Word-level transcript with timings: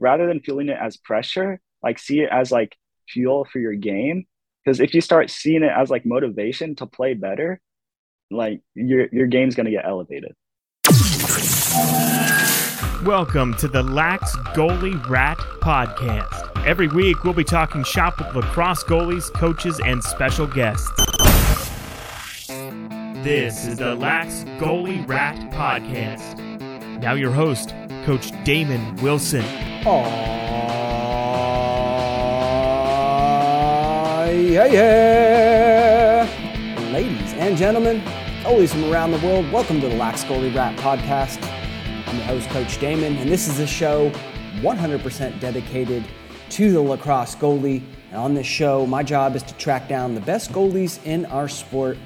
rather 0.00 0.26
than 0.26 0.40
feeling 0.40 0.68
it 0.68 0.78
as 0.80 0.96
pressure, 0.96 1.60
like 1.82 1.98
see 1.98 2.20
it 2.20 2.30
as 2.32 2.50
like 2.50 2.76
fuel 3.08 3.46
for 3.52 3.60
your 3.60 3.74
game. 3.74 4.26
Because 4.64 4.80
if 4.80 4.94
you 4.94 5.00
start 5.00 5.30
seeing 5.30 5.62
it 5.62 5.70
as 5.74 5.90
like 5.90 6.04
motivation 6.04 6.74
to 6.76 6.86
play 6.86 7.14
better, 7.14 7.60
like 8.30 8.62
your 8.74 9.06
your 9.12 9.26
game's 9.26 9.54
gonna 9.54 9.70
get 9.70 9.84
elevated. 9.84 10.34
Welcome 13.04 13.54
to 13.54 13.68
the 13.68 13.82
Lax 13.82 14.36
Goalie 14.54 15.08
Rat 15.08 15.38
Podcast. 15.60 16.66
Every 16.66 16.88
week, 16.88 17.24
we'll 17.24 17.32
be 17.32 17.44
talking 17.44 17.82
shop 17.84 18.18
with 18.18 18.34
lacrosse 18.34 18.84
goalies, 18.84 19.32
coaches, 19.32 19.80
and 19.84 20.02
special 20.02 20.46
guests. 20.46 20.90
This 23.24 23.66
is 23.66 23.76
the 23.78 23.94
Lax 23.94 24.44
Goalie 24.58 25.06
Rat 25.08 25.36
Podcast. 25.50 26.49
Now, 27.00 27.14
your 27.14 27.32
host, 27.32 27.72
Coach 28.04 28.30
Damon 28.44 28.94
Wilson. 28.96 29.40
Aww, 29.40 30.12
yeah, 34.52 34.66
yeah. 34.66 36.28
Ladies 36.92 37.32
and 37.32 37.56
gentlemen, 37.56 38.02
goalies 38.42 38.68
from 38.68 38.92
around 38.92 39.12
the 39.12 39.18
world, 39.26 39.50
welcome 39.50 39.80
to 39.80 39.88
the 39.88 39.96
Lax 39.96 40.24
Goalie 40.24 40.54
Rat 40.54 40.78
Podcast. 40.78 41.42
I'm 42.06 42.16
your 42.16 42.26
host, 42.26 42.50
Coach 42.50 42.78
Damon, 42.78 43.16
and 43.16 43.30
this 43.30 43.48
is 43.48 43.60
a 43.60 43.66
show 43.66 44.10
100% 44.56 45.40
dedicated 45.40 46.04
to 46.50 46.70
the 46.70 46.82
lacrosse 46.82 47.34
goalie. 47.34 47.82
And 48.10 48.18
on 48.18 48.34
this 48.34 48.46
show, 48.46 48.84
my 48.84 49.02
job 49.02 49.36
is 49.36 49.42
to 49.44 49.54
track 49.54 49.88
down 49.88 50.14
the 50.14 50.20
best 50.20 50.52
goalies 50.52 51.02
in 51.06 51.24
our 51.24 51.48
sport, 51.48 51.96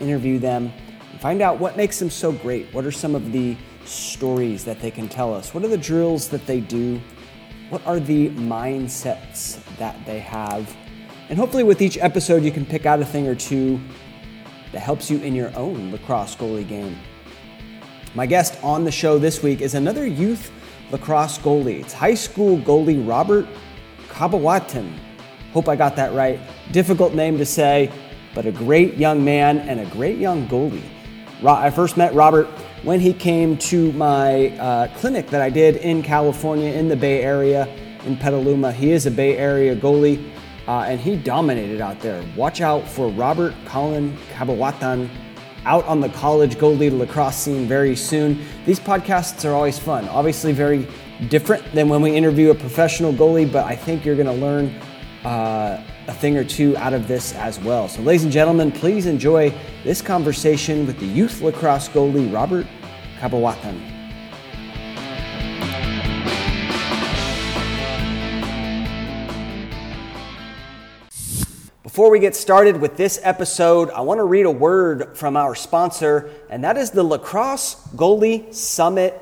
interview 0.00 0.40
them, 0.40 0.72
find 1.20 1.40
out 1.42 1.60
what 1.60 1.76
makes 1.76 2.00
them 2.00 2.10
so 2.10 2.32
great. 2.32 2.66
What 2.74 2.84
are 2.84 2.90
some 2.90 3.14
of 3.14 3.30
the 3.30 3.56
stories 3.84 4.64
that 4.64 4.80
they 4.80 4.90
can 4.90 5.08
tell 5.08 5.34
us? 5.34 5.54
What 5.54 5.64
are 5.64 5.68
the 5.68 5.78
drills 5.78 6.28
that 6.28 6.46
they 6.46 6.60
do? 6.60 7.00
What 7.68 7.86
are 7.86 8.00
the 8.00 8.30
mindsets 8.30 9.62
that 9.78 9.96
they 10.04 10.20
have? 10.20 10.76
And 11.28 11.38
hopefully, 11.38 11.64
with 11.64 11.80
each 11.80 11.96
episode, 11.98 12.42
you 12.42 12.50
can 12.50 12.66
pick 12.66 12.84
out 12.84 13.00
a 13.00 13.04
thing 13.04 13.26
or 13.26 13.34
two 13.34 13.80
that 14.72 14.80
helps 14.80 15.10
you 15.10 15.18
in 15.20 15.34
your 15.34 15.50
own 15.56 15.90
lacrosse 15.90 16.36
goalie 16.36 16.66
game. 16.66 16.98
My 18.14 18.26
guest 18.26 18.58
on 18.62 18.84
the 18.84 18.90
show 18.90 19.18
this 19.18 19.42
week 19.42 19.60
is 19.60 19.74
another 19.74 20.06
youth 20.06 20.50
lacrosse 20.90 21.38
goalie. 21.38 21.80
It's 21.80 21.94
high 21.94 22.14
school 22.14 22.58
goalie 22.58 23.06
Robert 23.08 23.46
Cabauatan. 24.08 24.92
Hope 25.52 25.68
I 25.68 25.76
got 25.76 25.96
that 25.96 26.12
right. 26.12 26.38
Difficult 26.72 27.14
name 27.14 27.38
to 27.38 27.46
say, 27.46 27.90
but 28.34 28.44
a 28.44 28.52
great 28.52 28.96
young 28.96 29.24
man 29.24 29.58
and 29.60 29.80
a 29.80 29.86
great 29.86 30.18
young 30.18 30.46
goalie. 30.48 30.84
I 31.44 31.70
first 31.70 31.96
met 31.96 32.14
Robert 32.14 32.48
when 32.82 32.98
he 32.98 33.12
came 33.12 33.56
to 33.56 33.92
my 33.92 34.48
uh, 34.58 34.88
clinic 34.96 35.28
that 35.28 35.40
I 35.40 35.50
did 35.50 35.76
in 35.76 36.02
California 36.02 36.72
in 36.72 36.88
the 36.88 36.96
Bay 36.96 37.22
Area 37.22 37.68
in 38.04 38.16
Petaluma. 38.16 38.72
He 38.72 38.90
is 38.90 39.06
a 39.06 39.10
Bay 39.10 39.36
Area 39.36 39.76
goalie 39.76 40.30
uh, 40.66 40.80
and 40.80 41.00
he 41.00 41.16
dominated 41.16 41.80
out 41.80 42.00
there. 42.00 42.24
Watch 42.36 42.60
out 42.60 42.86
for 42.88 43.08
Robert 43.08 43.54
Colin 43.66 44.16
Cabauatan 44.32 45.08
out 45.64 45.84
on 45.84 46.00
the 46.00 46.08
college 46.08 46.56
goalie 46.56 46.96
lacrosse 46.96 47.36
scene 47.36 47.68
very 47.68 47.94
soon. 47.94 48.44
These 48.66 48.80
podcasts 48.80 49.48
are 49.48 49.54
always 49.54 49.78
fun. 49.78 50.08
Obviously, 50.08 50.52
very 50.52 50.88
different 51.28 51.64
than 51.72 51.88
when 51.88 52.02
we 52.02 52.16
interview 52.16 52.50
a 52.50 52.54
professional 52.54 53.12
goalie, 53.12 53.50
but 53.50 53.64
I 53.64 53.76
think 53.76 54.04
you're 54.04 54.16
going 54.16 54.26
to 54.26 54.32
learn 54.32 54.74
uh, 55.24 55.82
a 56.08 56.12
thing 56.12 56.36
or 56.36 56.44
two 56.44 56.76
out 56.76 56.92
of 56.92 57.06
this 57.06 57.34
as 57.34 57.60
well. 57.60 57.88
So, 57.88 58.02
ladies 58.02 58.24
and 58.24 58.32
gentlemen, 58.32 58.72
please 58.72 59.06
enjoy 59.06 59.54
this 59.84 60.02
conversation 60.02 60.86
with 60.86 60.98
the 60.98 61.06
youth 61.06 61.40
lacrosse 61.40 61.88
goalie, 61.88 62.32
Robert 62.32 62.66
Cabauatan. 63.18 63.92
Before 71.82 72.10
we 72.10 72.20
get 72.20 72.34
started 72.34 72.80
with 72.80 72.96
this 72.96 73.20
episode, 73.22 73.90
I 73.90 74.00
want 74.00 74.18
to 74.18 74.24
read 74.24 74.46
a 74.46 74.50
word 74.50 75.14
from 75.14 75.36
our 75.36 75.54
sponsor, 75.54 76.30
and 76.48 76.64
that 76.64 76.78
is 76.78 76.90
the 76.90 77.02
Lacrosse 77.02 77.74
Goalie 77.94 78.52
Summit 78.54 79.20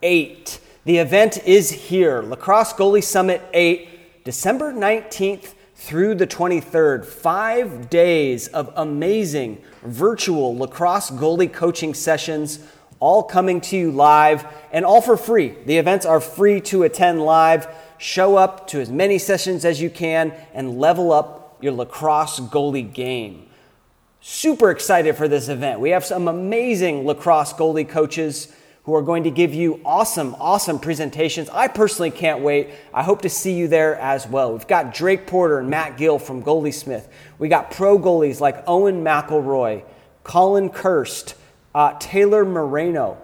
8. 0.00 0.60
The 0.84 0.98
event 0.98 1.44
is 1.44 1.72
here 1.72 2.22
Lacrosse 2.22 2.72
Goalie 2.74 3.02
Summit 3.02 3.42
8, 3.52 4.24
December 4.24 4.72
19th 4.72 5.53
through 5.84 6.14
the 6.14 6.26
23rd. 6.26 7.04
Five 7.04 7.90
days 7.90 8.48
of 8.48 8.72
amazing 8.74 9.62
virtual 9.82 10.56
lacrosse 10.56 11.10
goalie 11.10 11.52
coaching 11.52 11.92
sessions, 11.92 12.66
all 13.00 13.22
coming 13.22 13.60
to 13.60 13.76
you 13.76 13.90
live 13.90 14.46
and 14.72 14.86
all 14.86 15.02
for 15.02 15.18
free. 15.18 15.54
The 15.66 15.76
events 15.76 16.06
are 16.06 16.20
free 16.20 16.62
to 16.62 16.84
attend 16.84 17.22
live. 17.22 17.68
Show 17.98 18.36
up 18.36 18.66
to 18.68 18.80
as 18.80 18.88
many 18.88 19.18
sessions 19.18 19.66
as 19.66 19.82
you 19.82 19.90
can 19.90 20.32
and 20.54 20.78
level 20.78 21.12
up 21.12 21.58
your 21.60 21.72
lacrosse 21.72 22.40
goalie 22.40 22.90
game. 22.90 23.46
Super 24.22 24.70
excited 24.70 25.16
for 25.16 25.28
this 25.28 25.48
event. 25.48 25.80
We 25.80 25.90
have 25.90 26.04
some 26.06 26.28
amazing 26.28 27.04
lacrosse 27.04 27.52
goalie 27.52 27.86
coaches 27.86 28.50
who 28.84 28.94
are 28.94 29.02
going 29.02 29.24
to 29.24 29.30
give 29.30 29.54
you 29.54 29.80
awesome, 29.84 30.36
awesome 30.38 30.78
presentations. 30.78 31.48
I 31.48 31.68
personally 31.68 32.10
can't 32.10 32.40
wait. 32.40 32.68
I 32.92 33.02
hope 33.02 33.22
to 33.22 33.30
see 33.30 33.54
you 33.54 33.66
there 33.66 33.96
as 33.96 34.26
well. 34.26 34.52
We've 34.52 34.66
got 34.66 34.92
Drake 34.94 35.26
Porter 35.26 35.58
and 35.58 35.70
Matt 35.70 35.96
Gill 35.96 36.18
from 36.18 36.42
Goalie 36.42 36.74
Smith. 36.74 37.08
We 37.38 37.48
got 37.48 37.70
pro 37.70 37.98
goalies 37.98 38.40
like 38.40 38.62
Owen 38.66 39.02
McElroy, 39.02 39.84
Colin 40.22 40.68
Kirst, 40.68 41.34
uh, 41.74 41.96
Taylor 41.98 42.44
Moreno. 42.44 43.16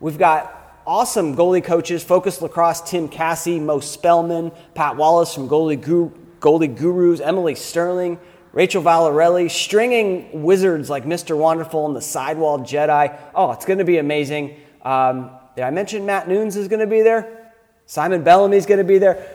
We've 0.00 0.18
got 0.18 0.82
awesome 0.86 1.34
goalie 1.34 1.64
coaches, 1.64 2.04
Focus 2.04 2.42
Lacrosse, 2.42 2.82
Tim 2.82 3.08
Cassie, 3.08 3.58
Mo 3.58 3.80
Spellman, 3.80 4.52
Pat 4.74 4.96
Wallace 4.96 5.34
from 5.34 5.48
Goalie 5.48 5.80
Guru, 5.80 6.10
Goldie 6.40 6.68
Gurus, 6.68 7.20
Emily 7.20 7.54
Sterling, 7.54 8.20
Rachel 8.52 8.82
Valarelli, 8.82 9.50
stringing 9.50 10.42
wizards 10.42 10.90
like 10.90 11.04
Mr. 11.04 11.36
Wonderful 11.36 11.86
and 11.86 11.96
the 11.96 12.02
Sidewall 12.02 12.58
Jedi. 12.60 13.18
Oh, 13.34 13.52
it's 13.52 13.64
going 13.64 13.78
to 13.78 13.84
be 13.84 13.98
amazing. 13.98 14.56
Um, 14.86 15.30
did 15.56 15.64
I 15.64 15.70
mention 15.70 16.06
Matt 16.06 16.28
Nunes 16.28 16.56
is 16.56 16.68
going 16.68 16.80
to 16.80 16.86
be 16.86 17.02
there? 17.02 17.52
Simon 17.86 18.22
Bellamy 18.22 18.56
is 18.56 18.66
going 18.66 18.78
to 18.78 18.84
be 18.84 18.98
there. 18.98 19.26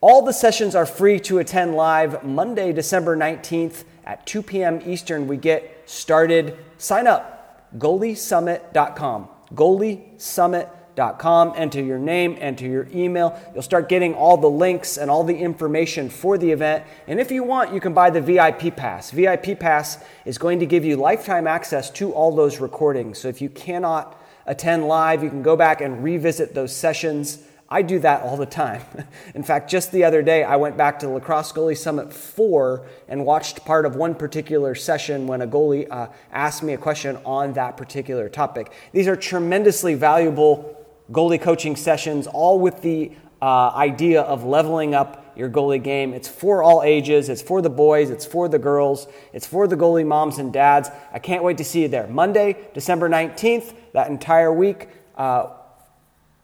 All 0.00 0.22
the 0.22 0.32
sessions 0.32 0.74
are 0.74 0.86
free 0.86 1.18
to 1.20 1.38
attend 1.38 1.74
live 1.74 2.22
Monday, 2.22 2.72
December 2.72 3.16
19th 3.16 3.84
at 4.04 4.26
2 4.26 4.42
p.m. 4.42 4.80
Eastern. 4.86 5.26
We 5.26 5.36
get 5.36 5.82
started. 5.86 6.56
Sign 6.78 7.06
up, 7.06 7.68
goaliesummit.com. 7.78 9.28
Goaliesummit.com 9.54 10.74
com. 11.18 11.52
Enter 11.56 11.82
your 11.82 11.98
name, 11.98 12.36
enter 12.40 12.66
your 12.66 12.86
email. 12.94 13.38
You'll 13.52 13.62
start 13.62 13.88
getting 13.88 14.14
all 14.14 14.36
the 14.36 14.50
links 14.50 14.96
and 14.96 15.10
all 15.10 15.24
the 15.24 15.36
information 15.36 16.08
for 16.08 16.38
the 16.38 16.50
event. 16.50 16.84
And 17.06 17.18
if 17.18 17.30
you 17.30 17.42
want, 17.42 17.74
you 17.74 17.80
can 17.80 17.94
buy 17.94 18.10
the 18.10 18.20
VIP 18.20 18.76
Pass. 18.76 19.10
VIP 19.10 19.58
Pass 19.58 19.98
is 20.24 20.38
going 20.38 20.60
to 20.60 20.66
give 20.66 20.84
you 20.84 20.96
lifetime 20.96 21.46
access 21.46 21.90
to 21.90 22.12
all 22.12 22.34
those 22.34 22.60
recordings. 22.60 23.18
So 23.18 23.28
if 23.28 23.40
you 23.40 23.48
cannot 23.48 24.20
attend 24.46 24.86
live, 24.86 25.22
you 25.22 25.30
can 25.30 25.42
go 25.42 25.56
back 25.56 25.80
and 25.80 26.02
revisit 26.02 26.54
those 26.54 26.74
sessions. 26.74 27.38
I 27.68 27.82
do 27.82 27.98
that 28.00 28.22
all 28.22 28.36
the 28.36 28.46
time. 28.46 28.82
In 29.34 29.42
fact, 29.42 29.70
just 29.70 29.90
the 29.90 30.04
other 30.04 30.22
day, 30.22 30.44
I 30.44 30.56
went 30.56 30.76
back 30.76 30.98
to 31.00 31.08
Lacrosse 31.08 31.52
Goalie 31.52 31.76
Summit 31.76 32.12
4 32.12 32.86
and 33.08 33.24
watched 33.24 33.64
part 33.64 33.86
of 33.86 33.96
one 33.96 34.14
particular 34.14 34.74
session 34.74 35.26
when 35.26 35.42
a 35.42 35.46
goalie 35.46 35.90
uh, 35.90 36.08
asked 36.30 36.62
me 36.62 36.74
a 36.74 36.78
question 36.78 37.18
on 37.24 37.54
that 37.54 37.76
particular 37.76 38.28
topic. 38.28 38.70
These 38.92 39.08
are 39.08 39.16
tremendously 39.16 39.94
valuable 39.94 40.86
goalie 41.10 41.40
coaching 41.40 41.76
sessions, 41.76 42.26
all 42.26 42.58
with 42.58 42.82
the 42.82 43.12
uh, 43.42 43.70
idea 43.70 44.22
of 44.22 44.44
leveling 44.44 44.94
up 44.94 45.32
your 45.36 45.50
goalie 45.50 45.82
game. 45.82 46.14
It's 46.14 46.28
for 46.28 46.62
all 46.62 46.82
ages, 46.82 47.28
it's 47.28 47.42
for 47.42 47.60
the 47.60 47.70
boys, 47.70 48.10
it's 48.10 48.24
for 48.24 48.48
the 48.48 48.58
girls, 48.58 49.06
it's 49.32 49.46
for 49.46 49.66
the 49.66 49.76
goalie 49.76 50.06
moms 50.06 50.38
and 50.38 50.52
dads. 50.52 50.90
I 51.12 51.18
can't 51.18 51.42
wait 51.42 51.58
to 51.58 51.64
see 51.64 51.82
you 51.82 51.88
there. 51.88 52.06
Monday, 52.06 52.56
December 52.72 53.08
19th, 53.08 53.74
that 53.94 54.08
entire 54.08 54.52
week, 54.52 54.88
uh, 55.16 55.48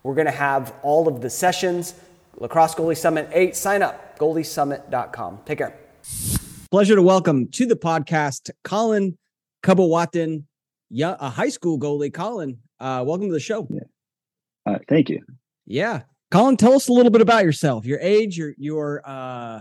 we're 0.02 0.14
going 0.14 0.26
to 0.26 0.32
have 0.32 0.72
all 0.82 1.06
of 1.06 1.20
the 1.20 1.28
sessions. 1.28 1.94
Lacrosse 2.38 2.74
Goalie 2.74 2.96
Summit 2.96 3.28
8. 3.32 3.54
Sign 3.54 3.82
up, 3.82 4.18
goaliesummit.com. 4.18 5.40
Take 5.44 5.58
care. 5.58 5.76
Pleasure 6.70 6.94
to 6.94 7.02
welcome 7.02 7.48
to 7.48 7.66
the 7.66 7.76
podcast 7.76 8.50
Colin 8.64 9.18
Cabauatan, 9.62 10.44
a 10.92 11.28
high 11.28 11.48
school 11.48 11.78
goalie. 11.78 12.14
Colin, 12.14 12.58
uh, 12.78 13.04
welcome 13.06 13.26
to 13.26 13.32
the 13.34 13.40
show. 13.40 13.66
Yeah. 13.68 13.80
Uh, 14.64 14.78
thank 14.88 15.10
you. 15.10 15.20
Yeah. 15.66 16.02
Colin, 16.30 16.56
tell 16.56 16.74
us 16.74 16.88
a 16.88 16.92
little 16.92 17.10
bit 17.10 17.20
about 17.20 17.44
yourself, 17.44 17.84
your 17.84 17.98
age, 18.00 18.38
your, 18.38 18.54
your, 18.56 19.02
uh, 19.04 19.60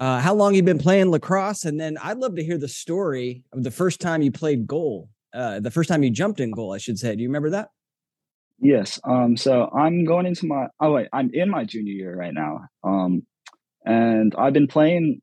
uh, 0.00 0.20
how 0.20 0.34
long 0.34 0.54
you've 0.54 0.64
been 0.64 0.78
playing 0.78 1.10
lacrosse, 1.10 1.64
and 1.64 1.78
then 1.78 1.96
I'd 2.02 2.18
love 2.18 2.34
to 2.36 2.44
hear 2.44 2.58
the 2.58 2.68
story 2.68 3.44
of 3.52 3.62
the 3.62 3.70
first 3.70 4.00
time 4.00 4.22
you 4.22 4.32
played 4.32 4.66
goal, 4.66 5.08
uh, 5.38 5.60
the 5.60 5.70
first 5.70 5.88
time 5.88 6.02
you 6.02 6.10
jumped 6.10 6.40
in 6.40 6.50
goal, 6.50 6.72
I 6.72 6.78
should 6.78 6.98
say. 6.98 7.14
Do 7.14 7.22
you 7.22 7.28
remember 7.28 7.50
that? 7.50 7.68
Yes. 8.58 8.98
Um. 9.04 9.36
So 9.36 9.70
I'm 9.72 10.04
going 10.04 10.26
into 10.26 10.46
my. 10.46 10.66
Oh 10.80 10.92
wait, 10.92 11.08
I'm 11.12 11.30
in 11.32 11.48
my 11.48 11.64
junior 11.64 11.92
year 11.92 12.16
right 12.16 12.34
now. 12.34 12.62
Um, 12.82 13.22
and 13.84 14.34
I've 14.36 14.52
been 14.52 14.66
playing 14.66 15.22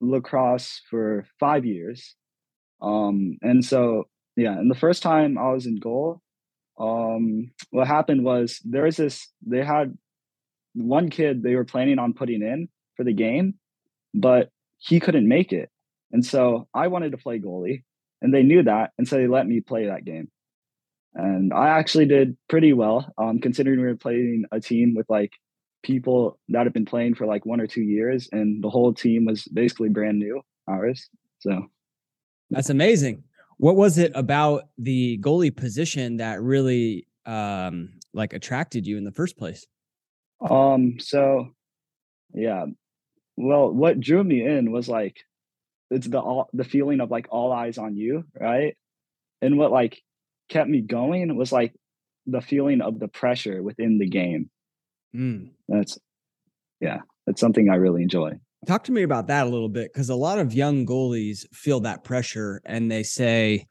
lacrosse 0.00 0.80
for 0.88 1.26
five 1.40 1.64
years. 1.64 2.14
Um. 2.80 3.38
And 3.42 3.64
so 3.64 4.04
yeah, 4.36 4.52
and 4.52 4.70
the 4.70 4.76
first 4.76 5.02
time 5.02 5.36
I 5.36 5.50
was 5.52 5.66
in 5.66 5.80
goal, 5.80 6.22
um, 6.78 7.50
what 7.70 7.88
happened 7.88 8.24
was 8.24 8.60
there 8.64 8.84
was 8.84 8.96
this 8.96 9.28
they 9.44 9.64
had 9.64 9.98
one 10.74 11.10
kid 11.10 11.42
they 11.42 11.56
were 11.56 11.64
planning 11.64 11.98
on 11.98 12.14
putting 12.14 12.42
in 12.42 12.68
for 12.96 13.04
the 13.04 13.12
game, 13.12 13.54
but 14.14 14.50
he 14.78 15.00
couldn't 15.00 15.26
make 15.26 15.52
it. 15.52 15.70
And 16.12 16.24
so 16.24 16.68
I 16.72 16.86
wanted 16.86 17.12
to 17.12 17.18
play 17.18 17.40
goalie, 17.40 17.82
and 18.20 18.32
they 18.32 18.42
knew 18.42 18.62
that, 18.62 18.92
and 18.98 19.06
so 19.06 19.16
they 19.16 19.26
let 19.26 19.46
me 19.46 19.60
play 19.60 19.86
that 19.86 20.04
game. 20.04 20.30
And 21.14 21.52
I 21.52 21.68
actually 21.70 22.06
did 22.06 22.36
pretty 22.48 22.72
well, 22.72 23.12
um, 23.18 23.40
considering 23.40 23.80
we 23.80 23.86
were 23.86 23.96
playing 23.96 24.44
a 24.52 24.60
team 24.60 24.94
with 24.94 25.08
like 25.08 25.32
people 25.82 26.38
that 26.50 26.64
have 26.64 26.72
been 26.72 26.84
playing 26.84 27.14
for 27.14 27.26
like 27.26 27.46
one 27.46 27.60
or 27.60 27.66
two 27.66 27.82
years, 27.82 28.28
and 28.32 28.62
the 28.62 28.70
whole 28.70 28.92
team 28.92 29.24
was 29.24 29.44
basically 29.44 29.88
brand 29.88 30.18
new, 30.18 30.40
ours. 30.66 31.08
So 31.40 31.66
that's 32.50 32.70
amazing. 32.70 33.24
What 33.58 33.76
was 33.76 33.98
it 33.98 34.12
about 34.14 34.68
the 34.78 35.18
goalie 35.18 35.54
position 35.54 36.18
that 36.18 36.40
really 36.40 37.06
um, 37.26 37.94
like 38.12 38.32
attracted 38.32 38.86
you 38.86 38.96
in 38.96 39.04
the 39.04 39.12
first 39.12 39.36
place? 39.36 39.66
Um, 40.48 40.96
so 41.00 41.48
yeah. 42.34 42.66
Well, 43.36 43.72
what 43.72 44.00
drew 44.00 44.22
me 44.24 44.44
in 44.44 44.72
was 44.72 44.88
like 44.88 45.16
it's 45.90 46.08
the 46.08 46.20
all 46.20 46.48
the 46.52 46.64
feeling 46.64 47.00
of 47.00 47.10
like 47.10 47.26
all 47.30 47.52
eyes 47.52 47.78
on 47.78 47.96
you, 47.96 48.24
right? 48.38 48.76
And 49.40 49.58
what 49.58 49.72
like 49.72 50.02
kept 50.48 50.68
me 50.68 50.80
going 50.80 51.34
was 51.36 51.52
like 51.52 51.74
the 52.26 52.40
feeling 52.40 52.80
of 52.80 52.98
the 52.98 53.08
pressure 53.08 53.62
within 53.62 53.98
the 53.98 54.08
game. 54.08 54.50
Mm. 55.14 55.50
That's 55.68 55.98
yeah, 56.80 56.98
that's 57.26 57.40
something 57.40 57.68
I 57.70 57.76
really 57.76 58.02
enjoy. 58.02 58.32
Talk 58.66 58.84
to 58.84 58.92
me 58.92 59.02
about 59.02 59.28
that 59.28 59.46
a 59.46 59.50
little 59.50 59.68
bit 59.68 59.92
because 59.92 60.10
a 60.10 60.14
lot 60.14 60.38
of 60.38 60.52
young 60.52 60.84
goalies 60.84 61.46
feel 61.54 61.80
that 61.80 62.04
pressure 62.04 62.60
and 62.66 62.90
they 62.90 63.02
say, 63.02 63.66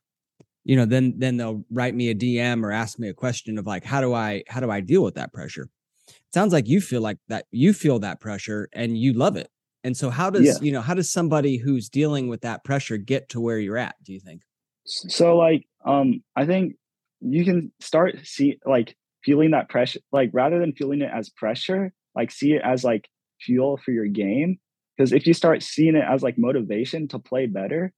you 0.64 0.76
know, 0.76 0.86
then 0.86 1.14
then 1.18 1.38
they'll 1.38 1.64
write 1.72 1.94
me 1.94 2.10
a 2.10 2.16
DM 2.16 2.64
or 2.64 2.72
ask 2.72 2.98
me 2.98 3.10
a 3.10 3.14
question 3.14 3.58
of 3.58 3.68
like, 3.68 3.84
how 3.84 4.02
do 4.02 4.14
I 4.14 4.44
how 4.48 4.60
do 4.60 4.72
I 4.72 4.82
deal 4.82 5.04
with 5.04 5.16
that 5.16 5.34
pressure? 5.34 5.70
It 6.08 6.34
sounds 6.34 6.54
like 6.54 6.68
you 6.68 6.82
feel 6.82 7.02
like 7.02 7.18
that 7.28 7.46
you 7.52 7.74
feel 7.74 8.00
that 8.00 8.20
pressure 8.20 8.70
and 8.74 8.98
you 8.98 9.14
love 9.14 9.36
it. 9.36 9.50
And 9.88 9.98
so 9.98 10.10
how 10.10 10.30
does, 10.30 10.46
yeah. 10.46 10.54
you 10.62 10.72
know, 10.72 10.82
how 10.82 10.94
does 10.94 11.10
somebody 11.10 11.58
who's 11.58 11.90
dealing 11.90 12.28
with 12.28 12.42
that 12.42 12.64
pressure 12.64 12.98
get 12.98 13.30
to 13.30 13.40
where 13.40 13.58
you're 13.58 13.78
at, 13.78 13.96
do 14.04 14.14
you 14.14 14.20
think? 14.20 14.42
So 14.86 15.36
like 15.36 15.66
um 15.86 16.24
I 16.36 16.46
think 16.46 16.76
you 17.22 17.44
can 17.44 17.72
start 17.80 18.20
see 18.24 18.60
like 18.66 18.96
feeling 19.24 19.52
that 19.52 19.70
pressure 19.70 20.00
like 20.12 20.30
rather 20.34 20.60
than 20.60 20.74
feeling 20.74 21.02
it 21.02 21.10
as 21.12 21.30
pressure, 21.30 21.92
like 22.16 22.32
see 22.32 22.54
it 22.54 22.62
as 22.64 22.84
like 22.84 23.10
fuel 23.42 23.80
for 23.84 23.92
your 23.92 24.08
game. 24.08 24.60
Because 24.96 25.14
if 25.14 25.26
you 25.26 25.34
start 25.34 25.64
seeing 25.64 25.96
it 25.96 26.04
as 26.08 26.22
like 26.22 26.38
motivation 26.38 27.08
to 27.10 27.20
play 27.20 27.46
better, 27.48 27.94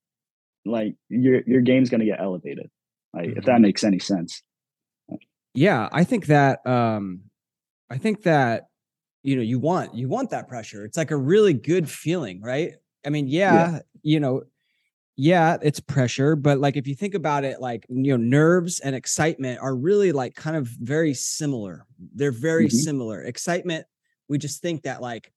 like 0.65 0.95
your 1.09 1.41
your 1.45 1.61
game's 1.61 1.89
going 1.89 1.99
to 1.99 2.05
get 2.05 2.19
elevated 2.19 2.69
like 3.13 3.27
mm-hmm. 3.27 3.39
if 3.39 3.45
that 3.45 3.61
makes 3.61 3.83
any 3.83 3.99
sense 3.99 4.43
yeah 5.53 5.89
i 5.91 6.03
think 6.03 6.27
that 6.27 6.65
um 6.65 7.21
i 7.89 7.97
think 7.97 8.23
that 8.23 8.68
you 9.23 9.35
know 9.35 9.41
you 9.41 9.59
want 9.59 9.93
you 9.93 10.07
want 10.07 10.29
that 10.29 10.47
pressure 10.47 10.85
it's 10.85 10.97
like 10.97 11.11
a 11.11 11.17
really 11.17 11.53
good 11.53 11.89
feeling 11.89 12.41
right 12.41 12.73
i 13.05 13.09
mean 13.09 13.27
yeah, 13.27 13.71
yeah. 13.71 13.79
you 14.01 14.19
know 14.19 14.41
yeah 15.15 15.57
it's 15.61 15.81
pressure 15.81 16.35
but 16.35 16.59
like 16.59 16.77
if 16.77 16.87
you 16.87 16.95
think 16.95 17.13
about 17.13 17.43
it 17.43 17.59
like 17.59 17.85
you 17.89 18.17
know 18.17 18.23
nerves 18.23 18.79
and 18.79 18.95
excitement 18.95 19.59
are 19.61 19.75
really 19.75 20.11
like 20.11 20.33
kind 20.35 20.55
of 20.55 20.67
very 20.67 21.13
similar 21.13 21.85
they're 22.15 22.31
very 22.31 22.67
mm-hmm. 22.67 22.77
similar 22.77 23.21
excitement 23.23 23.85
we 24.29 24.37
just 24.37 24.61
think 24.61 24.83
that 24.83 25.01
like 25.01 25.33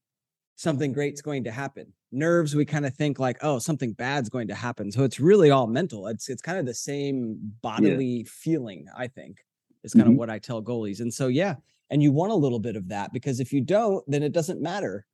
something 0.55 0.93
great's 0.93 1.21
going 1.21 1.43
to 1.43 1.51
happen 1.51 1.93
nerves 2.13 2.55
we 2.55 2.65
kind 2.65 2.87
of 2.87 2.95
think 2.95 3.19
like 3.19 3.39
oh 3.43 3.59
something 3.59 3.93
bad's 3.95 4.29
going 4.29 4.47
to 4.47 4.55
happen 4.55 4.93
so 4.93 5.03
it's 5.03 5.19
really 5.19 5.51
all 5.51 5.67
mental 5.67 6.07
it's 6.07 6.29
it's 6.29 6.43
kind 6.43 6.59
of 6.59 6.67
the 6.67 6.75
same 6.75 7.37
bodily 7.61 8.19
yeah. 8.19 8.25
feeling 8.29 8.87
i 8.97 9.09
think 9.09 9.39
is 9.83 9.93
kind 9.95 10.05
mm-hmm. 10.05 10.13
of 10.13 10.19
what 10.19 10.31
i 10.31 10.39
tell 10.39 10.63
goalies 10.63 11.01
and 11.01 11.13
so 11.13 11.27
yeah 11.27 11.57
and 11.93 12.03
you 12.03 12.11
want 12.11 12.33
a 12.33 12.37
little 12.37 12.59
bit 12.59 12.75
of 12.75 12.89
that 12.89 13.13
because 13.13 13.39
if 13.39 13.53
you 13.53 13.61
don't 13.61 14.03
then 14.09 14.23
it 14.23 14.33
doesn't 14.33 14.61
matter 14.61 15.07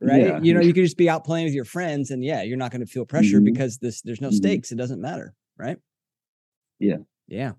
right 0.00 0.26
yeah. 0.26 0.40
you 0.42 0.52
know 0.52 0.60
you 0.60 0.74
could 0.74 0.84
just 0.84 0.98
be 0.98 1.08
out 1.08 1.24
playing 1.24 1.46
with 1.46 1.54
your 1.54 1.64
friends 1.64 2.10
and 2.10 2.22
yeah 2.22 2.42
you're 2.42 2.58
not 2.58 2.70
going 2.70 2.84
to 2.84 2.86
feel 2.86 3.06
pressure 3.06 3.36
mm-hmm. 3.38 3.52
because 3.52 3.78
this 3.78 4.02
there's 4.02 4.20
no 4.20 4.28
mm-hmm. 4.28 4.36
stakes 4.36 4.70
it 4.70 4.76
doesn't 4.76 5.00
matter 5.00 5.34
right 5.56 5.78
yeah 6.78 6.96
yeah 7.26 7.52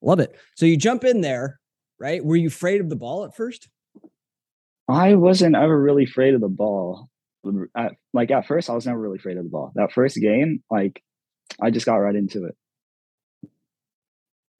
love 0.00 0.20
it 0.20 0.36
so 0.54 0.64
you 0.64 0.76
jump 0.76 1.02
in 1.02 1.20
there 1.20 1.58
right 1.98 2.24
were 2.24 2.36
you 2.36 2.48
afraid 2.48 2.80
of 2.80 2.88
the 2.88 2.96
ball 2.96 3.24
at 3.24 3.34
first 3.34 3.68
i 4.88 5.14
wasn't 5.14 5.56
ever 5.56 5.80
really 5.80 6.04
afraid 6.04 6.34
of 6.34 6.40
the 6.40 6.48
ball 6.48 7.08
at, 7.76 7.92
like 8.12 8.30
at 8.30 8.46
first 8.46 8.70
I 8.70 8.74
was 8.74 8.86
never 8.86 9.00
really 9.00 9.18
afraid 9.18 9.36
of 9.36 9.44
the 9.44 9.50
ball. 9.50 9.72
That 9.74 9.92
first 9.92 10.16
game, 10.20 10.62
like 10.70 11.02
I 11.60 11.70
just 11.70 11.86
got 11.86 11.96
right 11.96 12.14
into 12.14 12.44
it. 12.44 12.56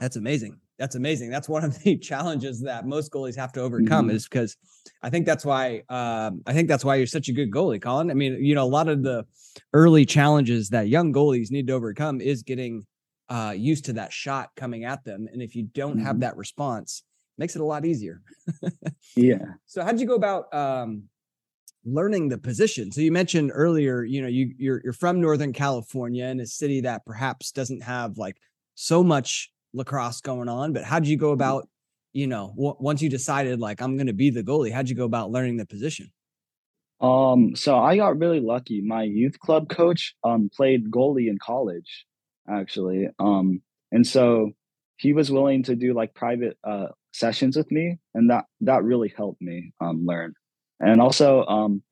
That's 0.00 0.16
amazing. 0.16 0.58
That's 0.78 0.94
amazing. 0.94 1.30
That's 1.30 1.48
one 1.48 1.64
of 1.64 1.78
the 1.82 1.96
challenges 1.98 2.62
that 2.62 2.86
most 2.86 3.12
goalies 3.12 3.36
have 3.36 3.52
to 3.52 3.60
overcome 3.60 4.06
mm-hmm. 4.06 4.16
is 4.16 4.28
because 4.28 4.56
I 5.02 5.10
think 5.10 5.26
that's 5.26 5.44
why 5.44 5.82
um, 5.88 6.42
I 6.46 6.52
think 6.52 6.68
that's 6.68 6.84
why 6.84 6.96
you're 6.96 7.06
such 7.06 7.28
a 7.28 7.32
good 7.32 7.50
goalie, 7.50 7.80
Colin. 7.80 8.10
I 8.10 8.14
mean, 8.14 8.44
you 8.44 8.54
know, 8.54 8.64
a 8.64 8.68
lot 8.68 8.88
of 8.88 9.02
the 9.02 9.24
early 9.72 10.04
challenges 10.04 10.70
that 10.70 10.88
young 10.88 11.12
goalies 11.12 11.50
need 11.50 11.66
to 11.68 11.74
overcome 11.74 12.20
is 12.20 12.42
getting 12.42 12.86
uh, 13.28 13.54
used 13.56 13.84
to 13.86 13.94
that 13.94 14.12
shot 14.12 14.50
coming 14.56 14.84
at 14.84 15.04
them, 15.04 15.26
and 15.32 15.40
if 15.40 15.54
you 15.54 15.64
don't 15.74 15.96
mm-hmm. 15.96 16.06
have 16.06 16.20
that 16.20 16.36
response, 16.36 17.02
makes 17.38 17.56
it 17.56 17.62
a 17.62 17.64
lot 17.64 17.84
easier. 17.86 18.20
yeah. 19.16 19.44
So, 19.66 19.82
how 19.82 19.90
did 19.90 20.00
you 20.00 20.06
go 20.06 20.16
about 20.16 20.52
um, 20.52 21.04
learning 21.84 22.28
the 22.28 22.38
position. 22.38 22.92
So 22.92 23.00
you 23.00 23.12
mentioned 23.12 23.50
earlier, 23.54 24.04
you 24.04 24.22
know, 24.22 24.28
you 24.28 24.54
you're 24.58 24.80
you're 24.84 24.92
from 24.92 25.20
Northern 25.20 25.52
California 25.52 26.26
in 26.26 26.40
a 26.40 26.46
city 26.46 26.80
that 26.82 27.04
perhaps 27.04 27.52
doesn't 27.52 27.82
have 27.82 28.18
like 28.18 28.36
so 28.74 29.02
much 29.02 29.50
lacrosse 29.72 30.20
going 30.20 30.48
on, 30.48 30.72
but 30.72 30.84
how 30.84 30.98
did 30.98 31.08
you 31.08 31.16
go 31.16 31.28
mm-hmm. 31.28 31.34
about, 31.34 31.68
you 32.12 32.26
know, 32.26 32.52
w- 32.56 32.76
once 32.78 33.02
you 33.02 33.08
decided 33.08 33.60
like 33.60 33.80
I'm 33.80 33.96
going 33.96 34.06
to 34.06 34.12
be 34.12 34.30
the 34.30 34.42
goalie, 34.42 34.72
how'd 34.72 34.88
you 34.88 34.96
go 34.96 35.04
about 35.04 35.30
learning 35.30 35.56
the 35.56 35.66
position? 35.66 36.10
Um, 37.00 37.56
so 37.56 37.78
I 37.78 37.96
got 37.96 38.18
really 38.18 38.40
lucky. 38.40 38.80
My 38.80 39.02
youth 39.02 39.38
club 39.40 39.68
coach 39.68 40.14
um 40.22 40.50
played 40.54 40.90
goalie 40.90 41.28
in 41.28 41.38
college, 41.38 42.06
actually. 42.48 43.08
Um, 43.18 43.62
and 43.90 44.06
so 44.06 44.52
he 44.96 45.12
was 45.12 45.30
willing 45.30 45.64
to 45.64 45.74
do 45.74 45.94
like 45.94 46.14
private 46.14 46.56
uh 46.62 46.88
sessions 47.12 47.56
with 47.56 47.70
me, 47.72 47.98
and 48.14 48.30
that 48.30 48.44
that 48.60 48.84
really 48.84 49.12
helped 49.16 49.42
me 49.42 49.72
um 49.80 50.06
learn 50.06 50.34
and 50.82 51.00
also 51.00 51.44
um, 51.46 51.82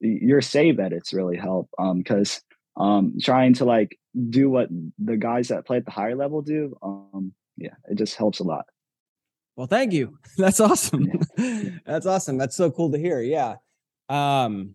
your 0.00 0.42
save 0.42 0.78
edits 0.78 1.12
really 1.12 1.36
help 1.36 1.70
because 1.96 2.42
um, 2.76 2.86
um, 2.86 3.14
trying 3.20 3.54
to 3.54 3.64
like 3.64 3.98
do 4.30 4.48
what 4.50 4.68
the 4.98 5.16
guys 5.16 5.48
that 5.48 5.66
play 5.66 5.76
at 5.76 5.84
the 5.84 5.90
higher 5.90 6.14
level 6.14 6.42
do 6.42 6.76
um, 6.82 7.32
yeah 7.56 7.74
it 7.90 7.96
just 7.96 8.16
helps 8.16 8.40
a 8.40 8.44
lot 8.44 8.66
well 9.56 9.66
thank 9.66 9.92
you 9.92 10.18
that's 10.38 10.60
awesome 10.60 11.06
yeah. 11.38 11.70
that's 11.86 12.06
awesome 12.06 12.38
that's 12.38 12.56
so 12.56 12.70
cool 12.70 12.90
to 12.90 12.98
hear 12.98 13.20
yeah 13.20 13.56
um 14.08 14.70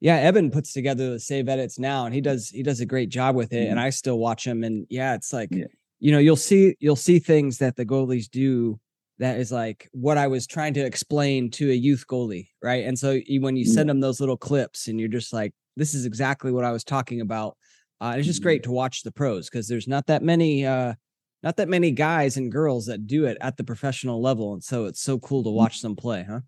yeah 0.00 0.16
evan 0.16 0.50
puts 0.50 0.72
together 0.72 1.10
the 1.10 1.20
save 1.20 1.48
edits 1.48 1.78
now 1.78 2.06
and 2.06 2.14
he 2.14 2.20
does 2.20 2.48
he 2.48 2.62
does 2.62 2.80
a 2.80 2.86
great 2.86 3.08
job 3.08 3.34
with 3.34 3.52
it 3.52 3.56
mm-hmm. 3.56 3.72
and 3.72 3.80
i 3.80 3.90
still 3.90 4.18
watch 4.18 4.46
him 4.46 4.64
and 4.64 4.86
yeah 4.88 5.14
it's 5.14 5.32
like 5.32 5.48
yeah. 5.50 5.64
you 5.98 6.12
know 6.12 6.18
you'll 6.18 6.36
see 6.36 6.76
you'll 6.80 6.96
see 6.96 7.18
things 7.18 7.58
that 7.58 7.76
the 7.76 7.84
goalies 7.84 8.28
do 8.30 8.78
that 9.20 9.38
is 9.38 9.52
like 9.52 9.88
what 9.92 10.16
I 10.16 10.26
was 10.26 10.46
trying 10.46 10.72
to 10.74 10.80
explain 10.80 11.50
to 11.52 11.70
a 11.70 11.74
youth 11.74 12.06
goalie, 12.08 12.48
right? 12.62 12.86
And 12.86 12.98
so 12.98 13.20
when 13.38 13.54
you 13.54 13.66
send 13.66 13.90
them 13.90 14.00
those 14.00 14.18
little 14.18 14.38
clips 14.38 14.88
and 14.88 14.98
you're 14.98 15.10
just 15.10 15.34
like, 15.34 15.52
this 15.76 15.94
is 15.94 16.06
exactly 16.06 16.50
what 16.50 16.64
I 16.64 16.72
was 16.72 16.84
talking 16.84 17.20
about. 17.20 17.56
Uh, 18.00 18.14
it's 18.16 18.26
just 18.26 18.42
great 18.42 18.62
mm-hmm. 18.62 18.70
to 18.70 18.74
watch 18.74 19.02
the 19.02 19.12
pros 19.12 19.50
because 19.50 19.68
there's 19.68 19.88
not 19.88 20.06
that 20.06 20.22
many, 20.22 20.64
uh, 20.64 20.94
not 21.42 21.56
that 21.56 21.68
many 21.68 21.90
guys 21.90 22.36
and 22.36 22.50
girls 22.50 22.86
that 22.86 23.06
do 23.06 23.26
it 23.26 23.36
at 23.40 23.56
the 23.56 23.64
professional 23.64 24.22
level, 24.22 24.52
and 24.52 24.62
so 24.64 24.86
it's 24.86 25.00
so 25.00 25.18
cool 25.18 25.42
to 25.44 25.50
watch 25.50 25.82
them 25.82 25.96
play, 25.96 26.24
huh? 26.28 26.40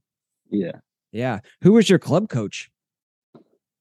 Yeah, 0.50 0.78
yeah. 1.12 1.40
Who 1.62 1.72
was 1.72 1.88
your 1.88 1.98
club 1.98 2.28
coach? 2.28 2.70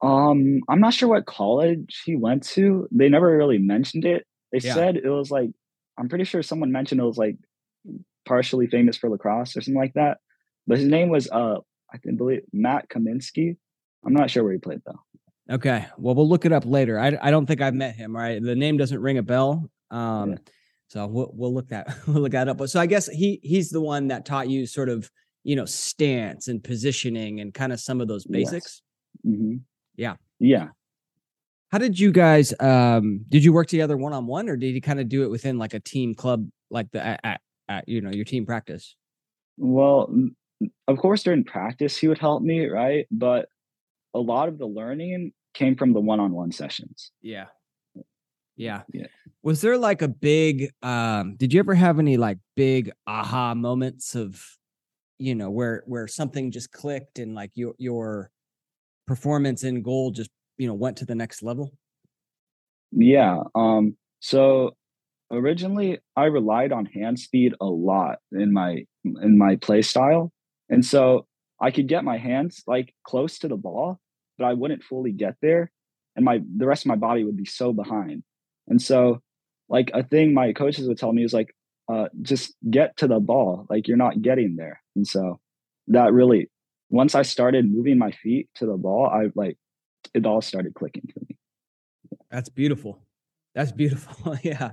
Um, 0.02 0.62
I'm 0.68 0.80
not 0.80 0.94
sure 0.94 1.10
what 1.10 1.26
college 1.26 2.02
he 2.06 2.16
went 2.16 2.44
to. 2.50 2.88
They 2.92 3.08
never 3.08 3.38
really 3.38 3.60
mentioned 3.60 4.06
it. 4.06 4.26
They 4.52 4.60
yeah. 4.60 4.74
said 4.74 4.98
it 4.98 5.10
was 5.10 5.30
like 5.30 5.52
I'm 5.98 6.10
pretty 6.10 6.26
sure 6.26 6.42
someone 6.42 6.72
mentioned 6.72 7.00
it 7.00 7.06
was 7.06 7.18
like 7.18 7.38
partially 8.26 8.68
famous 8.68 8.98
for 8.98 9.10
lacrosse 9.10 9.56
or 9.56 9.62
something 9.62 9.80
like 9.80 9.94
that. 9.94 10.18
But 10.68 10.80
his 10.80 10.88
name 10.88 11.10
was 11.10 11.30
uh 11.30 11.58
I 11.94 11.98
can 11.98 12.16
believe 12.16 12.42
Matt 12.52 12.90
Kaminsky. 12.90 13.58
I'm 14.06 14.14
not 14.14 14.32
sure 14.32 14.44
where 14.44 14.54
he 14.54 14.60
played 14.60 14.82
though. 14.86 15.00
Okay. 15.52 15.86
Well, 15.98 16.16
we'll 16.16 16.30
look 16.30 16.46
it 16.46 16.54
up 16.54 16.66
later. 16.66 16.98
I, 16.98 17.18
I 17.22 17.30
don't 17.30 17.46
think 17.46 17.62
I've 17.62 17.74
met 17.74 17.96
him. 17.96 18.16
Right. 18.16 18.42
The 18.42 18.56
name 18.56 18.78
doesn't 18.78 19.00
ring 19.00 19.18
a 19.18 19.24
bell. 19.24 19.70
Um, 19.90 20.32
yeah. 20.32 20.38
so 20.88 21.08
we'll, 21.08 21.32
we'll 21.34 21.54
look 21.54 21.68
that, 21.70 21.94
we'll 22.08 22.22
look 22.22 22.32
that 22.32 22.48
up. 22.48 22.58
But 22.58 22.70
so 22.70 22.80
I 22.80 22.86
guess 22.86 23.08
he, 23.08 23.40
he's 23.44 23.70
the 23.70 23.82
one 23.82 24.08
that 24.08 24.26
taught 24.26 24.50
you 24.50 24.66
sort 24.66 24.90
of, 24.90 25.12
you 25.44 25.56
know, 25.56 25.66
stance 25.66 26.48
and 26.48 26.64
positioning 26.64 27.42
and 27.42 27.54
kind 27.54 27.74
of 27.74 27.80
some 27.80 28.00
of 28.00 28.08
those 28.08 28.26
basics. 28.26 28.82
Yes. 29.24 29.36
Mm-hmm. 29.36 29.56
Yeah. 29.96 30.16
Yeah. 30.40 30.68
How 31.72 31.78
did 31.78 32.00
you 32.00 32.12
guys, 32.12 32.54
um, 32.60 33.26
did 33.30 33.44
you 33.44 33.54
work 33.54 33.68
together 33.68 33.98
one-on-one 33.98 34.50
or 34.50 34.58
did 34.58 34.74
you 34.74 34.82
kind 34.82 35.00
of 35.00 35.10
do 35.10 35.24
it 35.24 35.32
within 35.32 35.58
like 35.58 35.74
a 35.74 35.80
team 35.80 36.14
club, 36.14 36.48
like 36.70 36.92
the, 36.92 37.26
at, 37.26 37.42
at 37.68 37.88
you 37.88 38.02
know 38.02 38.12
your 38.12 38.26
team 38.26 38.46
practice? 38.46 38.96
Well, 39.58 40.14
of 40.88 40.98
course 40.98 41.24
during 41.24 41.44
practice 41.44 41.98
he 41.98 42.08
would 42.08 42.18
help 42.18 42.44
me, 42.44 42.68
right? 42.68 43.08
But 43.10 43.48
a 44.14 44.20
lot 44.20 44.50
of 44.50 44.58
the 44.58 44.66
learning 44.66 45.32
came 45.54 45.76
from 45.76 45.94
the 45.94 46.00
one-on-one 46.00 46.52
sessions. 46.52 47.12
Yeah. 47.22 47.46
Yeah. 48.56 48.82
Yeah. 48.94 49.08
Was 49.44 49.62
there 49.62 49.78
like 49.78 50.02
a 50.02 50.08
big 50.08 50.72
um 50.84 51.36
did 51.36 51.54
you 51.54 51.60
ever 51.60 51.74
have 51.74 52.00
any 52.00 52.18
like 52.18 52.38
big 52.56 52.92
aha 53.08 53.56
moments 53.56 54.16
of 54.16 54.44
you 55.18 55.36
know 55.36 55.50
where 55.50 55.84
where 55.88 56.08
something 56.08 56.52
just 56.52 56.72
clicked 56.72 57.20
and 57.20 57.34
like 57.34 57.52
your 57.56 57.74
your 57.78 58.32
performance 59.08 59.64
in 59.64 59.82
goal 59.82 60.12
just 60.12 60.30
you 60.58 60.68
know 60.68 60.74
went 60.74 60.98
to 60.98 61.06
the 61.06 61.16
next 61.16 61.42
level? 61.44 61.72
Yeah. 62.92 63.42
Um. 63.56 63.96
So 64.20 64.76
originally, 65.32 66.00
I 66.16 66.26
relied 66.26 66.72
on 66.72 66.86
hand 66.86 67.20
speed 67.20 67.54
a 67.60 67.66
lot 67.66 68.20
in 68.32 68.54
my 68.54 68.86
in 69.22 69.38
my 69.38 69.56
play 69.56 69.82
style, 69.82 70.32
and 70.70 70.86
so 70.86 71.26
I 71.60 71.72
could 71.72 71.88
get 71.88 72.04
my 72.04 72.18
hands 72.18 72.64
like 72.68 72.94
close 73.04 73.40
to 73.40 73.48
the 73.48 73.58
ball, 73.58 74.00
but 74.42 74.48
I 74.48 74.54
wouldn't 74.54 74.84
fully 74.84 75.12
get 75.12 75.36
there, 75.42 75.72
and 76.16 76.26
my 76.26 76.42
the 76.58 76.66
rest 76.66 76.84
of 76.84 76.88
my 76.88 76.96
body 76.96 77.24
would 77.24 77.38
be 77.38 77.46
so 77.46 77.74
behind. 77.74 78.24
And 78.68 78.82
so, 78.82 79.22
like 79.70 79.92
a 79.94 80.04
thing 80.04 80.34
my 80.34 80.54
coaches 80.54 80.88
would 80.88 80.98
tell 80.98 81.14
me 81.14 81.24
is 81.24 81.34
like, 81.34 81.56
uh, 81.88 82.08
just 82.22 82.56
get 82.70 82.98
to 82.98 83.08
the 83.08 83.20
ball. 83.20 83.68
Like 83.70 83.88
you're 83.88 83.98
not 83.98 84.22
getting 84.22 84.56
there. 84.56 84.82
And 84.96 85.08
so 85.08 85.40
that 85.88 86.12
really, 86.12 86.50
once 86.90 87.14
I 87.14 87.22
started 87.22 87.72
moving 87.72 88.00
my 88.00 88.12
feet 88.12 88.50
to 88.56 88.66
the 88.66 88.78
ball, 88.78 89.06
I 89.06 89.30
like 89.36 89.58
it 90.14 90.26
all 90.26 90.42
started 90.42 90.74
clicking 90.74 91.08
for 91.14 91.20
me. 91.30 91.38
That's 92.32 92.50
beautiful. 92.50 93.00
That's 93.54 93.72
beautiful. 93.72 94.38
yeah. 94.44 94.72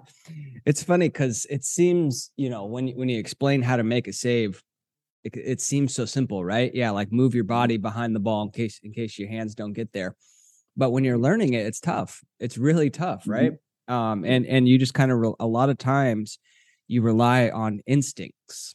It's 0.64 0.82
funny 0.82 1.08
because 1.08 1.46
it 1.50 1.64
seems, 1.64 2.30
you 2.36 2.48
know, 2.48 2.64
when 2.64 2.88
when 2.90 3.10
you 3.10 3.18
explain 3.18 3.60
how 3.60 3.76
to 3.76 3.84
make 3.84 4.08
a 4.08 4.14
save, 4.14 4.62
it, 5.24 5.36
it, 5.36 5.60
seems 5.60 5.94
so 5.94 6.04
simple, 6.04 6.44
right? 6.44 6.70
Yeah, 6.74 6.90
like 6.90 7.12
move 7.12 7.34
your 7.34 7.44
body 7.44 7.76
behind 7.76 8.14
the 8.14 8.20
ball 8.20 8.42
in 8.42 8.50
case 8.50 8.80
in 8.82 8.92
case 8.92 9.18
your 9.18 9.28
hands 9.28 9.54
don't 9.54 9.72
get 9.72 9.92
there. 9.92 10.16
But 10.76 10.90
when 10.90 11.04
you're 11.04 11.18
learning 11.18 11.54
it, 11.54 11.66
it's 11.66 11.80
tough. 11.80 12.22
It's 12.38 12.56
really 12.56 12.90
tough, 12.90 13.24
right? 13.26 13.52
Mm-hmm. 13.52 13.94
Um, 13.94 14.24
and 14.24 14.46
and 14.46 14.68
you 14.68 14.78
just 14.78 14.94
kind 14.94 15.10
of 15.10 15.18
re- 15.18 15.34
a 15.40 15.46
lot 15.46 15.70
of 15.70 15.78
times 15.78 16.38
you 16.86 17.02
rely 17.02 17.50
on 17.50 17.80
instincts. 17.86 18.74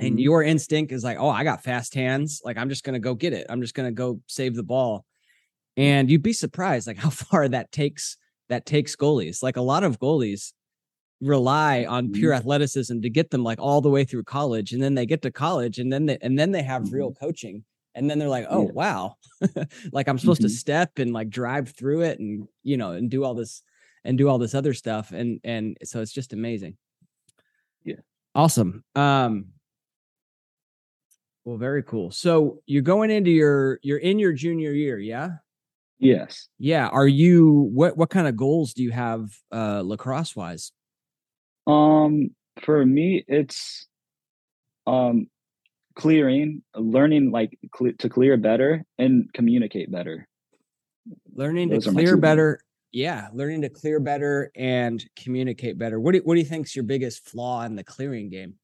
And 0.00 0.10
mm-hmm. 0.10 0.18
your 0.18 0.42
instinct 0.42 0.92
is 0.92 1.02
like, 1.02 1.18
oh, 1.18 1.28
I 1.28 1.44
got 1.44 1.64
fast 1.64 1.94
hands. 1.94 2.40
Like 2.44 2.56
I'm 2.56 2.68
just 2.68 2.84
gonna 2.84 2.98
go 2.98 3.14
get 3.14 3.32
it. 3.32 3.46
I'm 3.48 3.60
just 3.60 3.74
gonna 3.74 3.92
go 3.92 4.20
save 4.26 4.54
the 4.54 4.62
ball. 4.62 5.04
And 5.76 6.10
you'd 6.10 6.22
be 6.22 6.32
surprised 6.32 6.86
like 6.86 6.98
how 7.04 7.10
far 7.10 7.48
that 7.48 7.72
takes 7.72 8.16
that 8.48 8.64
takes 8.64 8.96
goalies. 8.96 9.42
Like 9.42 9.56
a 9.56 9.62
lot 9.62 9.84
of 9.84 9.98
goalies 9.98 10.52
rely 11.20 11.84
on 11.84 12.12
pure 12.12 12.32
mm-hmm. 12.32 12.38
athleticism 12.38 13.00
to 13.00 13.10
get 13.10 13.30
them 13.30 13.42
like 13.42 13.58
all 13.60 13.80
the 13.80 13.90
way 13.90 14.04
through 14.04 14.22
college 14.22 14.72
and 14.72 14.82
then 14.82 14.94
they 14.94 15.06
get 15.06 15.22
to 15.22 15.30
college 15.30 15.78
and 15.78 15.92
then 15.92 16.06
they 16.06 16.18
and 16.22 16.38
then 16.38 16.52
they 16.52 16.62
have 16.62 16.82
mm-hmm. 16.82 16.94
real 16.94 17.12
coaching 17.12 17.64
and 17.94 18.08
then 18.08 18.18
they're 18.18 18.28
like 18.28 18.46
oh 18.48 18.66
yeah. 18.66 18.72
wow 18.72 19.16
like 19.92 20.08
i'm 20.08 20.18
supposed 20.18 20.40
mm-hmm. 20.40 20.46
to 20.46 20.54
step 20.54 20.98
and 20.98 21.12
like 21.12 21.28
drive 21.28 21.70
through 21.70 22.02
it 22.02 22.20
and 22.20 22.46
you 22.62 22.76
know 22.76 22.92
and 22.92 23.10
do 23.10 23.24
all 23.24 23.34
this 23.34 23.62
and 24.04 24.16
do 24.16 24.28
all 24.28 24.38
this 24.38 24.54
other 24.54 24.72
stuff 24.72 25.10
and 25.10 25.40
and 25.42 25.76
so 25.82 26.00
it's 26.00 26.12
just 26.12 26.32
amazing 26.32 26.76
yeah 27.84 27.96
awesome 28.36 28.84
um 28.94 29.46
well 31.44 31.56
very 31.56 31.82
cool 31.82 32.12
so 32.12 32.60
you're 32.66 32.80
going 32.82 33.10
into 33.10 33.30
your 33.30 33.80
you're 33.82 33.98
in 33.98 34.20
your 34.20 34.32
junior 34.32 34.70
year 34.70 34.98
yeah 34.98 35.30
yes 35.98 36.48
yeah 36.58 36.86
are 36.86 37.08
you 37.08 37.68
what 37.72 37.96
what 37.96 38.08
kind 38.08 38.28
of 38.28 38.36
goals 38.36 38.72
do 38.72 38.84
you 38.84 38.92
have 38.92 39.28
uh 39.50 39.82
lacrosse 39.84 40.36
wise 40.36 40.70
um, 41.68 42.30
for 42.62 42.84
me, 42.84 43.24
it's 43.28 43.86
um 44.86 45.28
clearing, 45.94 46.62
learning 46.74 47.30
like 47.30 47.58
cl- 47.76 47.92
to 47.98 48.08
clear 48.08 48.36
better 48.36 48.84
and 48.98 49.30
communicate 49.34 49.90
better. 49.90 50.26
Learning 51.34 51.68
Those 51.68 51.84
to 51.84 51.92
clear 51.92 52.16
better. 52.16 52.60
Yeah, 52.90 53.28
learning 53.34 53.62
to 53.62 53.68
clear 53.68 54.00
better 54.00 54.50
and 54.56 55.04
communicate 55.14 55.78
better. 55.78 56.00
What 56.00 56.12
do 56.12 56.20
what 56.24 56.34
do 56.34 56.40
you 56.40 56.46
think's 56.46 56.74
your 56.74 56.84
biggest 56.84 57.28
flaw 57.28 57.64
in 57.64 57.76
the 57.76 57.84
clearing 57.84 58.30
game? 58.30 58.54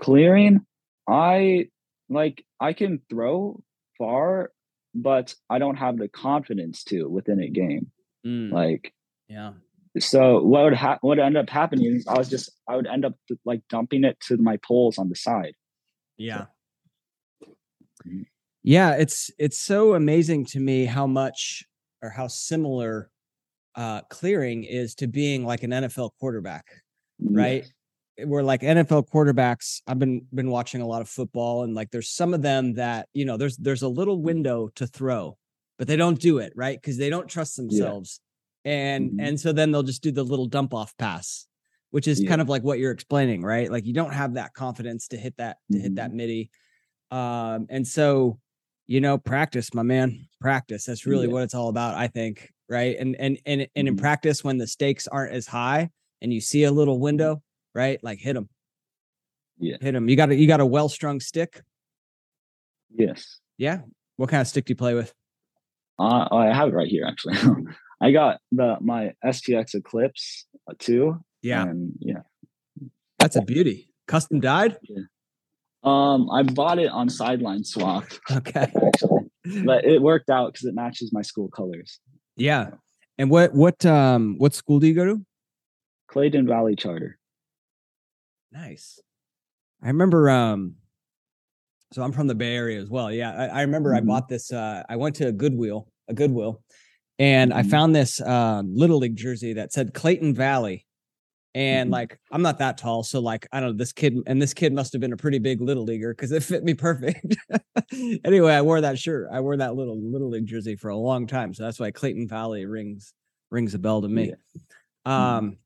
Clearing, 0.00 0.60
I 1.08 1.68
like 2.08 2.44
I 2.60 2.72
can 2.72 3.00
throw 3.10 3.62
far, 3.98 4.52
but 4.94 5.34
I 5.50 5.58
don't 5.58 5.76
have 5.76 5.98
the 5.98 6.08
confidence 6.08 6.84
to 6.84 7.08
within 7.08 7.40
a 7.40 7.48
game. 7.48 7.90
Mm. 8.24 8.52
Like, 8.52 8.92
yeah, 9.28 9.52
so 9.98 10.42
what 10.42 10.64
would 10.64 10.74
ha- 10.74 10.98
what 11.00 11.16
would 11.16 11.24
end 11.24 11.36
up 11.36 11.48
happening 11.48 11.96
is 11.96 12.06
I 12.06 12.18
was 12.18 12.28
just 12.28 12.50
I 12.68 12.76
would 12.76 12.86
end 12.86 13.04
up 13.04 13.14
like 13.44 13.62
dumping 13.68 14.04
it 14.04 14.18
to 14.28 14.36
my 14.36 14.58
poles 14.58 14.98
on 14.98 15.08
the 15.08 15.14
side. 15.14 15.54
Yeah. 16.16 16.46
So. 17.42 17.48
Mm-hmm. 18.06 18.22
Yeah, 18.62 18.94
it's 18.94 19.30
it's 19.38 19.58
so 19.58 19.94
amazing 19.94 20.46
to 20.46 20.60
me 20.60 20.86
how 20.86 21.06
much 21.06 21.64
or 22.02 22.10
how 22.10 22.26
similar 22.26 23.10
uh 23.74 24.02
clearing 24.10 24.64
is 24.64 24.94
to 24.96 25.06
being 25.06 25.46
like 25.46 25.62
an 25.62 25.70
NFL 25.70 26.10
quarterback, 26.18 26.66
right? 27.20 27.64
Yes. 28.18 28.26
We're 28.26 28.42
like 28.42 28.62
NFL 28.62 29.08
quarterbacks. 29.10 29.82
I've 29.86 29.98
been 29.98 30.26
been 30.34 30.50
watching 30.50 30.80
a 30.80 30.86
lot 30.86 31.02
of 31.02 31.08
football 31.08 31.62
and 31.64 31.74
like 31.74 31.90
there's 31.90 32.10
some 32.10 32.34
of 32.34 32.42
them 32.42 32.74
that, 32.74 33.08
you 33.12 33.24
know, 33.24 33.36
there's 33.36 33.56
there's 33.56 33.82
a 33.82 33.88
little 33.88 34.20
window 34.20 34.68
to 34.76 34.86
throw, 34.86 35.36
but 35.78 35.86
they 35.86 35.96
don't 35.96 36.18
do 36.18 36.38
it, 36.38 36.52
right? 36.56 36.80
Because 36.80 36.96
they 36.96 37.10
don't 37.10 37.28
trust 37.28 37.56
themselves. 37.56 38.20
Yeah 38.20 38.25
and 38.66 39.12
mm-hmm. 39.12 39.20
and 39.20 39.40
so 39.40 39.52
then 39.52 39.70
they'll 39.70 39.82
just 39.82 40.02
do 40.02 40.10
the 40.10 40.22
little 40.22 40.46
dump 40.46 40.74
off 40.74 40.94
pass 40.98 41.46
which 41.90 42.08
is 42.08 42.20
yeah. 42.20 42.28
kind 42.28 42.40
of 42.40 42.48
like 42.50 42.62
what 42.62 42.78
you're 42.78 42.92
explaining 42.92 43.42
right? 43.42 43.70
Like 43.70 43.86
you 43.86 43.94
don't 43.94 44.12
have 44.12 44.34
that 44.34 44.52
confidence 44.52 45.08
to 45.08 45.16
hit 45.16 45.34
that 45.38 45.56
to 45.70 45.78
mm-hmm. 45.78 45.82
hit 45.82 45.94
that 45.94 46.08
mm-hmm. 46.08 46.16
middie. 46.16 46.50
Um 47.10 47.66
and 47.70 47.86
so 47.86 48.38
you 48.86 49.00
know 49.00 49.16
practice 49.16 49.72
my 49.72 49.82
man 49.82 50.28
practice. 50.40 50.84
That's 50.84 51.06
really 51.06 51.26
yeah. 51.26 51.32
what 51.32 51.42
it's 51.44 51.54
all 51.54 51.68
about 51.68 51.94
i 51.94 52.08
think 52.08 52.52
right? 52.68 52.96
And 52.98 53.16
and 53.16 53.38
and, 53.46 53.62
and 53.62 53.70
in 53.74 53.86
mm-hmm. 53.86 53.96
practice 54.02 54.44
when 54.44 54.58
the 54.58 54.66
stakes 54.66 55.06
aren't 55.06 55.32
as 55.32 55.46
high 55.46 55.90
and 56.20 56.32
you 56.32 56.40
see 56.40 56.64
a 56.64 56.72
little 56.72 56.98
window 56.98 57.42
right? 57.74 58.02
Like 58.02 58.18
hit 58.18 58.34
them 58.34 58.48
yeah. 59.58 59.76
Hit 59.80 59.92
them 59.92 60.08
you 60.08 60.16
got 60.16 60.30
a 60.30 60.34
you 60.34 60.46
got 60.46 60.60
a 60.60 60.66
well 60.66 60.88
strung 60.88 61.20
stick? 61.20 61.62
Yes. 62.94 63.40
Yeah. 63.56 63.80
What 64.16 64.28
kind 64.28 64.40
of 64.40 64.48
stick 64.48 64.66
do 64.66 64.72
you 64.72 64.76
play 64.76 64.94
with? 64.94 65.14
Uh, 65.98 66.28
i 66.30 66.52
have 66.52 66.68
it 66.68 66.74
right 66.74 66.88
here 66.88 67.06
actually 67.06 67.38
I 68.00 68.12
got 68.12 68.40
the 68.52 68.76
my 68.80 69.12
STX 69.24 69.74
Eclipse 69.74 70.46
uh, 70.68 70.74
too. 70.78 71.18
Yeah, 71.42 71.62
and 71.62 71.92
yeah, 72.00 72.22
that's 73.18 73.36
a 73.36 73.42
beauty. 73.42 73.90
Custom 74.06 74.40
dyed. 74.40 74.76
Yeah. 74.82 75.02
Um, 75.82 76.28
I 76.30 76.42
bought 76.42 76.78
it 76.78 76.90
on 76.90 77.08
Sideline 77.08 77.64
Swap. 77.64 78.04
Okay, 78.30 78.66
actually, 78.86 79.30
but 79.64 79.84
it 79.84 80.02
worked 80.02 80.30
out 80.30 80.52
because 80.52 80.66
it 80.66 80.74
matches 80.74 81.12
my 81.12 81.22
school 81.22 81.48
colors. 81.48 82.00
Yeah, 82.36 82.70
and 83.18 83.30
what 83.30 83.54
what 83.54 83.84
um 83.86 84.36
what 84.38 84.54
school 84.54 84.80
do 84.80 84.86
you 84.86 84.94
go 84.94 85.04
to? 85.04 85.26
Clayton 86.08 86.46
Valley 86.46 86.76
Charter. 86.76 87.18
Nice. 88.52 89.00
I 89.82 89.88
remember 89.88 90.28
um 90.30 90.76
so 91.92 92.02
I'm 92.02 92.12
from 92.12 92.26
the 92.26 92.34
Bay 92.34 92.54
Area 92.54 92.80
as 92.80 92.90
well. 92.90 93.12
Yeah, 93.12 93.32
I, 93.32 93.46
I 93.46 93.60
remember 93.62 93.90
mm-hmm. 93.90 94.10
I 94.10 94.12
bought 94.12 94.28
this. 94.28 94.52
Uh, 94.52 94.82
I 94.88 94.96
went 94.96 95.14
to 95.16 95.28
a 95.28 95.32
Goodwill, 95.32 95.88
a 96.08 96.14
Goodwill, 96.14 96.60
and 97.18 97.52
I 97.52 97.60
mm-hmm. 97.60 97.70
found 97.70 97.94
this 97.94 98.20
um, 98.20 98.74
little 98.74 98.98
league 98.98 99.16
jersey 99.16 99.54
that 99.54 99.72
said 99.72 99.94
Clayton 99.94 100.34
Valley. 100.34 100.86
And 101.54 101.86
mm-hmm. 101.86 101.94
like, 101.94 102.20
I'm 102.30 102.42
not 102.42 102.58
that 102.58 102.76
tall. 102.76 103.02
So, 103.02 103.20
like, 103.20 103.46
I 103.50 103.60
don't 103.60 103.70
know, 103.70 103.76
this 103.78 103.92
kid, 103.92 104.18
and 104.26 104.42
this 104.42 104.52
kid 104.52 104.74
must 104.74 104.92
have 104.92 105.00
been 105.00 105.14
a 105.14 105.16
pretty 105.16 105.38
big 105.38 105.62
little 105.62 105.84
leaguer 105.84 106.12
because 106.12 106.30
it 106.30 106.42
fit 106.42 106.62
me 106.62 106.74
perfect. 106.74 107.34
anyway, 108.24 108.52
I 108.52 108.60
wore 108.60 108.82
that 108.82 108.98
shirt. 108.98 109.28
I 109.32 109.40
wore 109.40 109.56
that 109.56 109.74
little 109.74 109.98
little 109.98 110.28
league 110.28 110.46
jersey 110.46 110.76
for 110.76 110.90
a 110.90 110.96
long 110.96 111.26
time. 111.26 111.54
So 111.54 111.64
that's 111.64 111.80
why 111.80 111.90
Clayton 111.90 112.28
Valley 112.28 112.66
rings 112.66 113.14
rings 113.50 113.72
a 113.72 113.78
bell 113.78 114.02
to 114.02 114.08
me. 114.08 114.32
Yeah. 115.06 115.36
Um, 115.36 115.56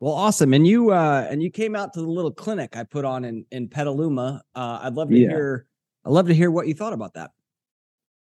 well, 0.00 0.14
awesome. 0.14 0.54
And 0.54 0.66
you 0.66 0.92
uh 0.92 1.26
and 1.28 1.42
you 1.42 1.50
came 1.50 1.76
out 1.76 1.92
to 1.92 2.00
the 2.00 2.08
little 2.08 2.32
clinic 2.32 2.74
I 2.74 2.84
put 2.84 3.04
on 3.04 3.24
in 3.24 3.44
in 3.50 3.68
Petaluma. 3.68 4.42
Uh 4.54 4.80
I'd 4.82 4.94
love 4.94 5.10
to 5.10 5.18
yeah. 5.18 5.28
hear 5.28 5.66
I'd 6.06 6.12
love 6.12 6.28
to 6.28 6.34
hear 6.34 6.50
what 6.50 6.66
you 6.66 6.74
thought 6.74 6.94
about 6.94 7.14
that. 7.14 7.32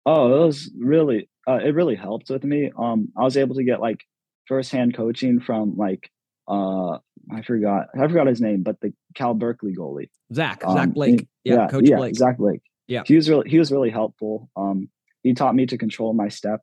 Oh, 0.05 0.43
it 0.43 0.45
was 0.45 0.71
really 0.77 1.27
uh, 1.47 1.59
it 1.63 1.75
really 1.75 1.95
helped 1.95 2.29
with 2.29 2.43
me. 2.43 2.71
Um, 2.77 3.09
I 3.17 3.23
was 3.23 3.37
able 3.37 3.55
to 3.55 3.63
get 3.63 3.79
like 3.79 3.99
firsthand 4.47 4.95
coaching 4.95 5.39
from 5.39 5.75
like 5.77 6.09
uh 6.47 6.97
I 7.31 7.41
forgot 7.45 7.87
I 7.99 8.07
forgot 8.07 8.27
his 8.27 8.41
name, 8.41 8.63
but 8.63 8.79
the 8.81 8.93
Cal 9.15 9.33
Berkeley 9.33 9.73
goalie. 9.75 10.09
Zach, 10.33 10.63
um, 10.65 10.77
Zach 10.77 10.93
Blake. 10.93 11.27
yeah, 11.43 11.55
yeah, 11.55 11.67
Coach 11.67 11.89
yeah, 11.89 11.97
Blake. 11.97 12.15
Zach 12.15 12.37
Blake. 12.37 12.61
Yeah. 12.87 13.03
He 13.05 13.15
was 13.15 13.29
really 13.29 13.49
he 13.49 13.57
was 13.57 13.71
really 13.71 13.89
helpful. 13.89 14.49
Um 14.55 14.89
he 15.23 15.33
taught 15.33 15.55
me 15.55 15.65
to 15.65 15.77
control 15.77 16.13
my 16.13 16.29
step. 16.29 16.61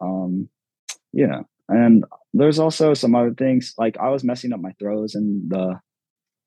Um 0.00 0.48
yeah. 1.12 1.42
And 1.68 2.04
there's 2.32 2.60
also 2.60 2.94
some 2.94 3.16
other 3.16 3.34
things 3.34 3.74
like 3.76 3.96
I 3.98 4.10
was 4.10 4.22
messing 4.22 4.52
up 4.52 4.60
my 4.60 4.72
throws 4.78 5.16
in 5.16 5.48
the 5.48 5.80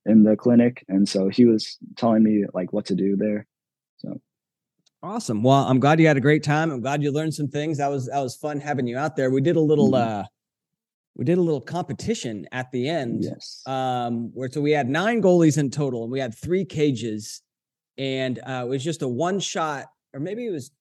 in 0.06 0.24
the 0.24 0.38
clinic 0.38 0.86
and 0.88 1.08
so 1.08 1.28
he 1.28 1.46
was 1.46 1.78
telling 1.98 2.24
me 2.24 2.46
like 2.54 2.72
what 2.72 2.86
to 2.86 2.96
do 2.96 3.18
there. 3.18 3.46
So 3.98 4.22
Awesome. 5.02 5.44
Well, 5.44 5.64
I'm 5.64 5.80
glad 5.80 6.00
you 6.00 6.08
had 6.08 6.18
a 6.18 6.22
great 6.22 6.44
time. 6.44 6.72
I'm 6.72 6.82
glad 6.82 7.02
you 7.02 7.12
learned 7.12 7.34
some 7.34 7.48
things. 7.48 7.78
That 7.78 7.90
was 7.90 8.08
that 8.08 8.20
was 8.20 8.36
fun 8.36 8.60
having 8.60 8.86
you 8.86 8.98
out 8.98 9.16
there. 9.16 9.30
We 9.30 9.42
did 9.42 9.56
a 9.56 9.62
little 9.62 9.92
mm-hmm. 9.92 10.22
uh 10.22 10.24
we 11.16 11.26
did 11.26 11.38
a 11.38 11.42
little 11.42 11.62
competition 11.62 12.48
at 12.52 12.72
the 12.72 12.90
end. 12.90 13.24
Yes. 13.24 13.62
Um 13.66 14.32
where 14.34 14.50
so 14.52 14.60
we 14.60 14.72
had 14.72 14.90
nine 14.90 15.22
goalies 15.22 15.58
in 15.58 15.70
total 15.70 16.04
and 16.04 16.12
we 16.12 16.20
had 16.20 16.36
three 16.36 16.66
cages 16.66 17.42
and 17.98 18.40
uh 18.40 18.64
it 18.66 18.68
was 18.68 18.84
just 18.84 19.02
a 19.02 19.08
one 19.08 19.40
shot 19.40 19.86
or 20.14 20.20
maybe 20.20 20.46
it 20.46 20.52
was 20.52 20.72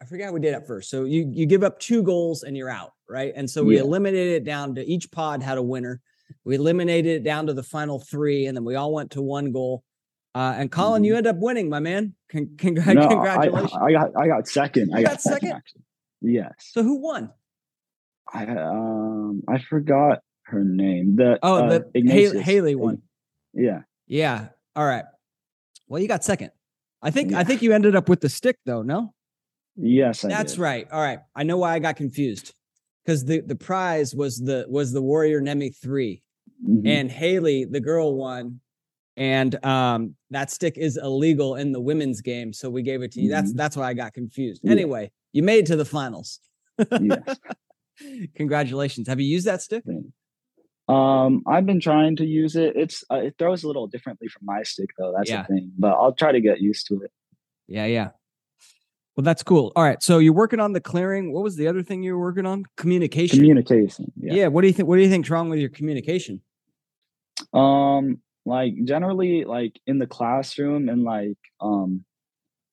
I 0.00 0.04
forgot 0.04 0.32
we 0.32 0.38
did 0.38 0.54
at 0.54 0.68
first. 0.68 0.88
So 0.88 1.04
you 1.04 1.28
you 1.32 1.44
give 1.44 1.64
up 1.64 1.80
two 1.80 2.04
goals 2.04 2.44
and 2.44 2.56
you're 2.56 2.70
out, 2.70 2.92
right? 3.08 3.32
And 3.34 3.50
so 3.50 3.64
we 3.64 3.74
yeah. 3.74 3.82
eliminated 3.82 4.34
it 4.34 4.44
down 4.44 4.76
to 4.76 4.86
each 4.86 5.10
pod 5.10 5.42
had 5.42 5.58
a 5.58 5.62
winner. 5.62 6.00
We 6.44 6.54
eliminated 6.54 7.16
it 7.16 7.24
down 7.24 7.48
to 7.48 7.54
the 7.54 7.64
final 7.64 7.98
three 7.98 8.46
and 8.46 8.56
then 8.56 8.64
we 8.64 8.76
all 8.76 8.94
went 8.94 9.10
to 9.12 9.22
one 9.22 9.50
goal 9.50 9.82
Uh, 10.38 10.54
and 10.56 10.70
Colin, 10.70 11.02
you 11.02 11.14
Mhm. 11.14 11.16
end 11.16 11.26
up 11.26 11.36
winning, 11.38 11.68
my 11.68 11.80
man. 11.80 12.14
Con- 12.30 12.46
congr- 12.56 12.94
No, 12.94 13.02
I- 13.02 13.08
congratulations. 13.08 13.72
I, 13.74 13.90
got 13.92 14.10
I 14.16 14.26
got 14.28 14.46
second. 14.46 14.94
I 14.94 15.02
got, 15.02 15.10
got 15.10 15.20
second, 15.20 15.48
second? 15.48 15.62
Yes. 16.20 16.52
so 16.58 16.82
who 16.84 17.00
won? 17.00 17.30
I 18.32 18.46
um 18.46 19.42
I 19.48 19.58
forgot 19.58 20.20
her 20.44 20.62
name. 20.64 21.16
The 21.16 21.38
Oh, 21.42 21.56
uh, 21.64 21.80
the 21.92 22.02
Haley. 22.08 22.40
Haley 22.42 22.74
won. 22.76 23.02
Yeah. 23.52 23.80
Yeah. 24.06 24.48
All 24.76 24.86
right. 24.86 25.06
Well, 25.88 26.00
you 26.00 26.06
got 26.06 26.22
second. 26.22 26.52
I 27.02 27.10
think 27.10 27.32
I 27.32 27.42
think 27.42 27.62
you 27.62 27.72
ended 27.72 27.96
up 27.96 28.08
with 28.08 28.20
the 28.20 28.28
stick 28.28 28.58
though. 28.64 28.82
No, 28.82 29.14
Yes, 29.76 30.24
I 30.24 30.28
that's 30.28 30.52
did. 30.54 30.60
right. 30.60 30.86
All 30.92 31.00
right. 31.00 31.18
I 31.34 31.42
know 31.42 31.56
why 31.56 31.74
I 31.74 31.78
got 31.80 31.96
confused 31.96 32.54
because 33.04 33.24
the 33.24 33.40
the 33.40 33.56
prize 33.56 34.14
was 34.14 34.38
the 34.38 34.66
was 34.68 34.92
the 34.92 35.02
Warrior 35.02 35.40
Nemi 35.40 35.70
3 35.70 36.22
Mhm. 36.64 36.86
and 36.86 37.10
Haley, 37.10 37.64
the 37.64 37.80
girl, 37.80 38.14
won. 38.16 38.60
And 39.18 39.62
um, 39.66 40.14
that 40.30 40.48
stick 40.48 40.78
is 40.78 40.96
illegal 40.96 41.56
in 41.56 41.72
the 41.72 41.80
women's 41.80 42.20
game, 42.20 42.52
so 42.52 42.70
we 42.70 42.82
gave 42.82 43.02
it 43.02 43.10
to 43.12 43.20
you. 43.20 43.28
That's 43.28 43.52
Mhm. 43.52 43.56
that's 43.56 43.76
why 43.76 43.88
I 43.88 43.94
got 43.94 44.14
confused. 44.14 44.60
Yeah. 44.62 44.70
Anyway, 44.70 45.10
you 45.32 45.42
made 45.42 45.58
it 45.64 45.66
to 45.66 45.76
the 45.76 45.84
finals. 45.84 46.38
yes. 46.78 47.36
Congratulations. 48.36 49.08
Have 49.08 49.18
you 49.18 49.26
used 49.26 49.46
that 49.46 49.60
stick? 49.60 49.82
Um, 50.88 51.42
I've 51.48 51.66
been 51.66 51.80
trying 51.80 52.14
to 52.16 52.24
use 52.24 52.54
it. 52.54 52.74
It's 52.76 53.02
uh, 53.10 53.16
it 53.16 53.34
throws 53.38 53.64
a 53.64 53.66
little 53.66 53.88
differently 53.88 54.28
from 54.28 54.46
my 54.46 54.62
stick 54.62 54.90
though. 54.96 55.12
That's 55.16 55.28
Yeah. 55.28 55.42
the 55.42 55.54
thing. 55.54 55.72
But 55.76 55.94
I'll 55.94 56.12
try 56.14 56.30
to 56.30 56.40
get 56.40 56.60
used 56.60 56.86
to 56.86 57.02
it. 57.02 57.10
Yeah, 57.66 57.86
yeah. 57.86 58.10
Well, 59.16 59.24
that's 59.24 59.42
cool. 59.42 59.72
All 59.74 59.82
right. 59.82 60.00
So 60.00 60.18
you're 60.20 60.32
working 60.32 60.60
on 60.60 60.74
the 60.74 60.80
clearing. 60.80 61.32
What 61.32 61.42
was 61.42 61.56
the 61.56 61.66
other 61.66 61.82
thing 61.82 62.04
you 62.04 62.12
were 62.16 62.20
working 62.20 62.46
on? 62.46 62.64
Communication. 62.76 63.40
Communication. 63.40 64.12
yeah. 64.16 64.32
Yeah. 64.34 64.46
What 64.46 64.60
do 64.60 64.68
you 64.68 64.72
think? 64.72 64.88
What 64.88 64.94
do 64.94 65.02
you 65.02 65.08
think's 65.10 65.28
wrong 65.28 65.48
with 65.50 65.58
your 65.58 65.70
communication? 65.70 66.40
Um, 67.52 68.20
like 68.48 68.72
generally, 68.84 69.44
like 69.44 69.78
in 69.86 69.98
the 69.98 70.06
classroom 70.06 70.88
and 70.88 71.04
like 71.04 71.38
um, 71.60 72.04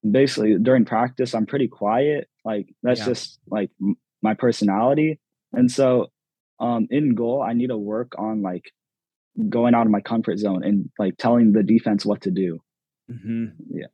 basically 0.10 0.58
during 0.58 0.86
practice, 0.86 1.34
I'm 1.36 1.46
pretty 1.46 1.68
quiet. 1.68 2.28
Like 2.44 2.68
that's 2.84 3.00
Yeah. 3.02 3.06
just 3.08 3.40
like 3.48 3.70
m- 3.82 3.98
my 4.22 4.34
personality. 4.34 5.20
And 5.54 5.70
so, 5.72 6.08
um, 6.60 6.88
in 6.90 7.16
goal, 7.16 7.42
I 7.44 7.54
need 7.54 7.68
to 7.68 7.78
work 7.78 8.14
on 8.18 8.42
like 8.42 8.72
going 9.50 9.76
out 9.76 9.86
of 9.86 9.92
my 9.92 10.02
comfort 10.02 10.38
zone 10.40 10.64
and 10.64 10.90
like 10.98 11.18
telling 11.18 11.52
the 11.52 11.64
defense 11.64 12.06
what 12.06 12.22
to 12.22 12.32
do. 12.32 12.60
Mm-hmm. 13.12 13.46
Yeah. 13.72 13.88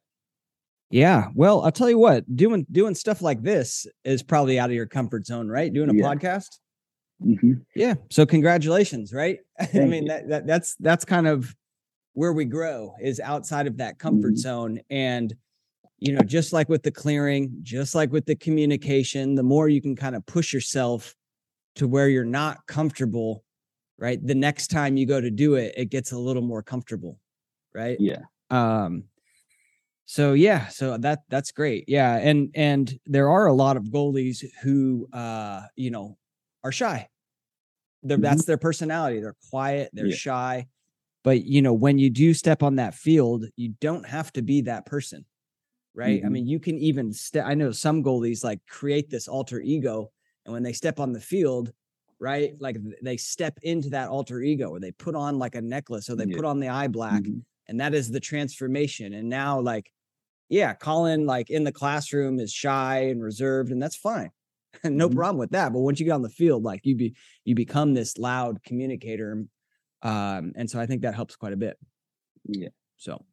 Yeah. 0.91 1.27
Well, 1.35 1.61
I'll 1.61 1.71
tell 1.71 1.89
you 1.89 1.97
what. 1.97 2.23
Doing 2.35 2.65
doing 2.71 2.95
stuff 2.95 3.21
like 3.21 3.41
this 3.41 3.85
is 4.03 4.23
probably 4.23 4.59
out 4.59 4.69
of 4.69 4.75
your 4.75 4.85
comfort 4.87 5.25
zone, 5.25 5.47
right? 5.47 5.71
Doing 5.73 5.89
a 5.89 5.93
Yeah. 5.93 6.03
podcast. 6.03 6.47
hmm 7.21 7.53
Yeah. 7.75 7.95
So 8.09 8.25
congratulations, 8.25 9.13
right? 9.13 9.39
I 9.59 9.79
mean 9.85 10.05
that, 10.05 10.27
that 10.29 10.47
that's 10.47 10.75
that's 10.79 11.05
kind 11.05 11.27
of 11.27 11.55
where 12.13 12.33
we 12.33 12.45
grow 12.45 12.93
is 13.01 13.19
outside 13.19 13.67
of 13.67 13.77
that 13.77 13.99
comfort 13.99 14.37
Mhm. 14.37 14.37
zone 14.37 14.79
and 14.89 15.35
you 15.99 16.13
know 16.13 16.23
just 16.23 16.53
like 16.53 16.69
with 16.69 16.83
the 16.83 16.91
clearing 16.91 17.51
just 17.63 17.95
like 17.95 18.11
with 18.11 18.25
the 18.25 18.35
communication 18.35 19.35
the 19.35 19.43
more 19.43 19.69
you 19.69 19.81
can 19.81 19.95
kind 19.95 20.15
of 20.15 20.25
push 20.25 20.53
yourself 20.53 21.15
to 21.75 21.87
where 21.87 22.09
you're 22.09 22.25
not 22.25 22.65
comfortable 22.67 23.43
right 23.99 24.25
the 24.25 24.35
next 24.35 24.67
time 24.69 24.97
you 24.97 25.05
go 25.07 25.21
to 25.21 25.31
do 25.31 25.55
it 25.55 25.73
it 25.77 25.85
gets 25.87 26.11
a 26.11 26.19
little 26.19 26.41
more 26.43 26.63
comfortable 26.63 27.19
right 27.73 27.99
Yeah. 27.99 28.23
um 28.51 29.05
so 30.05 30.33
yeah 30.33 30.67
so 30.67 30.97
that 30.97 31.19
that's 31.29 31.51
great 31.51 31.85
yeah 31.87 32.17
and 32.17 32.49
and 32.55 32.99
there 33.05 33.29
are 33.29 33.47
a 33.47 33.53
lot 33.53 33.77
of 33.77 33.85
goalies 33.85 34.43
who 34.61 35.07
uh 35.13 35.63
you 35.75 35.91
know 35.91 36.17
are 36.63 36.71
shy 36.71 37.07
they're, 38.03 38.17
Mhm. 38.17 38.19
that's 38.19 38.45
their 38.45 38.57
personality 38.57 39.19
they're 39.19 39.35
quiet 39.49 39.89
they're 39.93 40.09
Yeah. 40.09 40.11
shy 40.11 40.67
but 41.23 41.43
you 41.45 41.61
know 41.61 41.73
when 41.73 41.97
you 41.97 42.09
do 42.09 42.33
step 42.33 42.63
on 42.63 42.75
that 42.75 42.93
field 42.95 43.45
you 43.55 43.69
don't 43.81 44.05
have 44.05 44.31
to 44.33 44.41
be 44.41 44.61
that 44.61 44.85
person 44.85 45.25
right 45.93 46.21
i 46.25 46.29
Mhm. 46.29 46.29
mean 46.29 46.47
you 46.47 46.59
can 46.59 46.77
even 46.77 47.11
step 47.13 47.45
i 47.47 47.53
know 47.53 47.71
some 47.71 48.03
goalies 48.03 48.43
like 48.43 48.65
create 48.67 49.09
this 49.09 49.27
alter 49.27 49.59
ego 49.59 50.11
and 50.45 50.53
when 50.53 50.63
they 50.63 50.73
step 50.73 50.99
on 50.99 51.13
the 51.13 51.19
field 51.21 51.73
right 52.19 52.53
like 52.61 52.77
they 53.01 53.17
step 53.17 53.59
into 53.63 53.89
that 53.89 54.09
alter 54.09 54.41
ego 54.41 54.69
or 54.69 54.79
they 54.79 54.91
put 54.91 55.15
on 55.15 55.39
like 55.39 55.55
a 55.55 55.61
necklace 55.61 56.09
or 56.09 56.15
they 56.15 56.27
Yeah. 56.27 56.27
put 56.27 56.45
on 56.45 56.59
the 56.59 56.69
eye 56.69 56.87
black 56.87 57.29
Mhm. 57.29 57.41
and 57.67 57.79
that 57.79 57.93
is 57.93 58.09
the 58.11 58.19
transformation 58.19 59.13
and 59.13 59.29
now 59.29 59.59
like 59.59 59.91
yeah 60.49 60.73
colin 60.73 61.25
like 61.25 61.49
in 61.49 61.63
the 61.63 61.71
classroom 61.71 62.39
is 62.39 62.51
shy 62.51 62.99
and 62.99 63.23
reserved 63.23 63.71
and 63.71 63.81
that's 63.81 63.95
fine 63.95 64.31
no 64.83 65.09
Mhm. 65.09 65.09
problem 65.09 65.37
with 65.39 65.51
that 65.51 65.73
but 65.73 65.79
once 65.79 65.99
you 65.99 66.05
get 66.05 66.13
on 66.13 66.21
the 66.21 66.29
field 66.29 66.63
like 66.63 66.85
you 66.85 66.95
be 66.95 67.15
you 67.45 67.55
become 67.55 67.93
this 67.93 68.17
loud 68.17 68.63
communicator 68.63 69.45
um 70.03 70.51
and 70.55 70.69
so 70.69 70.79
i 70.79 70.85
think 70.85 71.01
that 71.01 71.15
helps 71.15 71.35
quite 71.35 71.53
a 71.53 71.57
bit 71.57 71.77
Yeah. 72.45 72.69
so 72.97 73.23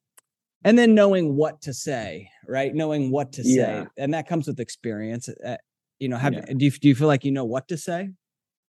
and 0.64 0.76
then 0.78 0.94
knowing 0.94 1.36
what 1.36 1.62
to 1.62 1.72
say 1.74 2.28
right 2.46 2.74
knowing 2.74 3.10
what 3.10 3.32
to 3.34 3.44
say 3.44 3.56
Yeah. 3.56 3.84
and 3.96 4.12
that 4.14 4.28
comes 4.28 4.46
with 4.46 4.60
experience 4.60 5.28
uh, 5.28 5.56
you 5.98 6.08
know 6.08 6.16
have 6.16 6.34
Yeah. 6.34 6.44
do, 6.56 6.64
you, 6.66 6.70
do 6.70 6.88
you 6.88 6.94
feel 6.94 7.06
like 7.08 7.24
you 7.24 7.32
know 7.32 7.44
what 7.44 7.68
to 7.68 7.76
say 7.76 8.10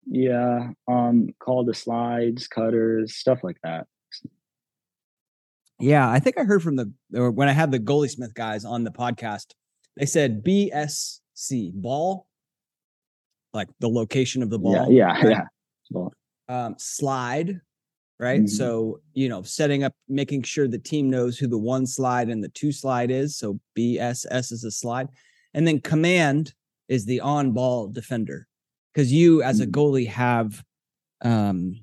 Yeah. 0.07 0.71
Um, 0.87 1.29
call 1.39 1.65
the 1.65 1.73
slides, 1.75 2.47
cutters, 2.49 3.15
stuff 3.17 3.41
like 3.43 3.57
that. 3.63 3.87
Yeah, 5.81 6.09
I 6.09 6.21
think 6.21 6.39
I 6.39 6.45
heard 6.45 6.63
from 6.63 6.77
the 6.77 6.93
or 7.15 7.31
when 7.31 7.49
I 7.49 7.53
had 7.53 7.73
the 7.73 7.79
goalie 7.81 8.11
smith 8.11 8.35
guys 8.35 8.65
on 8.65 8.85
the 8.85 8.91
podcast, 8.91 9.47
they 9.97 10.07
said 10.07 10.45
BSC 10.45 11.73
ball, 11.75 12.27
like 13.53 13.69
the 13.81 13.89
location 13.89 14.43
of 14.43 14.51
the 14.51 14.59
ball. 14.59 14.91
Yeah. 14.93 15.09
Yeah. 15.13 15.13
right? 15.23 15.31
Yeah. 15.31 15.45
Well, 15.91 16.13
Um, 16.49 16.75
slide, 16.79 17.61
right? 18.21 18.49
Mhm. 18.49 18.49
So 18.49 19.01
you 19.15 19.29
know, 19.29 19.43
setting 19.43 19.85
up, 19.85 19.95
making 20.09 20.43
sure 20.43 20.69
the 20.69 20.79
team 20.79 21.11
knows 21.11 21.39
who 21.39 21.47
the 21.49 21.59
one 21.59 21.87
slide 21.87 22.29
and 22.31 22.43
the 22.45 22.49
two 22.51 22.73
slide 22.73 23.11
is. 23.11 23.37
So 23.37 23.61
BSS 23.75 24.53
is 24.53 24.65
a 24.65 24.71
slide, 24.71 25.09
and 25.55 25.67
then 25.67 25.81
command 25.81 26.55
is 26.89 27.07
the 27.07 27.21
on 27.21 27.53
ball 27.53 27.89
defender, 27.89 28.49
because 28.93 29.13
you 29.13 29.43
as 29.43 29.61
a 29.61 29.67
Mhm. 29.67 29.69
goalie 29.69 30.09
have, 30.09 30.65
um, 31.23 31.75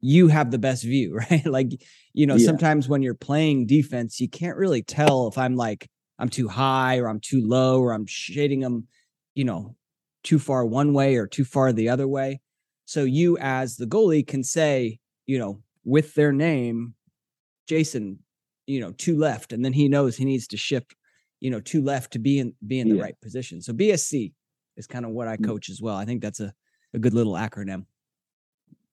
you 0.00 0.28
have 0.28 0.50
the 0.50 0.58
best 0.58 0.84
view, 0.84 1.16
right? 1.30 1.46
like 1.46 1.68
you 2.14 2.26
know, 2.26 2.36
Yeah. 2.36 2.38
sometimes 2.38 2.88
when 2.88 3.02
you're 3.02 3.14
playing 3.14 3.66
defense, 3.66 4.20
you 4.20 4.28
can't 4.28 4.56
really 4.58 4.82
tell 4.82 5.28
if 5.28 5.38
I'm 5.38 5.56
like 5.56 5.88
I'm 6.18 6.28
too 6.30 6.48
high 6.48 6.98
or 6.98 7.08
I'm 7.08 7.20
too 7.20 7.46
low 7.46 7.80
or 7.82 7.92
I'm 7.94 8.06
shading 8.06 8.60
them, 8.60 8.88
you 9.34 9.44
know, 9.44 9.76
too 10.24 10.38
far 10.38 10.66
one 10.66 10.92
way 10.94 11.16
or 11.16 11.26
too 11.26 11.44
far 11.44 11.72
the 11.72 11.88
other 11.90 12.08
way. 12.08 12.40
So 12.86 13.04
you 13.04 13.38
as 13.40 13.76
the 13.76 13.86
goalie 13.86 14.26
can 14.26 14.44
say, 14.44 14.99
you 15.30 15.38
know, 15.38 15.62
with 15.84 16.12
their 16.14 16.32
name, 16.32 16.94
Jason, 17.68 18.18
you 18.66 18.80
know, 18.80 18.90
two 18.90 19.16
left, 19.16 19.52
and 19.52 19.64
then 19.64 19.72
he 19.72 19.88
knows 19.88 20.16
he 20.16 20.24
needs 20.24 20.48
to 20.48 20.56
shift, 20.56 20.96
you 21.38 21.50
know, 21.52 21.60
two 21.60 21.82
left 21.84 22.12
to 22.14 22.18
be 22.18 22.40
in 22.40 22.52
be 22.66 22.80
in 22.80 22.88
the 22.88 22.96
Yeah. 22.96 23.02
right 23.04 23.20
position. 23.20 23.62
So 23.62 23.72
BSC 23.72 24.32
is 24.76 24.88
kind 24.88 25.04
of 25.04 25.12
what 25.12 25.28
I 25.28 25.36
Mm. 25.36 25.44
coach 25.46 25.70
as 25.70 25.80
well. 25.80 25.94
I 25.94 26.04
think 26.04 26.20
that's 26.20 26.40
a, 26.40 26.52
a 26.94 26.98
good 26.98 27.14
little 27.14 27.34
acronym. 27.34 27.86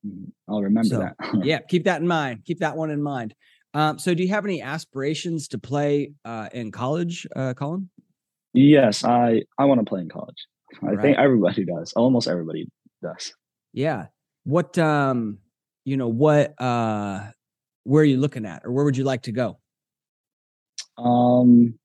mm, 0.05 0.31
I'll 0.47 0.61
remember 0.61 0.89
So, 0.89 0.99
that. 0.99 1.15
yeah, 1.43 1.59
keep 1.59 1.85
that 1.85 2.01
in 2.01 2.07
mind. 2.07 2.45
Keep 2.45 2.59
that 2.59 2.77
one 2.77 2.91
in 2.91 3.01
mind. 3.01 3.33
Um, 3.73 3.97
so 3.97 4.13
do 4.13 4.21
you 4.21 4.29
have 4.29 4.45
any 4.45 4.61
aspirations 4.61 5.47
to 5.49 5.57
play 5.57 6.13
uh, 6.23 6.49
in 6.53 6.71
college, 6.71 7.25
uh, 7.35 7.55
Colin? 7.55 7.89
yes. 8.53 9.03
I 9.03 9.41
I 9.57 9.65
want 9.65 9.79
to 9.81 9.85
play 9.91 10.01
in 10.01 10.09
college. 10.09 10.41
I 10.83 10.91
Right. 10.91 11.01
think 11.01 11.17
everybody 11.17 11.65
does. 11.65 11.93
Almost 11.93 12.27
everybody 12.27 12.69
does. 13.01 13.33
Yeah. 13.73 14.07
What 14.43 14.77
um, 14.77 15.39
you 15.87 15.95
know, 15.95 16.09
what 16.09 16.53
uh 16.61 17.21
where 17.85 18.01
are 18.01 18.05
you 18.05 18.17
looking 18.17 18.45
at 18.45 18.65
or 18.65 18.73
where 18.73 18.83
would 18.83 18.97
you 18.97 19.05
like 19.05 19.21
to 19.21 19.31
go? 19.31 19.57
Um, 20.97 21.79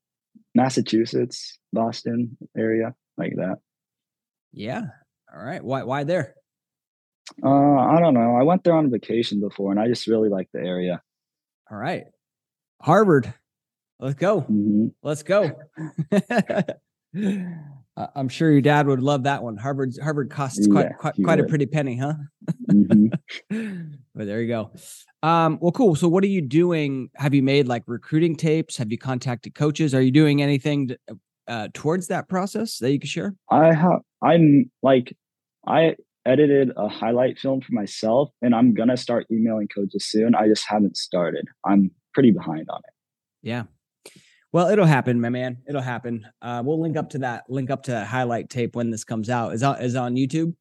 Massachusetts, 0.57 1.61
Boston 1.73 2.37
area, 2.57 2.97
like 3.17 3.35
that. 3.37 3.59
Yeah. 4.53 4.83
All 5.33 5.41
right. 5.41 5.63
Why 5.63 5.85
why 5.85 6.03
there? 6.03 6.35
Uh, 7.45 7.49
I 7.49 8.01
don't 8.01 8.15
know. 8.15 8.35
I 8.37 8.43
went 8.43 8.65
there 8.65 8.75
on 8.75 8.91
vacation 8.91 9.41
before, 9.41 9.71
and 9.71 9.79
I 9.79 9.87
just 9.87 10.09
really 10.09 10.29
like 10.29 10.49
the 10.53 10.59
area. 10.59 11.01
All 11.71 11.79
right. 11.79 12.03
Harvard. 12.81 13.33
Let's 14.01 14.17
go. 14.17 14.41
hmm 14.41 14.89
Let's 15.05 15.23
go. 15.23 15.53
I'm 17.15 18.29
sure 18.29 18.51
your 18.51 18.61
dad 18.61 18.87
would 18.87 19.03
love 19.03 19.25
that 19.25 19.43
one. 19.43 19.57
Harvard's 19.57 19.99
Harvard 19.99 20.31
costs 20.31 20.67
quite 20.67 20.87
Yeah, 20.87 20.93
quite, 20.95 21.15
quite 21.23 21.41
a 21.41 21.45
pretty 21.45 21.67
penny, 21.67 21.97
huh? 21.97 22.15
hmm 22.71 23.07
but 24.15 24.27
there 24.27 24.41
you 24.41 24.49
go. 24.49 24.71
Um, 25.23 25.59
well, 25.61 25.73
cool. 25.73 25.95
So, 25.95 26.09
what 26.09 26.25
are 26.25 26.29
you 26.29 26.41
doing? 26.41 27.11
Have 27.17 27.35
you 27.35 27.43
made 27.43 27.69
like 27.69 27.83
recruiting 27.87 28.35
tapes? 28.35 28.77
Have 28.79 28.91
you 28.91 28.99
contacted 28.99 29.55
coaches? 29.55 29.95
Are 29.95 30.01
you 30.01 30.11
doing 30.11 30.43
anything 30.43 30.89
to, 30.89 30.99
uh, 31.49 31.69
towards 31.75 32.09
that 32.09 32.29
process 32.29 32.79
that 32.79 32.93
you 32.93 32.99
can 32.99 33.09
share? 33.09 33.35
I 33.51 33.75
have. 33.75 34.01
I'm 34.23 34.71
like, 34.83 35.17
I 35.67 35.97
edited 36.25 36.71
a 36.77 36.89
highlight 36.89 37.39
film 37.39 37.61
for 37.61 37.73
myself, 37.73 38.31
and 38.41 38.55
I'm 38.55 38.73
gonna 38.75 38.97
start 38.97 39.27
emailing 39.31 39.69
coaches 39.69 40.07
soon. 40.09 40.35
I 40.35 40.49
just 40.49 40.65
haven't 40.67 40.97
started. 40.97 41.47
I'm 41.65 41.91
pretty 42.15 42.31
behind 42.31 42.67
on 42.71 42.79
it. 42.79 42.95
Yeah. 43.43 43.65
Well, 44.53 44.69
it'll 44.69 44.85
happen, 44.87 45.19
my 45.21 45.31
man. 45.31 45.59
It'll 45.67 45.81
happen. 45.81 46.27
Uh, 46.43 46.63
we'll 46.65 46.81
link 46.81 46.97
up 46.97 47.11
to 47.11 47.19
that. 47.19 47.45
Link 47.49 47.71
up 47.71 47.83
to 47.85 47.93
that 47.93 48.07
highlight 48.07 48.51
tape 48.51 48.77
when 48.77 48.91
this 48.91 49.03
comes 49.05 49.31
out. 49.31 49.55
Is 49.55 49.63
on 49.63 49.81
is 49.81 49.97
on 49.97 50.15
YouTube. 50.15 50.55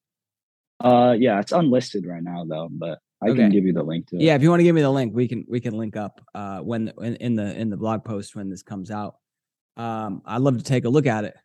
Uh, 0.79 1.15
yeah, 1.19 1.39
it's 1.39 1.51
unlisted 1.51 2.05
right 2.05 2.23
now 2.23 2.45
though, 2.45 2.69
but 2.71 2.99
I 3.21 3.29
Okay. 3.29 3.41
can 3.43 3.51
give 3.51 3.65
you 3.65 3.73
the 3.73 3.83
link 3.83 4.07
to 4.07 4.15
it. 4.15 4.21
Yeah, 4.21 4.35
if 4.35 4.41
you 4.41 4.49
want 4.49 4.61
to 4.61 4.63
give 4.63 4.73
me 4.75 4.81
the 4.81 4.89
link, 4.89 5.13
we 5.13 5.27
can 5.27 5.45
we 5.47 5.59
can 5.59 5.77
link 5.77 5.95
up 5.97 6.21
uh 6.33 6.59
when 6.59 6.91
in, 7.01 7.15
in 7.17 7.35
the 7.35 7.53
in 7.59 7.69
the 7.69 7.77
blog 7.77 8.03
post 8.05 8.35
when 8.35 8.49
this 8.49 8.63
comes 8.63 8.91
out. 8.91 9.15
Um, 9.77 10.21
I'd 10.25 10.41
love 10.41 10.57
to 10.57 10.63
take 10.63 10.85
a 10.85 10.89
look 10.89 11.05
at 11.05 11.25
it. 11.25 11.35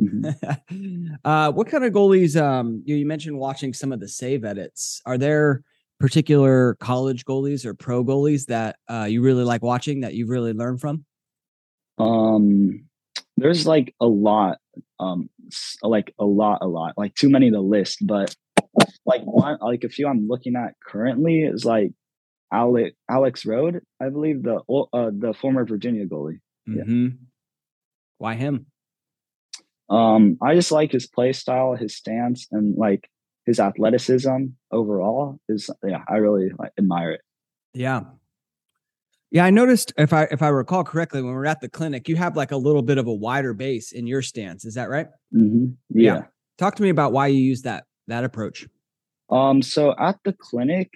Mhm. 0.00 1.18
uh, 1.24 1.52
what 1.52 1.68
kind 1.68 1.84
of 1.84 1.92
goalies? 1.92 2.40
Um, 2.40 2.82
you, 2.86 2.96
you 2.96 3.06
mentioned 3.06 3.38
watching 3.38 3.72
some 3.74 3.92
of 3.92 4.00
the 4.00 4.08
save 4.08 4.44
edits. 4.44 5.00
Are 5.06 5.18
there 5.18 5.62
particular 6.00 6.74
college 6.80 7.24
goalies 7.24 7.64
or 7.64 7.72
pro 7.74 8.02
goalies 8.04 8.46
that 8.46 8.76
uh, 8.90 9.06
you 9.08 9.22
really 9.22 9.44
like 9.44 9.62
watching 9.62 10.00
that 10.00 10.14
you've 10.14 10.28
really 10.30 10.52
learn 10.54 10.76
from? 10.78 11.04
Um, 11.98 12.86
there's 13.36 13.66
like 13.66 13.94
a 14.00 14.06
lot, 14.06 14.58
um, 14.98 15.30
like 15.82 16.14
a 16.18 16.24
lot, 16.24 16.58
a 16.62 16.66
lot, 16.66 16.94
like 16.96 17.14
too 17.14 17.30
many 17.30 17.50
to 17.50 17.60
list. 17.60 17.98
But 18.02 18.34
like 19.04 19.22
one, 19.22 19.58
like 19.60 19.84
a 19.84 19.88
few 19.88 20.06
I'm 20.08 20.26
looking 20.28 20.56
at 20.56 20.74
currently 20.86 21.40
is 21.40 21.64
like 21.64 21.92
Alex 22.52 22.94
Alex 23.10 23.44
Rode, 23.44 23.82
I 24.00 24.08
believe 24.08 24.42
the 24.42 24.56
uh, 24.92 25.10
the 25.16 25.34
former 25.40 25.64
Virginia 25.64 26.06
goalie. 26.06 26.40
Yeah. 26.66 26.84
hmm 26.84 27.08
Why 28.18 28.34
him? 28.34 28.66
Um, 29.88 30.36
I 30.42 30.54
just 30.54 30.72
like 30.72 30.92
his 30.92 31.06
play 31.06 31.32
style, 31.32 31.76
his 31.76 31.96
stance, 31.96 32.48
and 32.50 32.76
like 32.76 33.08
his 33.44 33.60
athleticism 33.60 34.46
overall. 34.72 35.38
Is 35.48 35.70
yeah, 35.84 36.02
I 36.08 36.16
really 36.16 36.50
like, 36.58 36.72
admire 36.78 37.12
it. 37.12 37.20
Yeah. 37.72 38.02
Yeah, 39.30 39.44
I 39.44 39.50
noticed 39.50 39.92
if 39.98 40.12
I 40.12 40.24
if 40.30 40.42
I 40.42 40.48
recall 40.48 40.84
correctly, 40.84 41.20
when 41.20 41.32
we 41.32 41.36
we're 41.36 41.46
at 41.46 41.60
the 41.60 41.68
clinic, 41.68 42.08
you 42.08 42.16
have 42.16 42.36
like 42.36 42.52
a 42.52 42.56
little 42.56 42.82
bit 42.82 42.98
of 42.98 43.06
a 43.06 43.12
wider 43.12 43.54
base 43.54 43.92
in 43.92 44.06
your 44.06 44.22
stance. 44.22 44.64
Is 44.64 44.74
that 44.74 44.88
right? 44.88 45.08
hmm 45.32 45.66
Yeah. 45.90 46.14
yeah. 46.14 46.22
Talk 46.58 46.76
to 46.76 46.82
me 46.82 46.90
about 46.90 47.12
why 47.12 47.26
you 47.26 47.40
use 47.40 47.62
that 47.62 47.84
that 48.06 48.24
approach. 48.24 48.66
Um, 49.28 49.62
so 49.62 49.94
at 49.98 50.18
the 50.24 50.32
clinic, 50.32 50.90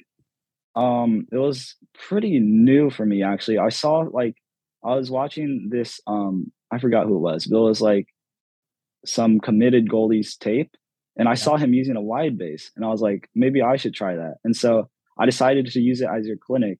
um, 0.76 1.26
it 1.32 1.38
was 1.38 1.74
pretty 2.08 2.38
new 2.38 2.90
for 2.90 3.04
me 3.04 3.22
actually. 3.22 3.58
I 3.58 3.70
saw 3.70 4.06
like 4.10 4.36
I 4.84 4.94
was 4.94 5.10
watching 5.10 5.68
this 5.70 6.00
um 6.06 6.52
I 6.70 6.78
forgot 6.78 7.06
who 7.06 7.16
it 7.16 7.20
was, 7.20 7.46
but 7.46 7.58
it 7.58 7.62
was 7.62 7.80
like 7.80 8.06
some 9.04 9.40
committed 9.40 9.88
goalies 9.88 10.38
tape, 10.38 10.76
and 11.16 11.28
I 11.28 11.34
saw 11.34 11.56
him 11.56 11.74
using 11.74 11.96
a 11.96 12.00
wide 12.00 12.38
base, 12.38 12.70
and 12.76 12.84
I 12.84 12.88
was 12.88 13.00
like, 13.00 13.28
maybe 13.34 13.60
I 13.60 13.76
should 13.76 13.94
try 13.94 14.14
that. 14.14 14.36
And 14.44 14.56
so 14.56 14.88
I 15.18 15.26
decided 15.26 15.66
to 15.66 15.80
use 15.80 16.00
it 16.00 16.08
as 16.08 16.26
your 16.26 16.36
clinic, 16.36 16.78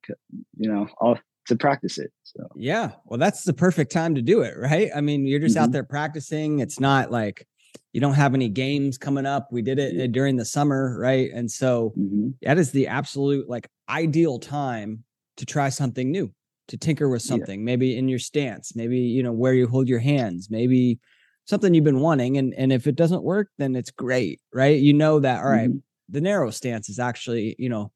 you 0.57 0.71
know, 0.71 0.87
i 1.03 1.21
to 1.47 1.57
practice 1.57 1.99
it. 1.99 2.13
So 2.23 2.47
Yeah. 2.55 2.93
Well, 3.05 3.19
that's 3.19 3.45
the 3.45 3.53
perfect 3.53 3.93
time 3.93 4.15
to 4.17 4.23
do 4.23 4.43
it, 4.43 4.57
right? 4.59 4.91
I 4.95 5.01
mean, 5.01 5.27
you're 5.27 5.41
just 5.41 5.57
out 5.57 5.71
Mhm. 5.71 5.73
there 5.73 5.85
practicing. 5.85 6.59
It's 6.59 6.81
not 6.81 7.11
like 7.11 7.47
you 7.93 8.01
don't 8.01 8.15
have 8.15 8.35
any 8.35 8.49
games 8.49 8.99
coming 8.99 9.27
up. 9.27 9.49
We 9.53 9.63
did 9.63 9.79
it 9.79 10.01
uh, 10.01 10.07
during 10.09 10.37
the 10.37 10.45
summer, 10.45 10.97
right? 10.99 11.31
And 11.33 11.51
so 11.51 11.95
mhm. 11.95 12.35
that 12.43 12.59
is 12.59 12.73
the 12.73 12.87
absolute 12.89 13.49
like 13.49 13.69
ideal 13.89 14.39
time 14.39 15.05
to 15.37 15.47
try 15.47 15.69
something 15.69 16.11
new, 16.11 16.33
to 16.69 16.77
tinker 16.77 17.09
with 17.09 17.23
Yeah. 17.25 17.47
something, 17.47 17.65
maybe 17.65 17.97
in 17.97 18.09
your 18.09 18.19
stance, 18.19 18.75
maybe, 18.75 18.99
you 18.99 19.23
know, 19.23 19.33
where 19.33 19.55
you 19.55 19.67
hold 19.69 19.89
your 19.89 19.99
hands, 20.01 20.49
maybe 20.51 20.99
something 21.47 21.73
you've 21.73 21.85
been 21.85 22.01
wanting. 22.01 22.37
And 22.37 22.53
and 22.55 22.73
if 22.73 22.87
it 22.89 22.97
doesn't 22.97 23.23
work, 23.23 23.49
then 23.59 23.77
it's 23.77 23.91
great, 23.93 24.41
right? 24.53 24.81
You 24.81 24.93
know 24.93 25.21
that, 25.21 25.41
all 25.41 25.49
right, 25.51 25.71
Mhm. 25.71 25.81
the 26.09 26.21
narrow 26.21 26.51
stance 26.51 26.89
is 26.89 26.99
actually, 26.99 27.55
you 27.59 27.69
know, 27.69 27.93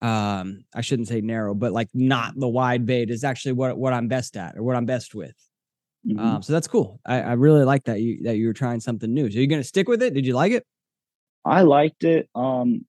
um, 0.00 0.64
I 0.74 0.80
shouldn't 0.80 1.08
say 1.08 1.20
narrow, 1.20 1.54
but 1.54 1.72
like 1.72 1.88
not 1.92 2.38
the 2.38 2.48
wide 2.48 2.86
bait 2.86 3.10
is 3.10 3.24
actually 3.24 3.52
what 3.52 3.76
what 3.76 3.92
I'm 3.92 4.08
best 4.08 4.36
at 4.36 4.56
or 4.56 4.62
what 4.62 4.76
I'm 4.76 4.86
best 4.86 5.14
with. 5.14 5.34
Mhm. 6.06 6.18
Um, 6.18 6.42
so 6.42 6.52
that's 6.52 6.68
cool. 6.68 7.00
I, 7.04 7.20
I 7.20 7.32
really 7.32 7.64
like 7.64 7.84
that 7.84 8.00
you 8.00 8.22
that 8.22 8.36
you 8.36 8.46
were 8.46 8.52
trying 8.52 8.80
something 8.80 9.12
new. 9.12 9.30
So 9.30 9.38
you're 9.38 9.48
gonna 9.48 9.64
stick 9.64 9.88
with 9.88 10.02
it? 10.02 10.14
Did 10.14 10.26
you 10.26 10.34
like 10.34 10.52
it? 10.52 10.64
I 11.44 11.62
liked 11.62 12.04
it. 12.04 12.28
Um, 12.34 12.84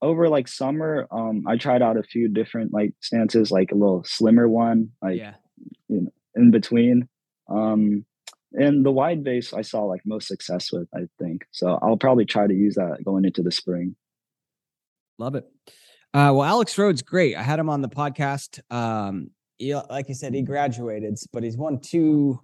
over 0.00 0.28
like 0.28 0.48
summer, 0.48 1.06
um, 1.10 1.44
I 1.46 1.56
tried 1.56 1.82
out 1.82 1.98
a 1.98 2.02
few 2.02 2.28
different 2.28 2.72
like 2.72 2.94
stances, 3.00 3.50
like 3.50 3.70
a 3.70 3.74
little 3.74 4.02
slimmer 4.04 4.48
one, 4.48 4.90
like 5.02 5.18
yeah. 5.18 5.34
in 5.88 6.50
between. 6.50 7.08
Um, 7.48 8.06
and 8.52 8.84
the 8.84 8.92
wide 8.92 9.22
base 9.22 9.52
I 9.52 9.62
saw 9.62 9.82
like 9.82 10.02
most 10.06 10.26
success 10.28 10.72
with, 10.72 10.88
I 10.94 11.00
think. 11.18 11.46
So 11.50 11.78
I'll 11.82 11.98
probably 11.98 12.24
try 12.24 12.46
to 12.46 12.54
use 12.54 12.76
that 12.76 13.04
going 13.04 13.24
into 13.26 13.42
the 13.42 13.52
spring. 13.52 13.94
Love 15.18 15.34
it. 15.34 15.46
Uh, 16.14 16.32
well, 16.34 16.44
Alex 16.44 16.76
Rhodes, 16.78 17.02
great. 17.02 17.36
I 17.36 17.42
had 17.42 17.58
him 17.58 17.68
on 17.68 17.82
the 17.82 17.88
podcast. 17.88 18.60
Um, 18.74 19.30
he, 19.58 19.74
like 19.74 20.08
you 20.08 20.14
said, 20.14 20.34
he 20.34 20.42
graduated, 20.42 21.16
but 21.32 21.42
he's 21.42 21.56
won 21.56 21.80
two, 21.80 22.40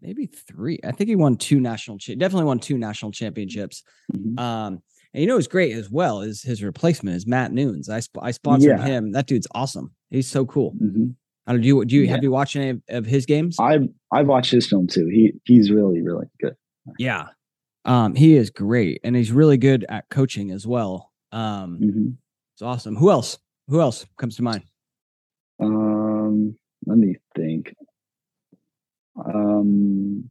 maybe 0.00 0.26
three. 0.26 0.78
I 0.84 0.92
think 0.92 1.08
he 1.08 1.16
won 1.16 1.36
two 1.36 1.58
national, 1.60 1.98
cha- 1.98 2.14
definitely 2.14 2.44
won 2.46 2.60
two 2.60 2.78
national 2.78 3.10
championships. 3.12 3.82
Mhm. 4.14 4.38
Um, 4.38 4.82
and 5.12 5.20
you 5.20 5.26
know 5.26 5.36
what's 5.36 5.46
great 5.46 5.72
as 5.72 5.90
well 5.90 6.20
is 6.20 6.42
his 6.42 6.62
replacement 6.62 7.16
is 7.16 7.26
Matt 7.26 7.52
Nunes. 7.52 7.88
I 7.88 8.00
sp- 8.02 8.20
I 8.22 8.30
sponsored 8.32 8.78
Yeah. 8.78 8.84
him. 8.86 9.12
That 9.12 9.26
dude's 9.26 9.46
awesome. 9.54 9.92
He's 10.10 10.26
so 10.28 10.44
cool. 10.44 10.74
Mhm. 10.74 11.14
I 11.46 11.52
don't 11.52 11.60
do 11.62 11.68
you 11.68 11.84
do 11.84 11.94
you 11.96 12.02
Yeah. 12.02 12.10
have 12.12 12.22
you 12.24 12.30
watched 12.30 12.56
any 12.56 12.70
of, 12.70 12.82
of 12.88 13.06
his 13.06 13.24
games? 13.26 13.56
I 13.60 13.78
I've 14.12 14.26
watched 14.26 14.50
his 14.50 14.66
film 14.68 14.86
too. 14.88 15.06
He 15.06 15.32
he's 15.44 15.70
really 15.70 16.02
really 16.02 16.26
good. 16.40 16.56
yeah. 16.98 17.28
Um, 17.84 18.14
he 18.14 18.34
is 18.34 18.50
great 18.50 19.00
and 19.04 19.14
he's 19.14 19.30
really 19.30 19.56
good 19.58 19.84
at 19.88 20.08
coaching 20.10 20.50
as 20.50 20.66
well. 20.66 21.12
Um, 21.32 21.78
Mhm. 21.80 22.16
It's 22.54 22.62
awesome. 22.62 22.96
Who 22.96 23.10
else? 23.10 23.38
Who 23.68 23.80
else 23.80 24.06
comes 24.16 24.36
to 24.36 24.42
mind? 24.42 24.62
Um, 25.60 26.56
let 26.86 26.98
me 26.98 27.16
think. 27.34 27.74
Um, 29.16 30.30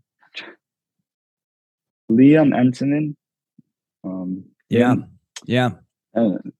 Liam 2.12 2.54
Entenmann. 2.54 3.16
Um, 4.04 4.46
Yeah. 4.70 4.96
Yeah. 5.46 5.72
and, 6.14 6.54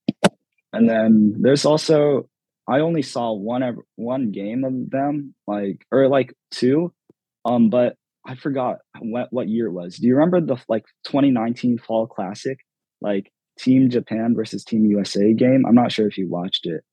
and 0.74 0.90
then 0.90 1.36
there's 1.40 1.66
also 1.66 2.30
I 2.68 2.80
only 2.80 3.02
saw 3.02 3.34
one 3.34 3.62
ev- 3.64 3.86
one 3.96 4.32
game 4.32 4.64
of 4.64 4.90
them, 4.90 5.36
like 5.48 5.86
or 5.92 6.08
like 6.08 6.34
two, 6.52 6.94
um, 7.46 7.70
but 7.70 7.96
I 8.26 8.36
forgot 8.36 8.80
what 9.00 9.28
what 9.32 9.50
year 9.50 9.68
it 9.68 9.74
was. 9.74 9.98
Do 9.98 10.08
you 10.08 10.16
remember 10.16 10.40
the 10.42 10.58
like 10.70 10.86
2019 11.06 11.78
Fall 11.78 12.08
Classic, 12.08 12.58
like 13.02 13.32
Team 13.60 13.90
Japan 13.90 14.34
versus 14.36 14.64
Team 14.64 14.86
USA 14.86 15.34
game? 15.34 15.66
I'm 15.68 15.76
not 15.76 15.92
sure 15.92 16.08
if 16.08 16.18
you 16.18 16.30
watched 16.30 16.66
it, 16.66 16.84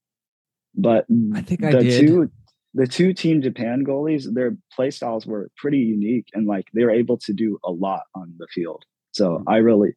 but 0.75 1.07
I 1.35 1.43
think 1.43 1.65
I 1.65 1.73
the 1.73 1.81
did. 1.83 2.01
two 2.01 2.31
the 2.75 2.87
two 2.87 3.13
Team 3.13 3.43
Japan 3.43 3.85
goalies, 3.85 4.33
their 4.33 4.57
play 4.73 4.91
styles 4.91 5.27
were 5.27 5.51
pretty 5.57 5.79
unique, 5.79 6.27
and 6.35 6.47
like 6.47 6.67
they 6.73 6.85
were 6.85 6.91
able 6.93 7.19
to 7.19 7.33
do 7.33 7.59
a 7.65 7.71
lot 7.71 8.03
on 8.15 8.35
the 8.39 8.47
field. 8.53 8.85
So 9.13 9.39
Mm. 9.39 9.45
I 9.49 9.57
really, 9.57 9.95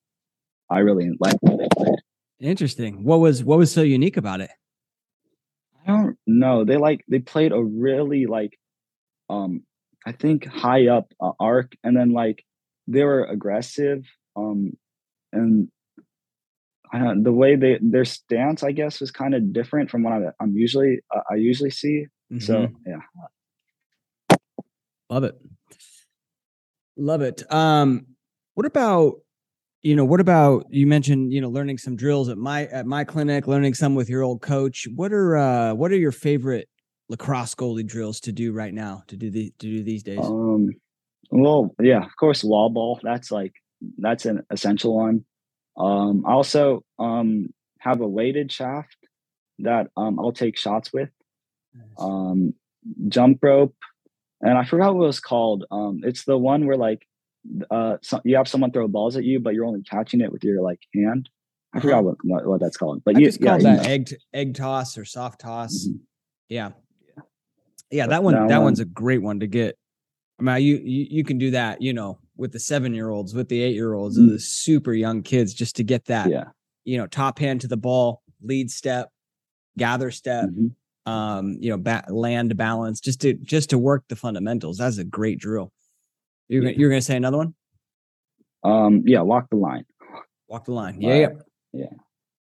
I 0.69 0.79
really 0.79 1.11
like 1.19 1.35
how 1.45 1.57
they 1.57 1.67
played. 1.75 1.99
Interesting. 2.39 3.03
What 3.03 3.19
was 3.19 3.43
what 3.43 3.57
was 3.57 3.71
so 3.71 3.81
unique 3.83 4.17
about 4.17 4.41
it? 4.41 4.49
I 5.85 5.91
don't 5.91 6.17
know. 6.25 6.63
They 6.65 6.77
like 6.77 7.03
they 7.07 7.19
played 7.19 7.51
a 7.51 7.61
really 7.63 8.25
like 8.25 8.57
um 9.29 9.63
I 10.05 10.11
think 10.11 10.45
high 10.45 10.87
up 10.87 11.13
uh, 11.21 11.31
arc 11.39 11.73
and 11.83 11.95
then 11.95 12.11
like 12.11 12.43
they 12.87 13.03
were 13.03 13.23
aggressive 13.23 14.05
um 14.35 14.73
and 15.31 15.69
The 16.93 17.31
way 17.31 17.55
they 17.55 17.79
their 17.81 18.05
stance 18.05 18.63
I 18.63 18.71
guess 18.71 18.99
was 18.99 19.11
kind 19.11 19.33
of 19.33 19.51
different 19.51 19.89
from 19.89 20.03
what 20.03 20.13
I, 20.13 20.21
I'm 20.39 20.55
usually 20.55 20.99
uh, 21.13 21.21
I 21.31 21.35
usually 21.35 21.71
see. 21.71 22.05
So 22.39 22.67
Mhm. 22.67 22.75
yeah. 22.85 24.37
love 25.09 25.23
it. 25.23 25.35
Love 26.95 27.21
it. 27.21 27.51
Um, 27.51 28.07
what 28.53 28.65
about 28.65 29.15
you 29.81 29.97
know, 29.97 30.05
what 30.05 30.21
about 30.21 30.65
you 30.69 30.87
mentioned, 30.87 31.33
you 31.33 31.41
know, 31.41 31.49
learning 31.49 31.77
some 31.77 31.97
drills 31.97 32.29
at 32.29 32.37
my 32.37 32.67
at 32.67 32.85
my 32.85 33.03
clinic, 33.03 33.47
learning 33.47 33.73
some 33.73 33.95
with 33.95 34.09
your 34.09 34.23
old 34.23 34.41
coach. 34.41 34.87
What 34.95 35.11
are 35.11 35.35
uh 35.35 35.73
what 35.73 35.91
are 35.91 35.97
your 35.97 36.13
favorite 36.13 36.69
lacrosse 37.09 37.53
goalie 37.53 37.85
drills 37.85 38.21
to 38.21 38.31
do 38.31 38.53
right 38.53 38.73
now 38.73 39.03
to 39.07 39.17
do 39.17 39.29
the 39.29 39.51
to 39.59 39.67
do 39.67 39.83
these 39.83 40.03
days? 40.03 40.25
Um 40.25 40.69
well 41.31 41.75
yeah, 41.81 42.05
of 42.05 42.15
course 42.17 42.43
wall 42.43 42.69
ball. 42.69 42.99
That's 43.03 43.31
like 43.31 43.53
that's 43.97 44.25
an 44.25 44.43
essential 44.51 44.95
one. 44.95 45.25
Um 45.77 46.25
I 46.25 46.31
also 46.33 46.83
um 46.99 47.53
have 47.79 48.01
a 48.01 48.07
weighted 48.07 48.51
shaft 48.51 48.97
that 49.59 49.87
um 49.97 50.19
I'll 50.19 50.31
take 50.31 50.57
shots 50.57 50.91
with. 50.93 51.09
um 51.97 52.53
jump 53.07 53.39
rope 53.41 53.75
and 54.41 54.57
i 54.57 54.63
forgot 54.65 54.93
what 54.93 55.03
it 55.05 55.07
was 55.07 55.19
called 55.19 55.65
um 55.71 56.01
it's 56.03 56.25
the 56.25 56.37
one 56.37 56.65
where 56.67 56.75
like 56.77 57.01
uh 57.71 57.97
so, 58.01 58.19
you 58.25 58.35
have 58.35 58.47
someone 58.47 58.71
throw 58.71 58.87
balls 58.87 59.15
at 59.15 59.23
you 59.23 59.39
but 59.39 59.53
you're 59.53 59.65
only 59.65 59.81
catching 59.83 60.21
it 60.21 60.31
with 60.31 60.43
your 60.43 60.61
like 60.61 60.79
hand 60.93 61.29
i 61.73 61.77
Uh-huh. 61.77 61.81
forgot 61.87 62.03
what, 62.03 62.17
what 62.23 62.45
what 62.45 62.59
that's 62.61 62.77
called 62.77 63.01
but 63.05 63.15
I 63.15 63.19
you, 63.19 63.25
just 63.27 63.41
yeah, 63.41 63.51
called 63.51 63.61
you 63.61 63.67
that 63.67 63.83
know. 63.83 63.89
egg 63.89 64.13
egg 64.33 64.53
toss 64.55 64.97
or 64.97 65.05
soft 65.05 65.41
toss. 65.41 65.87
Mhm. 65.87 65.99
Yeah. 66.49 66.71
Yeah, 67.89 68.07
that 68.07 68.23
one 68.23 68.33
that 68.35 68.47
that 68.49 68.57
one- 68.57 68.65
one's 68.65 68.79
a 68.79 68.85
great 68.85 69.21
one 69.21 69.39
to 69.39 69.47
get. 69.47 69.75
I 70.39 70.43
mean, 70.43 70.61
you 70.63 70.75
you, 70.77 71.07
you 71.17 71.23
can 71.23 71.37
do 71.37 71.51
that, 71.51 71.81
you 71.81 71.93
know, 71.93 72.19
with 72.37 72.51
the 72.51 72.59
seven 72.59 72.93
year 72.93 73.09
olds, 73.09 73.33
with 73.33 73.49
the 73.49 73.61
eight 73.61 73.75
year 73.75 73.93
olds, 73.93 74.17
Mm. 74.17 74.29
the 74.31 74.39
super 74.39 74.93
young 74.93 75.21
kids, 75.21 75.53
just 75.53 75.75
to 75.77 75.83
get 75.83 76.05
that, 76.05 76.29
yeah 76.29 76.45
you 76.85 76.97
know, 76.97 77.07
top 77.07 77.39
hand 77.39 77.61
to 77.61 77.67
the 77.67 77.77
ball, 77.77 78.21
lead 78.41 78.69
step, 78.69 79.09
gather 79.77 80.11
step, 80.11 80.49
mhm. 80.49 80.71
um, 81.09 81.55
you 81.61 81.69
know, 81.69 81.77
ba- 81.77 82.03
land 82.09 82.57
balance, 82.57 82.99
just 82.99 83.21
to 83.21 83.33
just 83.35 83.69
to 83.69 83.77
work 83.77 84.03
the 84.09 84.15
fundamentals. 84.17 84.79
That's 84.79 84.97
a 84.97 85.03
great 85.05 85.39
drill. 85.39 85.71
You're 86.49 86.61
Yeah. 86.63 86.69
gonna, 86.71 86.79
you're 86.79 86.89
gonna 86.89 87.01
say 87.01 87.15
another 87.17 87.37
one? 87.37 87.55
um 88.65 89.03
yeah 89.05 89.19
walk 89.21 89.49
the 89.49 89.57
line 89.57 89.85
Walk 90.47 90.65
the 90.65 90.71
line. 90.73 91.01
Yeah, 91.01 91.15
yeah. 91.15 91.27
Yeah 91.73 91.85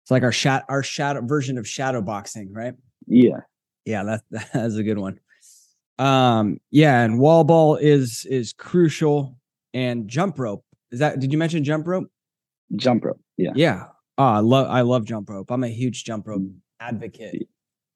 It's 0.03 0.11
like 0.11 0.21
our 0.23 0.31
shot 0.31 0.63
our 0.69 0.83
shadow 0.83 1.21
version 1.25 1.57
of 1.57 1.67
shadow 1.67 2.01
boxing, 2.01 2.51
right? 2.53 2.73
Yeah. 3.07 3.39
Yeah, 3.85 4.03
that 4.03 4.21
that's 4.53 4.75
a 4.75 4.83
good 4.83 4.97
one. 4.99 5.19
Um, 5.99 6.59
yeah, 6.71 7.01
and 7.03 7.19
wall 7.19 7.43
ball 7.43 7.75
is 7.77 8.25
is 8.29 8.51
crucial, 8.53 9.37
and 9.73 10.07
jump 10.07 10.37
rope. 10.39 10.63
Is 10.91 10.99
that? 10.99 11.19
Did 11.19 11.31
you 11.31 11.37
mention 11.37 11.63
jump 11.63 11.87
rope? 11.87 12.07
Jump 12.75 13.05
rope. 13.05 13.19
Yeah. 13.37 13.51
Yeah. 13.55 13.85
Oh, 14.17 14.23
I 14.23 14.39
love 14.39 14.67
I 14.69 14.81
love 14.81 15.05
jump 15.05 15.29
rope. 15.29 15.49
I'm 15.51 15.63
a 15.63 15.67
huge 15.69 16.03
jump 16.03 16.27
rope 16.27 16.41
Mm. 16.41 16.55
advocate. 16.79 17.47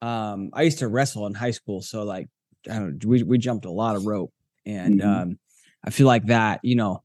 Um, 0.02 0.50
I 0.54 0.64
used 0.64 0.80
to 0.80 0.88
wrestle 0.88 1.26
in 1.28 1.34
high 1.34 1.52
school, 1.52 1.82
so 1.82 2.04
like 2.04 2.28
I 2.70 2.80
don't 2.80 3.04
know, 3.04 3.10
we 3.10 3.24
we 3.24 3.38
jumped 3.38 3.66
a 3.66 3.72
lot 3.72 3.96
of 3.96 4.06
rope, 4.06 4.34
and 4.66 5.02
Mhm. 5.02 5.06
um, 5.22 5.40
I 5.84 5.90
feel 5.92 6.08
like 6.08 6.26
that. 6.28 6.60
You 6.64 6.76
know, 6.76 7.04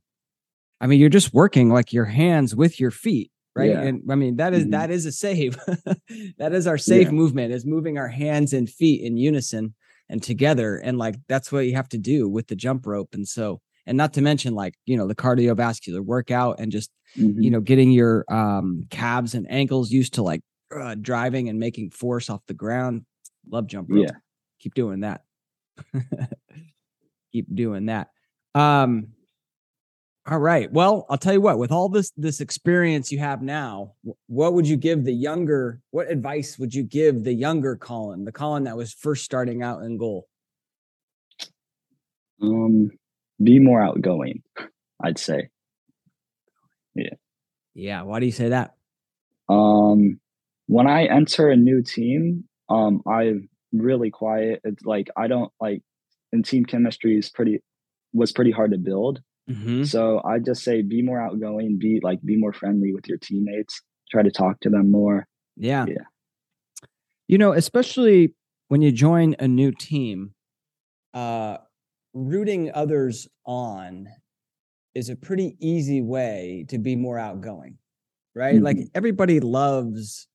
I 0.80 0.86
mean, 0.86 0.98
you're 1.00 1.08
just 1.08 1.32
working 1.34 1.68
like 1.70 1.92
your 1.92 2.06
hands 2.06 2.54
with 2.56 2.80
your 2.80 2.90
feet, 2.90 3.30
right? 3.54 3.70
Yeah. 3.70 3.82
And 3.82 4.02
I 4.10 4.14
mean, 4.14 4.36
that 4.36 4.52
is- 4.54 4.64
Mhm. 4.64 4.70
that 4.72 4.90
is 4.90 5.06
a 5.06 5.12
save. 5.12 5.56
that 6.38 6.52
is 6.52 6.66
our 6.66 6.78
safe 6.78 7.06
Yeah. 7.08 7.12
movement 7.12 7.52
is 7.52 7.64
moving 7.66 7.98
our 7.98 8.08
hands 8.08 8.52
and 8.52 8.68
feet 8.68 9.02
in 9.02 9.16
unison 9.16 9.74
and 10.08 10.22
together, 10.22 10.76
and 10.76 10.98
like 10.98 11.16
that's 11.28 11.52
what 11.52 11.66
you 11.66 11.74
have 11.74 11.88
to 11.90 11.98
do 11.98 12.28
with 12.28 12.48
the 12.48 12.56
jump 12.56 12.86
rope. 12.86 13.14
And 13.14 13.26
so, 13.28 13.60
and 13.86 13.96
not 13.98 14.12
to 14.14 14.20
mention 14.22 14.54
like 14.54 14.74
you 14.86 14.96
know 14.96 15.06
the 15.06 15.14
cardiovascular 15.14 16.00
workout 16.00 16.60
and 16.60 16.72
just 16.72 16.90
Mhm. 17.18 17.42
you 17.42 17.50
know 17.50 17.60
getting 17.60 17.90
your 17.92 18.24
um 18.32 18.84
calves 18.90 19.34
and 19.34 19.50
ankles 19.50 19.90
used 19.90 20.14
to 20.14 20.22
like 20.22 20.40
uh, 20.74 20.94
driving 21.00 21.48
and 21.50 21.58
making 21.58 21.90
force 21.90 22.30
off 22.30 22.40
the 22.46 22.54
ground. 22.54 23.04
Love 23.50 23.66
jump 23.66 23.88
rope 23.90 24.06
Yeah. 24.06 24.12
keep 24.60 24.74
doing 24.74 25.00
that. 25.00 25.22
Keep 27.32 27.54
doing 27.54 27.86
that. 27.86 28.08
Um 28.54 29.08
all 30.30 30.38
right. 30.38 30.70
Well 30.72 31.04
i'll 31.10 31.18
tell 31.18 31.32
you 31.32 31.40
what 31.40 31.58
with 31.58 31.72
all 31.72 31.88
this 31.88 32.12
this 32.16 32.40
experience 32.40 33.10
you 33.10 33.18
have 33.18 33.42
now 33.42 33.94
what 34.28 34.54
would 34.54 34.68
you 34.68 34.76
give 34.76 35.04
the 35.04 35.12
younger 35.12 35.80
what 35.90 36.08
advice 36.10 36.58
would 36.58 36.72
you 36.74 36.84
give 36.84 37.24
the 37.24 37.32
younger 37.34 37.76
colin 37.76 38.24
the 38.24 38.30
colin 38.32 38.64
that 38.64 38.76
was 38.76 38.92
first 38.92 39.24
starting 39.24 39.62
out 39.62 39.82
in 39.82 39.96
goal? 39.98 40.28
Um, 42.40 42.90
be 43.42 43.58
more 43.58 43.82
outgoing. 43.82 44.42
I'd 45.02 45.18
say. 45.18 45.48
yeah 46.94 47.14
Yeah. 47.74 48.02
why 48.02 48.20
do 48.20 48.26
you 48.26 48.32
say 48.32 48.50
that 48.50 48.74
Um, 49.48 50.20
when 50.66 50.86
I 50.86 51.04
enter 51.06 51.50
a 51.50 51.56
new 51.56 51.82
team, 51.82 52.44
um, 52.68 53.02
I'm 53.06 53.48
really 53.72 54.10
quiet. 54.10 54.60
It's 54.64 54.84
like 54.84 55.08
I 55.16 55.26
don't 55.26 55.50
like, 55.60 55.82
and 56.32 56.44
team 56.44 56.64
chemistry 56.64 57.16
is 57.18 57.28
pretty 57.30 57.60
was 58.12 58.32
pretty 58.32 58.50
hard 58.50 58.70
to 58.72 58.78
build. 58.78 59.20
mm-hmm. 59.50 59.84
So 59.84 60.20
I 60.24 60.38
just 60.38 60.62
say 60.62 60.82
be 60.82 61.02
more 61.02 61.20
outgoing, 61.20 61.78
be 61.78 62.00
like 62.02 62.20
be 62.22 62.36
more 62.36 62.52
friendly 62.52 62.92
with 62.94 63.08
your 63.08 63.18
teammates. 63.18 63.82
Try 64.10 64.22
to 64.22 64.30
talk 64.30 64.60
to 64.60 64.70
them 64.70 64.90
more. 64.90 65.26
Yeah. 65.56 65.86
Yeah. 65.88 66.04
You 67.28 67.38
know, 67.38 67.52
especially 67.52 68.34
when 68.68 68.82
you 68.82 68.92
join 68.92 69.34
a 69.38 69.48
new 69.48 69.72
team, 69.72 70.34
uh 71.14 71.58
rooting 72.14 72.70
others 72.74 73.28
on 73.46 74.08
is 74.94 75.08
a 75.10 75.16
pretty 75.16 75.56
easy 75.60 76.02
way 76.02 76.64
to 76.68 76.78
be 76.78 76.96
more 76.96 77.18
outgoing. 77.18 77.78
Right? 78.34 78.62
Like 78.62 78.78
everybody 78.94 79.40
loves 79.40 80.28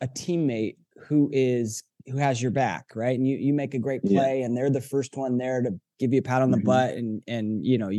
a 0.00 0.08
teammate 0.08 0.76
who 1.08 1.30
is 1.32 1.82
who 2.06 2.18
has 2.18 2.42
your 2.42 2.52
back, 2.52 2.86
right? 2.96 3.18
And 3.18 3.26
you 3.28 3.36
you 3.38 3.54
make 3.54 3.74
a 3.74 3.78
great 3.78 4.04
Yeah. 4.04 4.24
play 4.24 4.42
and 4.42 4.56
they're 4.56 4.70
the 4.70 4.80
first 4.80 5.16
one 5.16 5.38
there 5.38 5.62
to 5.62 5.72
give 5.98 6.12
you 6.12 6.20
a 6.20 6.22
pat 6.22 6.42
on 6.42 6.50
the 6.52 6.56
Mhm. 6.56 6.58
butt 6.58 6.94
and 6.96 7.22
and 7.28 7.64
you 7.66 7.78
know, 7.78 7.90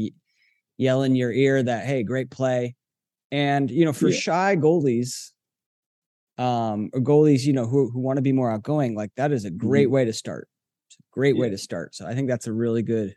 yell 0.78 1.04
in 1.04 1.16
your 1.16 1.32
ear 1.32 1.64
that 1.64 1.86
hey, 1.86 2.04
great 2.04 2.32
play. 2.32 2.76
And 3.32 3.72
you 3.72 3.86
know, 3.86 3.94
for 3.94 4.10
Yeah. 4.10 4.12
shy 4.12 4.56
goalies, 4.58 5.32
um, 6.38 6.90
or 6.94 7.02
goalies, 7.02 7.46
you 7.46 7.54
know, 7.54 7.66
who 7.66 7.90
who 7.92 8.00
want 8.00 8.18
to 8.18 8.22
be 8.22 8.32
more 8.32 8.52
outgoing, 8.52 8.96
like 8.96 9.12
that 9.16 9.32
is 9.32 9.46
a 9.46 9.52
great 9.52 9.88
way 9.92 10.06
to 10.06 10.14
start. 10.14 10.48
Great 11.20 11.36
way 11.38 11.50
to 11.50 11.58
start. 11.58 11.94
So 11.96 12.08
I 12.08 12.16
think 12.16 12.30
that's 12.30 12.48
a 12.48 12.54
really 12.54 12.82
good, 12.82 13.14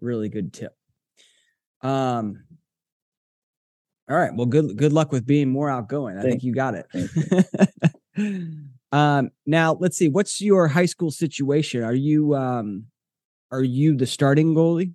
really 0.00 0.28
good 0.28 0.52
tip. 0.52 0.72
Um. 1.82 2.44
All 4.08 4.16
right. 4.16 4.30
Well, 4.32 4.46
good 4.46 4.76
good 4.76 4.92
luck 4.92 5.10
with 5.10 5.26
being 5.26 5.48
more 5.50 5.68
outgoing. 5.68 6.18
I 6.18 6.22
think 6.22 6.44
you 6.44 6.54
got 6.54 6.74
it. 6.74 6.86
thank 8.16 8.48
um. 8.92 9.30
Now 9.44 9.76
let's 9.80 9.96
see. 9.96 10.08
What's 10.08 10.40
your 10.40 10.68
high 10.68 10.86
school 10.86 11.10
situation? 11.10 11.82
Are 11.82 11.92
you 11.94 12.36
um, 12.36 12.84
are 13.50 13.64
you 13.64 13.96
the 13.96 14.06
starting 14.06 14.54
goalie? 14.54 14.94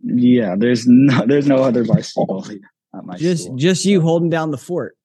Yeah, 0.00 0.56
there's 0.58 0.84
no 0.88 1.24
there's 1.26 1.46
no 1.46 1.58
other 1.58 1.84
varsity 1.84 2.26
goalie 2.28 2.60
at 2.92 3.04
my 3.04 3.16
Just 3.18 3.44
school. 3.44 3.56
just 3.56 3.84
you 3.84 4.00
holding 4.00 4.30
down 4.30 4.50
the 4.50 4.58
fort. 4.58 4.96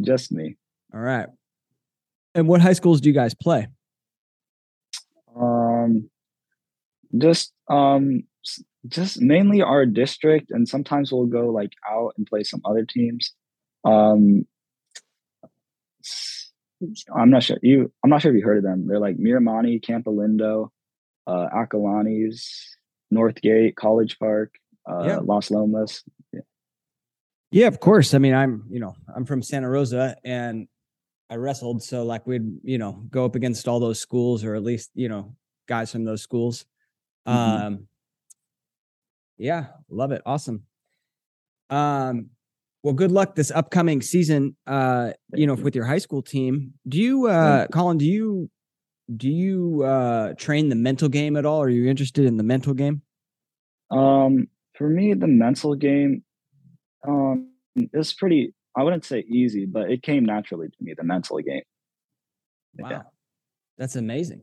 just 0.00 0.32
me. 0.32 0.56
All 0.94 1.00
right. 1.00 1.26
And 2.34 2.48
what 2.48 2.62
high 2.62 2.72
schools 2.72 3.02
do 3.02 3.10
you 3.10 3.14
guys 3.14 3.34
play? 3.34 3.68
Um, 5.84 6.10
just 7.18 7.52
um, 7.68 8.22
just 8.88 9.20
mainly 9.20 9.62
our 9.62 9.86
district, 9.86 10.50
and 10.50 10.68
sometimes 10.68 11.12
we'll 11.12 11.26
go 11.26 11.50
like 11.50 11.72
out 11.90 12.14
and 12.16 12.26
play 12.26 12.42
some 12.42 12.60
other 12.64 12.84
teams. 12.84 13.32
Um, 13.84 14.46
I'm 17.14 17.30
not 17.30 17.42
sure 17.42 17.58
you. 17.62 17.92
I'm 18.02 18.10
not 18.10 18.22
sure 18.22 18.30
if 18.30 18.38
you 18.38 18.44
heard 18.44 18.58
of 18.58 18.64
them. 18.64 18.86
They're 18.86 19.00
like 19.00 19.18
Miramonte, 19.18 19.84
Campolindo, 19.84 20.68
uh, 21.26 21.48
Acalanes, 21.54 22.46
Northgate, 23.12 23.74
College 23.74 24.18
Park, 24.18 24.54
uh, 24.90 25.04
Yeah. 25.04 25.18
Las 25.18 25.50
Lomas. 25.50 26.02
Yeah, 27.52 27.66
of 27.66 27.80
course. 27.80 28.14
I 28.14 28.18
mean, 28.18 28.32
I'm, 28.32 28.64
you 28.70 28.78
know, 28.78 28.94
I'm 29.14 29.24
from 29.24 29.42
Santa 29.42 29.68
Rosa 29.68 30.16
and 30.24 30.68
I 31.28 31.34
wrestled. 31.34 31.82
So 31.82 32.04
like 32.04 32.24
we'd, 32.24 32.46
you 32.62 32.78
know, 32.78 33.04
go 33.10 33.24
up 33.24 33.34
against 33.34 33.66
all 33.66 33.80
those 33.80 33.98
schools 33.98 34.44
or 34.44 34.54
at 34.54 34.62
least, 34.62 34.90
you 34.94 35.08
know, 35.08 35.34
guys 35.70 35.90
from 35.92 36.04
those 36.04 36.20
schools. 36.20 36.66
Mhm. 37.26 37.32
Um 37.32 37.88
yeah, 39.38 39.68
love 39.88 40.12
it. 40.12 40.20
Awesome. 40.26 40.64
Um 41.70 42.30
well, 42.82 42.94
good 42.94 43.12
luck 43.12 43.34
this 43.34 43.50
upcoming 43.50 44.02
season 44.02 44.56
uh, 44.66 45.12
you 45.34 45.46
know, 45.46 45.54
with 45.54 45.74
your 45.76 45.84
high 45.84 45.98
school 45.98 46.22
team. 46.22 46.74
Do 46.88 46.98
you 46.98 47.26
uh 47.28 47.66
Colin, 47.68 47.98
do 47.98 48.04
you 48.06 48.50
do 49.16 49.28
you 49.28 49.82
uh 49.84 50.34
train 50.34 50.68
the 50.68 50.76
mental 50.76 51.08
game 51.08 51.36
at 51.36 51.46
all? 51.46 51.62
Are 51.62 51.68
you 51.68 51.88
interested 51.88 52.24
in 52.24 52.36
the 52.36 52.42
mental 52.42 52.74
game? 52.74 53.02
Um, 53.90 54.48
for 54.74 54.88
me, 54.88 55.14
the 55.14 55.26
mental 55.26 55.74
game, 55.74 56.22
um, 57.06 57.50
is 57.92 58.12
pretty. 58.14 58.54
I 58.76 58.84
wouldn't 58.84 59.04
say 59.04 59.20
easy, 59.28 59.66
but 59.66 59.90
it 59.90 60.02
came 60.02 60.24
naturally 60.24 60.68
to 60.68 60.76
me. 60.80 60.94
The 60.96 61.02
mental 61.02 61.38
game. 61.40 61.62
Wow. 62.78 62.90
Yeah. 62.90 63.02
That's 63.78 63.96
amazing. 63.96 64.42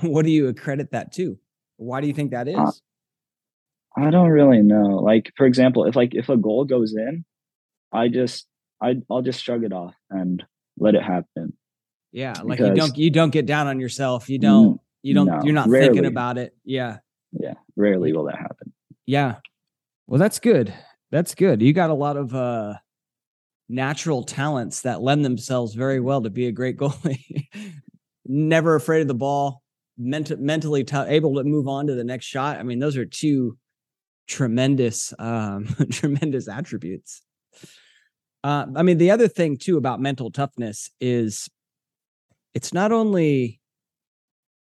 What 0.00 0.24
do 0.24 0.30
you 0.30 0.48
accredit 0.48 0.92
that 0.92 1.12
to? 1.12 1.38
Why 1.76 2.00
do 2.00 2.06
you 2.06 2.12
think 2.14 2.30
that 2.30 2.48
is? 2.48 2.56
Uh, 2.56 2.70
I 3.96 4.10
don't 4.10 4.30
really 4.30 4.62
know. 4.62 4.98
Like 4.98 5.32
for 5.36 5.46
example, 5.46 5.84
if 5.84 5.96
like 5.96 6.14
if 6.14 6.28
a 6.28 6.36
goal 6.36 6.64
goes 6.64 6.94
in, 6.94 7.24
I 7.92 8.08
just 8.08 8.46
I 8.80 8.96
I'll 9.10 9.22
just 9.22 9.42
shrug 9.42 9.64
it 9.64 9.72
off 9.72 9.94
and 10.10 10.42
let 10.78 10.94
it 10.94 11.02
happen. 11.02 11.52
yeah, 12.12 12.34
like 12.42 12.58
you 12.58 12.74
don't 12.74 12.96
you 12.96 13.10
don't 13.10 13.30
get 13.30 13.46
down 13.46 13.66
on 13.66 13.80
yourself. 13.80 14.28
You 14.28 14.38
don't 14.38 14.80
you 15.02 15.14
don't 15.14 15.26
no, 15.26 15.40
you're 15.44 15.54
not 15.54 15.68
thinking 15.68 16.06
about 16.06 16.38
it. 16.38 16.54
Yeah. 16.64 16.98
Yeah, 17.32 17.54
rarely 17.76 18.12
will 18.12 18.24
that 18.24 18.36
happen. 18.36 18.72
Yeah. 19.06 19.36
Well, 20.06 20.18
that's 20.18 20.38
good. 20.38 20.72
That's 21.10 21.34
good. 21.34 21.62
You 21.62 21.72
got 21.72 21.90
a 21.90 21.94
lot 21.94 22.16
of 22.16 22.34
uh 22.34 22.74
natural 23.68 24.22
talents 24.22 24.82
that 24.82 25.00
lend 25.00 25.24
themselves 25.24 25.74
very 25.74 25.98
well 26.00 26.22
to 26.22 26.30
be 26.30 26.46
a 26.46 26.52
great 26.52 26.76
goalie. 26.76 27.48
Never 28.26 28.74
afraid 28.74 29.00
of 29.00 29.08
the 29.08 29.14
ball, 29.14 29.61
ment- 29.98 30.40
mentally 30.40 30.84
t- 30.84 30.96
able 30.96 31.34
to 31.36 31.44
move 31.44 31.68
on 31.68 31.86
to 31.86 31.94
the 31.94 32.04
next 32.04 32.26
shot. 32.26 32.58
I 32.58 32.62
mean, 32.62 32.78
those 32.78 32.96
are 32.96 33.04
two 33.04 33.56
tremendous, 34.26 35.12
um, 35.18 35.66
tremendous 35.90 36.48
attributes. 36.48 37.22
Uh, 38.44 38.66
I 38.74 38.82
mean, 38.82 38.98
the 38.98 39.10
other 39.10 39.28
thing 39.28 39.56
too 39.56 39.76
about 39.76 40.00
mental 40.00 40.30
toughness 40.30 40.90
is 41.00 41.48
it's 42.54 42.72
not 42.72 42.92
only 42.92 43.60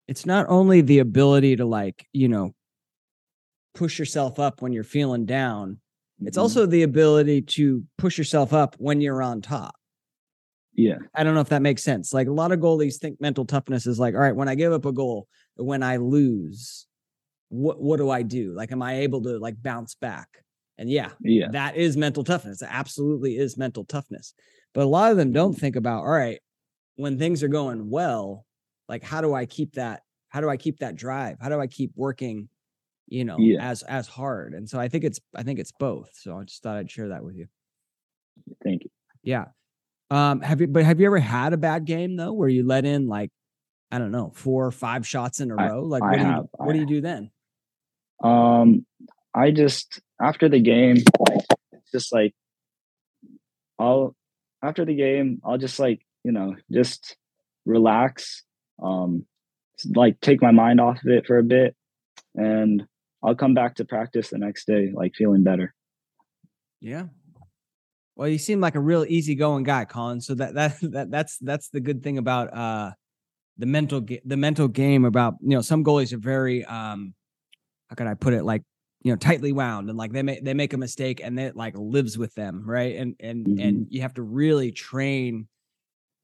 it's 0.08 0.26
not 0.26 0.46
only 0.50 0.82
the 0.82 1.00
ability 1.00 1.56
to 1.56 1.66
like 1.66 2.06
you 2.14 2.28
know 2.28 2.54
push 3.74 3.98
yourself 3.98 4.40
up 4.40 4.62
when 4.62 4.72
you're 4.74 4.84
feeling 4.84 5.26
down 5.26 5.80
it's 6.22 6.38
Mhm. 6.38 6.42
also 6.42 6.66
the 6.66 6.84
ability 6.84 7.42
to 7.42 7.84
push 7.98 8.18
yourself 8.18 8.54
up 8.54 8.76
when 8.78 9.02
you're 9.02 9.22
on 9.24 9.42
top 9.42 9.76
yeah, 10.76 10.98
i 11.16 11.24
don't 11.24 11.36
know 11.36 11.42
if 11.42 11.50
that 11.50 11.62
makes 11.62 11.84
sense 11.84 12.14
like 12.14 12.28
a 12.28 12.32
lot 12.32 12.52
of 12.52 12.60
goalies 12.60 12.96
think 12.98 13.20
mental 13.22 13.46
toughness 13.46 13.86
is 13.86 14.00
like 14.00 14.14
all 14.16 14.22
right 14.22 14.36
when 14.36 14.50
i 14.50 14.56
give 14.56 14.74
up 14.74 14.86
a 14.86 14.92
goal 14.92 15.28
when 15.56 15.84
i 15.84 15.98
lose 15.98 16.88
what 17.50 17.80
what 17.82 17.98
do 17.98 18.10
i 18.10 18.22
do 18.24 18.54
like 18.56 18.72
am 18.72 18.82
i 18.82 19.00
able 19.00 19.22
to 19.22 19.38
like 19.38 19.62
bounce 19.62 19.94
back 19.96 20.28
and 20.80 20.90
yeah 20.90 21.12
yeah, 21.22 21.50
that 21.52 21.76
is 21.78 21.96
mental 21.96 22.24
toughness. 22.24 22.64
It 22.64 22.70
absolutely 22.72 23.38
is 23.38 23.58
mental 23.58 23.86
toughness. 23.86 24.34
But 24.74 24.86
a 24.86 24.90
lot 24.90 25.12
of 25.12 25.18
them 25.18 25.32
don't 25.32 25.54
think 25.54 25.76
about, 25.76 26.00
all 26.00 26.10
right, 26.10 26.40
when 26.96 27.20
things 27.20 27.44
are 27.44 27.48
going 27.48 27.92
well, 27.92 28.44
like 28.90 29.04
how 29.04 29.22
do 29.22 29.36
I 29.36 29.46
keep 29.46 29.74
that? 29.74 30.02
How 30.30 30.42
do 30.42 30.50
I 30.50 30.58
keep 30.58 30.80
that 30.80 30.96
drive? 30.96 31.38
How 31.40 31.50
do 31.50 31.60
I 31.62 31.68
keep 31.68 31.92
working, 31.96 32.50
you 33.08 33.24
know, 33.24 33.38
Yeah. 33.38 33.64
as 33.70 33.84
as 33.84 34.08
hard? 34.08 34.56
And 34.56 34.68
so 34.68 34.80
I 34.80 34.88
think 34.88 35.04
it's 35.04 35.20
I 35.36 35.44
think 35.44 35.60
it's 35.60 35.72
both. 35.72 36.10
So 36.16 36.40
I 36.40 36.44
just 36.44 36.64
thought 36.64 36.78
I'd 36.78 36.90
share 36.90 37.10
that 37.10 37.24
with 37.24 37.36
you. 37.36 37.46
Thank 38.64 38.86
you. 38.86 38.90
Yeah. 39.22 39.46
Um, 40.12 40.42
have 40.42 40.62
you? 40.62 40.68
But 40.68 40.84
have 40.84 41.00
you 41.00 41.06
ever 41.08 41.20
had 41.20 41.54
a 41.54 41.58
bad 41.58 41.86
game 41.86 42.16
though, 42.16 42.34
where 42.34 42.50
you 42.50 42.66
let 42.66 42.86
in 42.86 43.08
like, 43.08 43.32
I 43.92 43.98
don't 43.98 44.12
know, 44.12 44.32
four 44.36 44.66
or 44.66 44.72
five 44.72 45.08
shots 45.08 45.40
in 45.40 45.52
a 45.52 45.56
I- 45.56 45.70
row? 45.70 45.84
Like, 45.84 46.02
what 46.02 46.18
do 46.18 46.26
you 46.26 46.50
what 46.54 46.74
do 46.74 46.80
you 46.80 46.86
do 46.86 47.02
then? 47.02 47.32
Um, 48.24 48.86
I 49.34 49.52
just 49.52 50.02
after 50.22 50.48
the 50.50 50.60
game, 50.60 50.98
like, 51.20 51.46
it's 51.72 51.92
just 51.92 52.14
like 52.14 52.34
I'll 53.80 54.16
after 54.62 54.86
the 54.86 54.96
game, 54.96 55.42
I'll 55.44 55.58
just 55.58 55.80
like 55.80 56.02
you 56.24 56.32
know 56.32 56.56
just 56.72 57.18
relax, 57.66 58.44
um, 58.82 59.26
like 59.96 60.20
take 60.22 60.42
my 60.42 60.52
mind 60.52 60.80
off 60.80 60.98
of 61.04 61.12
it 61.12 61.26
for 61.26 61.38
a 61.38 61.44
bit, 61.44 61.76
and 62.36 62.84
I'll 63.24 63.36
come 63.36 63.54
back 63.54 63.76
to 63.76 63.86
practice 63.86 64.30
the 64.30 64.38
next 64.38 64.68
day 64.68 64.92
like 64.94 65.16
feeling 65.16 65.44
better. 65.44 65.74
Yeah. 66.82 67.06
Well, 68.16 68.28
you 68.28 68.38
seem 68.38 68.62
like 68.62 68.76
a 68.76 68.80
real 68.80 69.06
easygoing 69.08 69.64
guy, 69.64 69.86
Colin. 69.86 70.22
So 70.22 70.36
that 70.36 70.54
that 70.56 70.78
that 70.92 71.12
that's 71.12 71.38
that's 71.40 71.70
the 71.70 71.80
good 71.80 72.04
thing 72.04 72.18
about 72.18 72.54
uh 72.56 72.92
the 73.58 73.66
mental 73.66 74.02
ga- 74.02 74.22
the 74.26 74.38
mental 74.38 74.68
game 74.68 75.06
about 75.06 75.36
you 75.42 75.50
know 75.50 75.62
some 75.62 75.84
goalies 75.84 76.14
are 76.14 76.18
very 76.18 76.64
um 76.66 77.14
how 77.90 77.96
can 77.96 78.08
I 78.08 78.14
put 78.14 78.34
it 78.34 78.44
like 78.44 78.64
you 79.04 79.12
know 79.12 79.18
tightly 79.18 79.52
wound 79.52 79.90
and 79.90 79.98
like 79.98 80.12
they 80.12 80.24
make 80.24 80.44
they 80.44 80.54
make 80.54 80.74
a 80.74 80.78
mistake 80.78 81.22
and 81.24 81.40
it 81.40 81.56
like 81.56 81.74
lives 81.78 82.18
with 82.18 82.34
them 82.36 82.64
right 82.66 82.96
and 82.96 83.16
and 83.20 83.48
Mhm. 83.48 83.60
and 83.60 83.88
you 83.90 84.02
have 84.02 84.14
to 84.16 84.24
really 84.24 84.72
train 84.72 85.48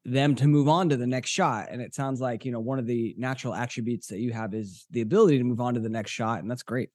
them 0.05 0.33
to 0.35 0.47
move 0.47 0.67
on 0.69 0.89
to 0.89 0.97
the 0.97 1.05
next 1.05 1.29
shot 1.29 1.67
and 1.69 1.81
it 1.81 1.93
sounds 1.93 2.21
like 2.21 2.45
you 2.45 2.51
know 2.51 2.59
one 2.59 2.79
of 2.79 2.87
the 2.87 3.13
natural 3.17 3.53
attributes 3.53 4.07
that 4.07 4.19
you 4.19 4.31
have 4.31 4.53
is 4.53 4.87
the 4.91 5.01
ability 5.01 5.37
to 5.37 5.43
move 5.43 5.59
on 5.59 5.73
to 5.73 5.79
the 5.79 5.89
next 5.89 6.11
shot 6.11 6.39
and 6.39 6.49
that's 6.49 6.63
great 6.63 6.89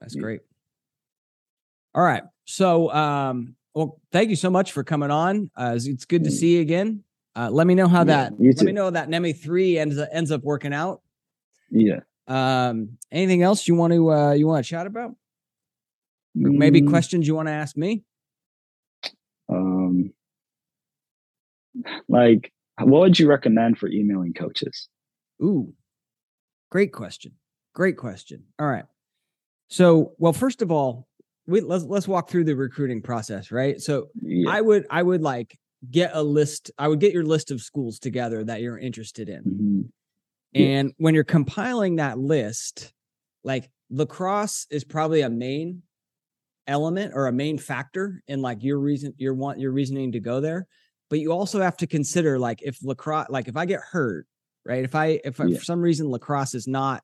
that's 0.00 0.14
Yeah. 0.14 0.22
great 0.22 0.40
all 1.94 2.02
right 2.02 2.24
so 2.44 2.92
um 2.92 3.54
well 3.74 4.00
thank 4.12 4.30
you 4.30 4.36
so 4.36 4.50
much 4.50 4.72
for 4.72 4.82
coming 4.84 5.10
on 5.10 5.50
uh 5.56 5.74
it's- 5.76 6.04
good 6.04 6.24
to 6.24 6.30
Mm. 6.30 6.32
see 6.32 6.54
you 6.56 6.60
again 6.60 7.02
uh 7.36 7.50
let 7.50 7.66
me 7.66 7.74
know 7.74 7.88
how 7.88 8.00
Yeah, 8.00 8.30
that 8.30 8.32
let 8.40 8.64
me 8.64 8.72
know 8.72 8.90
that 8.90 9.08
nemi 9.08 9.32
3 9.32 9.78
ends 9.78 9.98
ends 10.12 10.30
up 10.30 10.42
working 10.42 10.72
out 10.72 11.02
Yeah. 11.70 12.00
um 12.28 12.96
anything 13.12 13.42
else 13.42 13.66
you 13.68 13.74
want 13.74 13.92
to 13.92 14.10
uh 14.12 14.32
you 14.32 14.46
want 14.46 14.64
to 14.64 14.68
chat 14.68 14.86
about 14.86 15.10
Or 16.44 16.50
maybe 16.50 16.80
Mm, 16.82 16.88
questions 16.88 17.26
you 17.28 17.34
want 17.34 17.48
to 17.48 17.52
ask 17.52 17.76
me 17.76 18.04
Um, 19.48 20.12
like, 22.08 22.52
what 22.78 23.00
would 23.00 23.18
you 23.18 23.28
recommend 23.28 23.78
for 23.78 23.88
emailing 23.88 24.32
coaches? 24.32 24.88
Ooh, 25.42 25.74
great 26.70 26.92
question. 26.92 27.32
Great 27.74 27.96
question. 27.96 28.44
All 28.58 28.66
right. 28.66 28.86
So, 29.68 30.14
well, 30.18 30.32
first 30.32 30.62
of 30.62 30.70
all, 30.72 31.06
we, 31.46 31.60
let's 31.60 31.84
let's 31.84 32.08
walk 32.08 32.28
through 32.30 32.44
the 32.44 32.56
recruiting 32.56 33.02
process, 33.02 33.50
right? 33.50 33.80
So, 33.80 34.08
Yeah. 34.22 34.50
I 34.50 34.60
would 34.60 34.86
I 34.90 35.02
would 35.02 35.22
like 35.22 35.58
get 35.90 36.10
a 36.14 36.22
list. 36.22 36.70
I 36.78 36.88
would 36.88 37.00
get 37.00 37.12
your 37.12 37.24
list 37.24 37.50
of 37.50 37.60
schools 37.60 37.98
together 37.98 38.42
that 38.44 38.60
you're 38.62 38.78
interested 38.78 39.28
in, 39.28 39.42
Mhm. 39.44 39.90
Yeah. 40.52 40.66
and 40.66 40.92
when 40.98 41.14
you're 41.14 41.24
compiling 41.24 41.96
that 41.96 42.18
list, 42.18 42.92
like 43.42 43.70
lacrosse 43.90 44.66
is 44.70 44.84
probably 44.84 45.20
a 45.20 45.28
main 45.30 45.82
element 46.66 47.12
or 47.14 47.26
a 47.26 47.32
main 47.32 47.58
factor 47.58 48.22
in 48.26 48.40
like 48.40 48.62
your 48.62 48.78
reason 48.78 49.12
your 49.18 49.34
want 49.34 49.58
your 49.60 49.70
reasoning 49.70 50.10
to 50.12 50.18
go 50.20 50.40
there 50.40 50.66
but 51.10 51.18
you 51.20 51.30
also 51.30 51.60
have 51.60 51.76
to 51.76 51.86
consider 51.86 52.38
like 52.38 52.62
if 52.62 52.78
lacrosse 52.82 53.26
like 53.28 53.48
if 53.48 53.54
i 53.58 53.66
get 53.66 53.80
hurt 53.80 54.26
right 54.64 54.82
if 54.82 54.94
i 54.94 55.20
if 55.26 55.38
I, 55.38 55.44
Yeah. 55.44 55.58
for 55.58 55.64
some 55.64 55.82
reason 55.82 56.08
lacrosse 56.08 56.54
is 56.54 56.66
not 56.66 57.02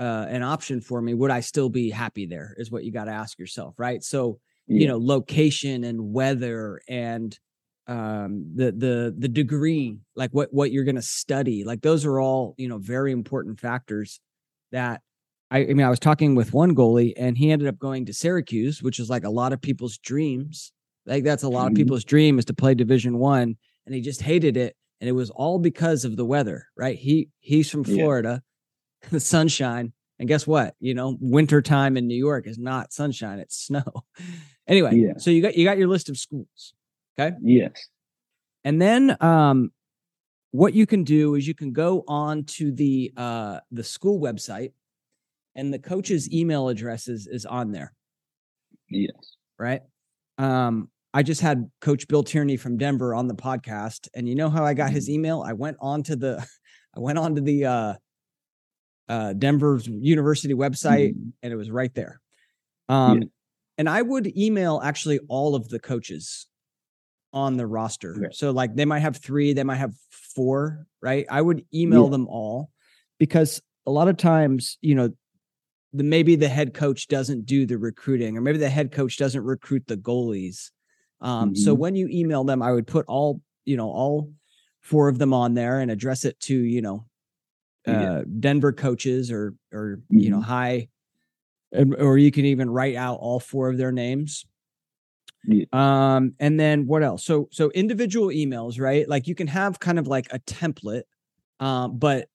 uh, 0.00 0.26
an 0.28 0.42
option 0.42 0.80
for 0.80 1.00
me 1.02 1.14
would 1.14 1.30
i 1.30 1.40
still 1.40 1.68
be 1.68 1.90
happy 1.90 2.26
there 2.26 2.54
is 2.58 2.70
what 2.70 2.84
you 2.84 2.92
got 2.92 3.04
to 3.04 3.12
ask 3.12 3.38
yourself 3.38 3.74
right 3.78 4.02
so 4.02 4.40
you 4.66 4.86
know 4.88 4.98
location 4.98 5.84
and 5.84 6.12
weather 6.14 6.80
and 6.88 7.38
um 7.88 8.44
the 8.54 8.72
the 8.72 9.14
the 9.18 9.28
degree 9.28 9.98
like 10.16 10.30
what 10.32 10.48
what 10.52 10.70
you're 10.72 10.84
going 10.84 10.96
to 10.96 11.02
study 11.02 11.64
like 11.64 11.82
those 11.82 12.04
are 12.06 12.20
all 12.20 12.54
you 12.58 12.68
know 12.68 12.78
very 12.78 13.12
important 13.12 13.58
factors 13.60 14.20
that 14.72 15.02
I, 15.50 15.60
I 15.60 15.66
mean 15.74 15.86
i 15.86 15.90
was 15.90 15.98
talking 15.98 16.34
with 16.36 16.52
one 16.54 16.74
goalie 16.74 17.12
and 17.16 17.36
he 17.36 17.50
ended 17.50 17.68
up 17.68 17.78
going 17.78 18.06
to 18.06 18.12
syracuse 18.12 18.82
which 18.82 18.98
is 19.00 19.10
like 19.10 19.24
a 19.24 19.30
lot 19.30 19.52
of 19.52 19.60
people's 19.60 19.98
dreams 19.98 20.72
like 21.06 21.24
that's 21.24 21.42
a 21.42 21.48
lot 21.48 21.66
of 21.66 21.72
Mhm. 21.72 21.76
people's 21.76 22.04
dream 22.04 22.38
is 22.38 22.44
to 22.46 22.54
play 22.54 22.74
division 22.74 23.18
one 23.18 23.56
and 23.86 23.94
he 23.94 24.00
just 24.00 24.22
hated 24.22 24.56
it 24.56 24.76
and 25.00 25.08
it 25.08 25.12
was 25.12 25.30
all 25.30 25.58
because 25.58 26.04
of 26.04 26.16
the 26.16 26.24
weather 26.24 26.66
right 26.76 26.96
he 26.98 27.28
he's 27.40 27.70
from 27.70 27.84
Yeah. 27.84 27.94
florida 27.96 28.42
the 29.10 29.20
sunshine 29.34 29.92
and 30.18 30.28
guess 30.28 30.46
what 30.46 30.74
you 30.80 30.92
know 30.94 31.16
winter 31.20 31.62
time 31.62 31.96
in 31.96 32.06
new 32.06 32.14
york 32.18 32.46
is 32.46 32.58
not 32.58 32.92
sunshine 32.92 33.38
it's 33.38 33.56
snow 33.66 33.82
anyway 34.68 34.94
Yeah. 34.94 35.14
so 35.16 35.30
you 35.30 35.40
got 35.42 35.56
you 35.56 35.64
got 35.64 35.78
your 35.78 35.88
list 35.88 36.08
of 36.08 36.18
schools 36.18 36.74
Okay? 37.18 37.36
Yes. 37.42 37.72
and 38.64 38.80
then 38.80 39.16
um 39.20 39.72
what 40.52 40.74
you 40.74 40.86
can 40.86 41.04
do 41.04 41.34
is 41.36 41.46
you 41.46 41.54
can 41.54 41.72
go 41.72 42.02
on 42.08 42.44
to 42.44 42.72
the 42.72 43.12
uh 43.16 43.60
the 43.70 43.84
school 43.84 44.20
website 44.20 44.72
and 45.54 45.72
the 45.72 45.78
coach's 45.78 46.32
email 46.32 46.68
addresses 46.68 47.26
is 47.26 47.46
on 47.46 47.72
there 47.72 47.92
Yes. 48.88 49.36
right 49.58 49.82
um 50.38 50.90
i 51.14 51.22
just 51.22 51.40
had 51.40 51.70
coach 51.80 52.06
bill 52.08 52.22
tierney 52.22 52.56
from 52.56 52.76
denver 52.78 53.14
on 53.14 53.28
the 53.28 53.34
podcast 53.34 54.08
and 54.14 54.28
you 54.28 54.34
know 54.34 54.50
how 54.50 54.64
i 54.64 54.74
got 54.74 54.90
his 54.90 55.08
email 55.08 55.42
i 55.46 55.52
went 55.52 55.76
on 55.80 56.02
to 56.04 56.16
the 56.16 56.44
i 56.96 57.00
went 57.00 57.18
on 57.18 57.34
to 57.36 57.40
the 57.40 57.64
uh 57.64 57.94
uh 59.10 59.32
denver's 59.34 59.86
university 59.88 60.54
website 60.54 61.12
Mhm. 61.14 61.32
and 61.42 61.52
it 61.52 61.56
was 61.56 61.70
right 61.70 61.94
there 61.94 62.20
um 62.88 63.30
and 63.78 63.88
i 63.88 64.00
would 64.02 64.26
email 64.38 64.80
actually 64.82 65.18
all 65.28 65.54
of 65.54 65.68
the 65.68 65.80
coaches 65.80 66.46
on 67.32 67.56
the 67.56 67.66
roster 67.66 68.14
so 68.32 68.50
like 68.50 68.74
they 68.76 68.84
might 68.84 69.00
have 69.00 69.16
three 69.16 69.52
they 69.52 69.64
might 69.64 69.76
have 69.76 69.94
four 70.10 70.86
right 71.02 71.26
i 71.30 71.40
would 71.42 71.64
email 71.74 72.06
Yeah. 72.06 72.10
them 72.10 72.26
all 72.28 72.70
because 73.18 73.60
a 73.86 73.90
lot 73.90 74.08
of 74.08 74.16
times 74.16 74.78
you 74.80 74.94
know 74.94 75.10
the 75.92 76.04
maybe 76.04 76.36
the 76.36 76.48
head 76.48 76.74
coach 76.74 77.08
doesn't 77.08 77.46
do 77.46 77.66
the 77.66 77.78
recruiting 77.78 78.36
or 78.38 78.40
maybe 78.40 78.58
the 78.58 78.70
head 78.70 78.92
coach 78.92 79.16
doesn't 79.18 79.42
recruit 79.42 79.84
the 79.88 79.96
goalies 79.96 80.70
um 81.20 81.54
so 81.56 81.74
Mhm. 81.74 81.78
when 81.78 81.94
you 81.96 82.08
email 82.10 82.44
them 82.44 82.62
i 82.62 82.72
would 82.72 82.86
put 82.86 83.04
all 83.08 83.40
you 83.64 83.76
know 83.76 83.90
all 83.90 84.32
four 84.80 85.08
of 85.08 85.18
them 85.18 85.34
on 85.34 85.54
there 85.54 85.80
and 85.80 85.90
address 85.90 86.24
it 86.24 86.38
to 86.40 86.54
you 86.56 86.80
know 86.82 87.06
uh 87.90 88.00
Yeah. 88.00 88.22
denver 88.38 88.72
coaches 88.72 89.30
or 89.30 89.54
or 89.72 90.00
you 90.10 90.30
know 90.30 90.38
Mhm. 90.40 90.44
high 90.44 90.88
and- 91.72 91.94
or 91.96 92.18
you 92.18 92.30
can 92.30 92.44
even 92.44 92.70
write 92.70 92.96
out 92.96 93.18
all 93.20 93.40
four 93.40 93.68
of 93.68 93.78
their 93.78 93.92
names 93.92 94.44
Yeah. 95.44 95.64
um 95.72 96.34
and 96.38 96.58
then 96.60 96.86
what 96.86 97.02
else 97.02 97.24
so 97.24 97.48
so 97.52 97.70
individual 97.70 98.28
emails 98.28 98.78
right 98.80 99.08
like 99.08 99.26
you 99.26 99.34
can 99.34 99.46
have 99.46 99.78
kind 99.80 99.98
of 99.98 100.06
like 100.06 100.32
a 100.32 100.38
template 100.40 101.04
um 101.60 101.98
but 101.98 102.28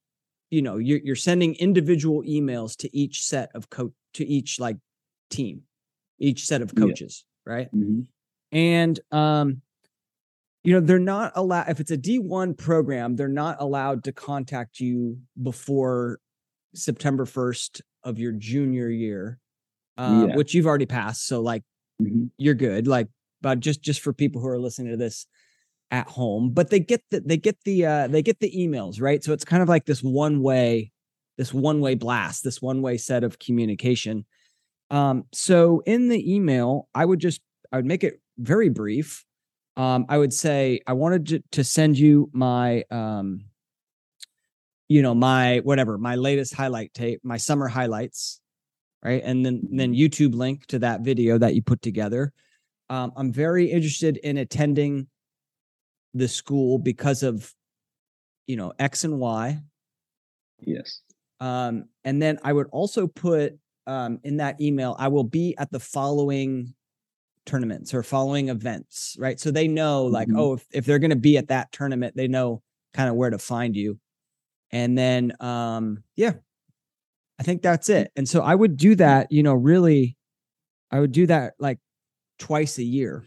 you 0.51 0.61
know 0.61 0.77
you're, 0.77 0.99
you're 1.03 1.15
sending 1.15 1.55
individual 1.55 2.23
emails 2.23 2.75
to 2.77 2.95
each 2.95 3.23
set 3.23 3.49
of 3.55 3.69
coach 3.69 3.91
to 4.13 4.25
each 4.25 4.59
like 4.59 4.77
team 5.29 5.61
each 6.19 6.45
set 6.45 6.61
of 6.61 6.71
Yeah. 6.75 6.85
coaches 6.85 7.25
right 7.45 7.69
Mhm. 7.73 8.07
and 8.51 8.99
um 9.11 9.61
you 10.65 10.73
know 10.73 10.79
they're 10.79 10.99
not 10.99 11.31
allowed 11.35 11.69
if 11.69 11.79
it's 11.79 11.91
a 11.91 11.97
d1 11.97 12.57
program 12.57 13.15
they're 13.15 13.27
not 13.27 13.57
allowed 13.59 14.03
to 14.03 14.11
contact 14.11 14.79
you 14.79 15.17
before 15.41 16.19
september 16.73 17.25
1st 17.25 17.81
of 18.03 18.19
your 18.19 18.31
junior 18.33 18.89
year 18.89 19.39
uh, 19.97 20.25
Yeah. 20.27 20.35
which 20.35 20.53
you've 20.53 20.65
already 20.67 20.85
passed 20.85 21.25
so 21.27 21.41
like 21.41 21.63
Mhm. 22.01 22.29
you're 22.37 22.55
good 22.55 22.87
like 22.87 23.07
but 23.41 23.59
just 23.61 23.81
just 23.81 24.01
for 24.01 24.11
people 24.11 24.41
who 24.41 24.47
are 24.47 24.59
listening 24.59 24.91
to 24.91 24.97
this 24.97 25.27
at 25.91 26.07
home 26.07 26.51
but 26.51 26.69
they 26.69 26.79
get 26.79 27.01
the 27.11 27.21
they 27.21 27.37
get 27.37 27.57
the 27.63 27.85
uh 27.85 28.07
they 28.07 28.21
get 28.21 28.39
the 28.39 28.51
emails 28.51 28.99
right 29.01 29.23
so 29.23 29.31
it's 29.33 29.45
kind 29.45 29.63
of 29.63 29.69
like 29.69 29.85
this 29.85 30.01
one 30.03 30.41
way 30.41 30.91
this 31.37 31.53
one 31.53 31.79
way 31.79 31.95
blast 31.95 32.43
this 32.43 32.61
one 32.61 32.81
way 32.81 32.97
set 32.97 33.23
of 33.23 33.39
communication 33.39 34.25
um 34.89 35.23
so 35.33 35.81
in 35.85 36.09
the 36.09 36.33
email 36.35 36.87
i 36.95 37.05
would 37.05 37.19
just 37.19 37.41
i 37.71 37.75
would 37.77 37.85
make 37.85 38.03
it 38.03 38.19
very 38.39 38.69
brief 38.69 39.24
um 39.77 40.05
i 40.09 40.17
would 40.17 40.33
say 40.33 40.79
i 40.87 40.93
wanted 40.93 41.27
to, 41.27 41.43
to 41.51 41.63
send 41.63 41.97
you 41.97 42.29
my 42.33 42.83
um 42.91 43.45
you 44.87 45.01
know 45.01 45.15
my 45.15 45.59
whatever 45.59 45.97
my 45.97 46.15
latest 46.15 46.53
highlight 46.53 46.93
tape 46.93 47.19
my 47.23 47.37
summer 47.37 47.67
highlights 47.67 48.39
right? 49.03 49.21
And 49.23 49.45
then 49.45 49.61
then 49.71 49.93
youtube 49.93 50.33
link 50.33 50.65
to 50.67 50.79
that 50.79 51.01
video 51.01 51.37
that 51.37 51.53
you 51.53 51.61
put 51.61 51.81
together. 51.81 52.33
Um, 52.89 53.11
i'm 53.15 53.31
very 53.31 53.65
interested 53.65 54.17
in 54.17 54.37
attending 54.37 55.07
the 56.13 56.27
school 56.27 56.79
because 56.79 57.23
of 57.23 57.53
you 58.47 58.55
know 58.55 58.73
x 58.79 59.03
and 59.03 59.19
y. 59.19 59.59
Yes. 60.59 61.01
um, 61.39 61.85
and 62.03 62.21
then 62.21 62.39
i 62.43 62.53
would 62.53 62.67
also 62.71 63.07
put 63.07 63.57
um, 63.87 64.19
in 64.23 64.37
that 64.37 64.59
email 64.61 64.95
i 64.97 65.07
will 65.07 65.23
be 65.23 65.55
at 65.57 65.71
the 65.71 65.79
following 65.79 66.73
tournaments 67.45 67.93
or 67.93 68.03
following 68.03 68.49
events 68.49 69.15
right 69.19 69.39
so 69.39 69.51
they 69.51 69.67
know 69.67 70.05
like 70.05 70.27
Mhm. 70.27 70.39
oh 70.39 70.53
if, 70.53 70.65
if 70.71 70.85
they're 70.85 70.99
going 70.99 71.09
to 71.11 71.15
be 71.15 71.37
at 71.37 71.47
that 71.49 71.71
tournament 71.71 72.15
they 72.15 72.27
know 72.27 72.61
kind 72.93 73.09
of 73.09 73.15
where 73.15 73.29
to 73.29 73.37
find 73.37 73.75
you 73.75 73.99
and 74.71 74.97
then 74.97 75.33
um 75.39 76.03
yeah 76.15 76.33
i 77.39 77.43
think 77.43 77.61
that's 77.61 77.89
it 77.89 78.11
and 78.15 78.27
so 78.27 78.41
i 78.41 78.55
would 78.55 78.77
do 78.77 78.95
that 78.95 79.31
you 79.31 79.43
know 79.43 79.53
really 79.53 80.17
i 80.91 80.99
would 80.99 81.11
do 81.11 81.27
that 81.27 81.53
like 81.59 81.79
twice 82.39 82.77
a 82.77 82.83
year 82.83 83.23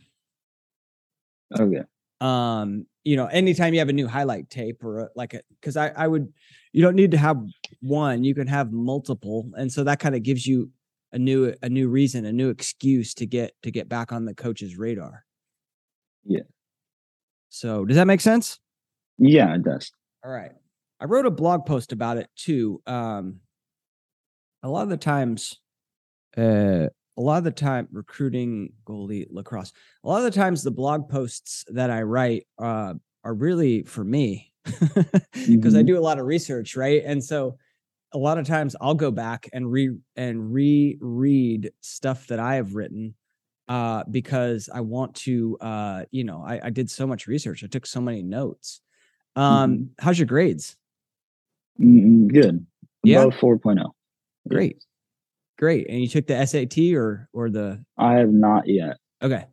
Okay. 1.58 1.82
um, 2.20 2.86
you 3.04 3.16
know, 3.16 3.26
anytime 3.26 3.72
you 3.72 3.78
have 3.78 3.88
a 3.88 3.92
new 3.92 4.06
highlight 4.06 4.50
tape 4.50 4.84
or 4.84 5.00
a, 5.00 5.08
like 5.14 5.34
a, 5.34 5.40
cause 5.62 5.76
I, 5.76 5.88
I 5.88 6.06
would, 6.06 6.32
you 6.72 6.82
don't 6.82 6.96
need 6.96 7.12
to 7.12 7.16
have 7.16 7.40
one, 7.80 8.22
you 8.24 8.34
can 8.34 8.46
have 8.48 8.70
multiple. 8.72 9.50
And 9.56 9.72
so 9.72 9.84
that 9.84 9.98
kind 10.00 10.14
of 10.14 10.22
gives 10.22 10.46
you 10.46 10.70
a 11.12 11.18
new, 11.18 11.54
a 11.62 11.68
new 11.68 11.88
reason, 11.88 12.24
a 12.24 12.32
new 12.32 12.50
excuse 12.50 13.14
to 13.14 13.26
get, 13.26 13.52
to 13.62 13.70
get 13.70 13.88
back 13.88 14.12
on 14.12 14.24
the 14.24 14.34
coach's 14.34 14.76
radar. 14.76 15.24
Yeah. 16.24 16.42
So 17.48 17.84
does 17.84 17.96
that 17.96 18.06
make 18.06 18.20
sense? 18.20 18.59
Yeah, 19.18 19.54
it 19.54 19.64
does. 19.64 19.90
All 20.24 20.30
right. 20.30 20.52
I 21.00 21.04
wrote 21.04 21.26
a 21.26 21.30
blog 21.30 21.64
post 21.64 21.92
about 21.92 22.18
it 22.18 22.28
too. 22.36 22.82
Um, 22.86 23.40
a 24.62 24.68
lot 24.68 24.82
of 24.82 24.88
the 24.88 24.96
times, 24.96 25.56
uh, 26.36 26.88
a 27.18 27.20
lot 27.20 27.38
of 27.38 27.44
the 27.44 27.50
time 27.50 27.88
recruiting 27.90 28.70
goalie 28.86 29.26
lacrosse 29.28 29.72
a 30.04 30.09
lot 30.09 30.18
of 30.18 30.24
the 30.24 30.30
times 30.30 30.62
the 30.62 30.70
blog 30.70 31.09
posts 31.09 31.64
that 31.68 31.90
i 31.90 32.00
write 32.00 32.46
uh, 32.59 32.94
are 33.24 33.34
really 33.34 33.82
for 33.82 34.04
me 34.04 34.52
because 34.64 34.84
mm-hmm. 35.34 35.76
i 35.76 35.82
do 35.82 35.98
a 35.98 36.00
lot 36.00 36.18
of 36.18 36.26
research 36.26 36.76
right 36.76 37.02
and 37.04 37.22
so 37.22 37.56
a 38.12 38.18
lot 38.18 38.38
of 38.38 38.46
times 38.46 38.74
i'll 38.80 38.94
go 38.94 39.11
back 39.11 39.48
and 39.52 39.70
re 39.70 39.96
and 40.16 40.52
reread 40.52 41.70
stuff 41.80 42.26
that 42.28 42.38
i 42.38 42.56
have 42.56 42.74
written 42.74 43.14
uh, 43.68 44.02
because 44.11 44.70
i 44.72 44.80
want 44.80 45.14
to 45.14 45.59
uh, 45.61 46.04
you 46.11 46.24
know 46.24 46.42
I, 46.46 46.61
I, 46.64 46.70
did 46.70 46.90
so 46.90 47.06
much 47.06 47.26
research 47.26 47.62
i 47.62 47.66
took 47.66 47.84
so 47.84 48.00
many 48.00 48.22
notes 48.22 48.80
um 49.36 49.72
mm-hmm. 49.72 49.82
how's 49.98 50.18
your 50.18 50.26
grades 50.26 50.76
good 51.78 52.66
yeah 53.04 53.24
4.0 53.24 53.90
great 54.48 54.82
Great. 55.59 55.88
And 55.88 56.00
you 56.00 56.09
took 56.09 56.26
the 56.26 56.46
SAT 56.46 56.94
or 56.94 57.28
or 57.32 57.50
the 57.50 57.84
I 57.98 58.14
have 58.14 58.30
not 58.30 58.68
yet. 58.68 58.98
Okay. 59.20 59.44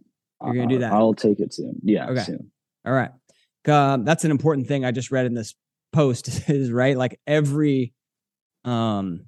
You're 0.44 0.54
gonna 0.54 0.68
do 0.68 0.80
that. 0.80 0.94
I'll 0.94 1.16
take 1.16 1.40
it 1.40 1.54
soon. 1.54 1.80
Yeah, 1.84 2.10
okay. 2.10 2.22
soon. 2.22 2.52
All 2.86 2.94
right. 2.94 3.10
Um, 3.68 4.06
that's 4.06 4.24
an 4.24 4.32
important 4.32 4.68
thing 4.68 4.86
I 4.86 4.92
just 4.92 5.10
read 5.10 5.26
in 5.26 5.34
this 5.34 5.56
post 5.92 6.28
is 6.50 6.72
right. 6.72 6.96
Like 6.96 7.20
every 7.26 7.94
um 8.66 9.26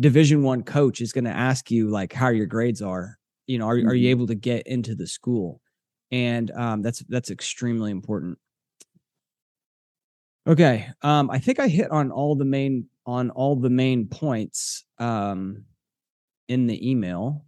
division 0.00 0.42
one 0.42 0.62
coach 0.62 1.00
is 1.00 1.12
gonna 1.12 1.30
ask 1.30 1.70
you 1.70 1.88
like 1.88 2.12
how 2.12 2.28
your 2.28 2.46
grades 2.46 2.82
are. 2.82 3.18
You 3.46 3.58
know, 3.58 3.68
are, 3.68 3.76
mm-hmm. 3.78 3.88
are 3.88 3.94
you 3.94 4.06
mm-hmm. 4.06 4.10
able 4.10 4.26
to 4.28 4.34
get 4.34 4.66
into 4.66 4.94
the 4.94 5.06
school? 5.06 5.60
And 6.10 6.50
um 6.52 6.82
that's 6.82 7.00
that's 7.08 7.30
extremely 7.30 7.90
important. 7.90 8.38
Okay. 10.46 10.88
Um, 11.02 11.30
I 11.30 11.38
think 11.38 11.60
I 11.60 11.68
hit 11.68 11.90
on 11.90 12.10
all 12.10 12.34
the 12.34 12.46
main 12.46 12.86
on 13.04 13.30
all 13.30 13.56
the 13.56 13.70
main 13.70 14.08
points. 14.08 14.84
Um 14.98 15.64
in 16.48 16.66
the 16.66 16.90
email. 16.90 17.44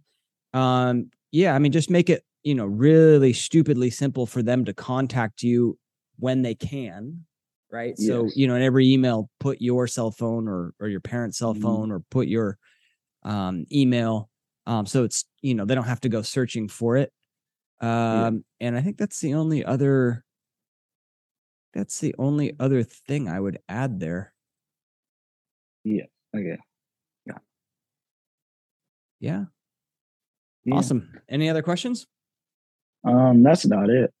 Um, 0.53 1.09
yeah, 1.31 1.55
I 1.55 1.59
mean, 1.59 1.71
just 1.71 1.89
make 1.89 2.09
it, 2.09 2.23
you 2.43 2.55
know, 2.55 2.65
really 2.65 3.33
stupidly 3.33 3.89
simple 3.89 4.25
for 4.25 4.41
them 4.41 4.65
to 4.65 4.73
contact 4.73 5.43
you 5.43 5.77
when 6.19 6.41
they 6.41 6.55
can. 6.55 7.25
Right. 7.71 7.95
Yes. 7.97 8.07
So, 8.07 8.29
you 8.35 8.47
know, 8.47 8.55
in 8.55 8.61
every 8.61 8.91
email, 8.91 9.29
put 9.39 9.61
your 9.61 9.87
cell 9.87 10.11
phone 10.11 10.47
or 10.47 10.73
or 10.79 10.89
your 10.89 10.99
parent's 10.99 11.37
cell 11.37 11.53
mm-hmm. 11.53 11.63
phone 11.63 11.91
or 11.91 12.01
put 12.11 12.27
your 12.27 12.57
um 13.23 13.65
email. 13.71 14.29
Um, 14.67 14.85
so 14.85 15.03
it's, 15.03 15.25
you 15.41 15.55
know, 15.55 15.65
they 15.65 15.73
don't 15.73 15.85
have 15.85 16.01
to 16.01 16.09
go 16.09 16.21
searching 16.21 16.67
for 16.67 16.97
it. 16.97 17.11
Um, 17.79 17.89
yeah. 18.59 18.67
and 18.67 18.77
I 18.77 18.81
think 18.81 18.97
that's 18.97 19.19
the 19.19 19.33
only 19.33 19.65
other 19.65 20.23
that's 21.73 21.99
the 21.99 22.13
only 22.19 22.53
other 22.59 22.83
thing 22.83 23.29
I 23.29 23.39
would 23.39 23.59
add 23.69 23.99
there. 23.99 24.33
Yeah. 25.83 26.03
Okay. 26.35 26.57
Yeah. 27.25 27.37
yeah. 30.65 30.73
Awesome. 30.73 31.09
Any 31.29 31.49
other 31.49 31.61
questions? 31.61 32.05
Um, 33.03 33.41
that's 33.43 33.65
about 33.65 33.89
it. 33.89 34.13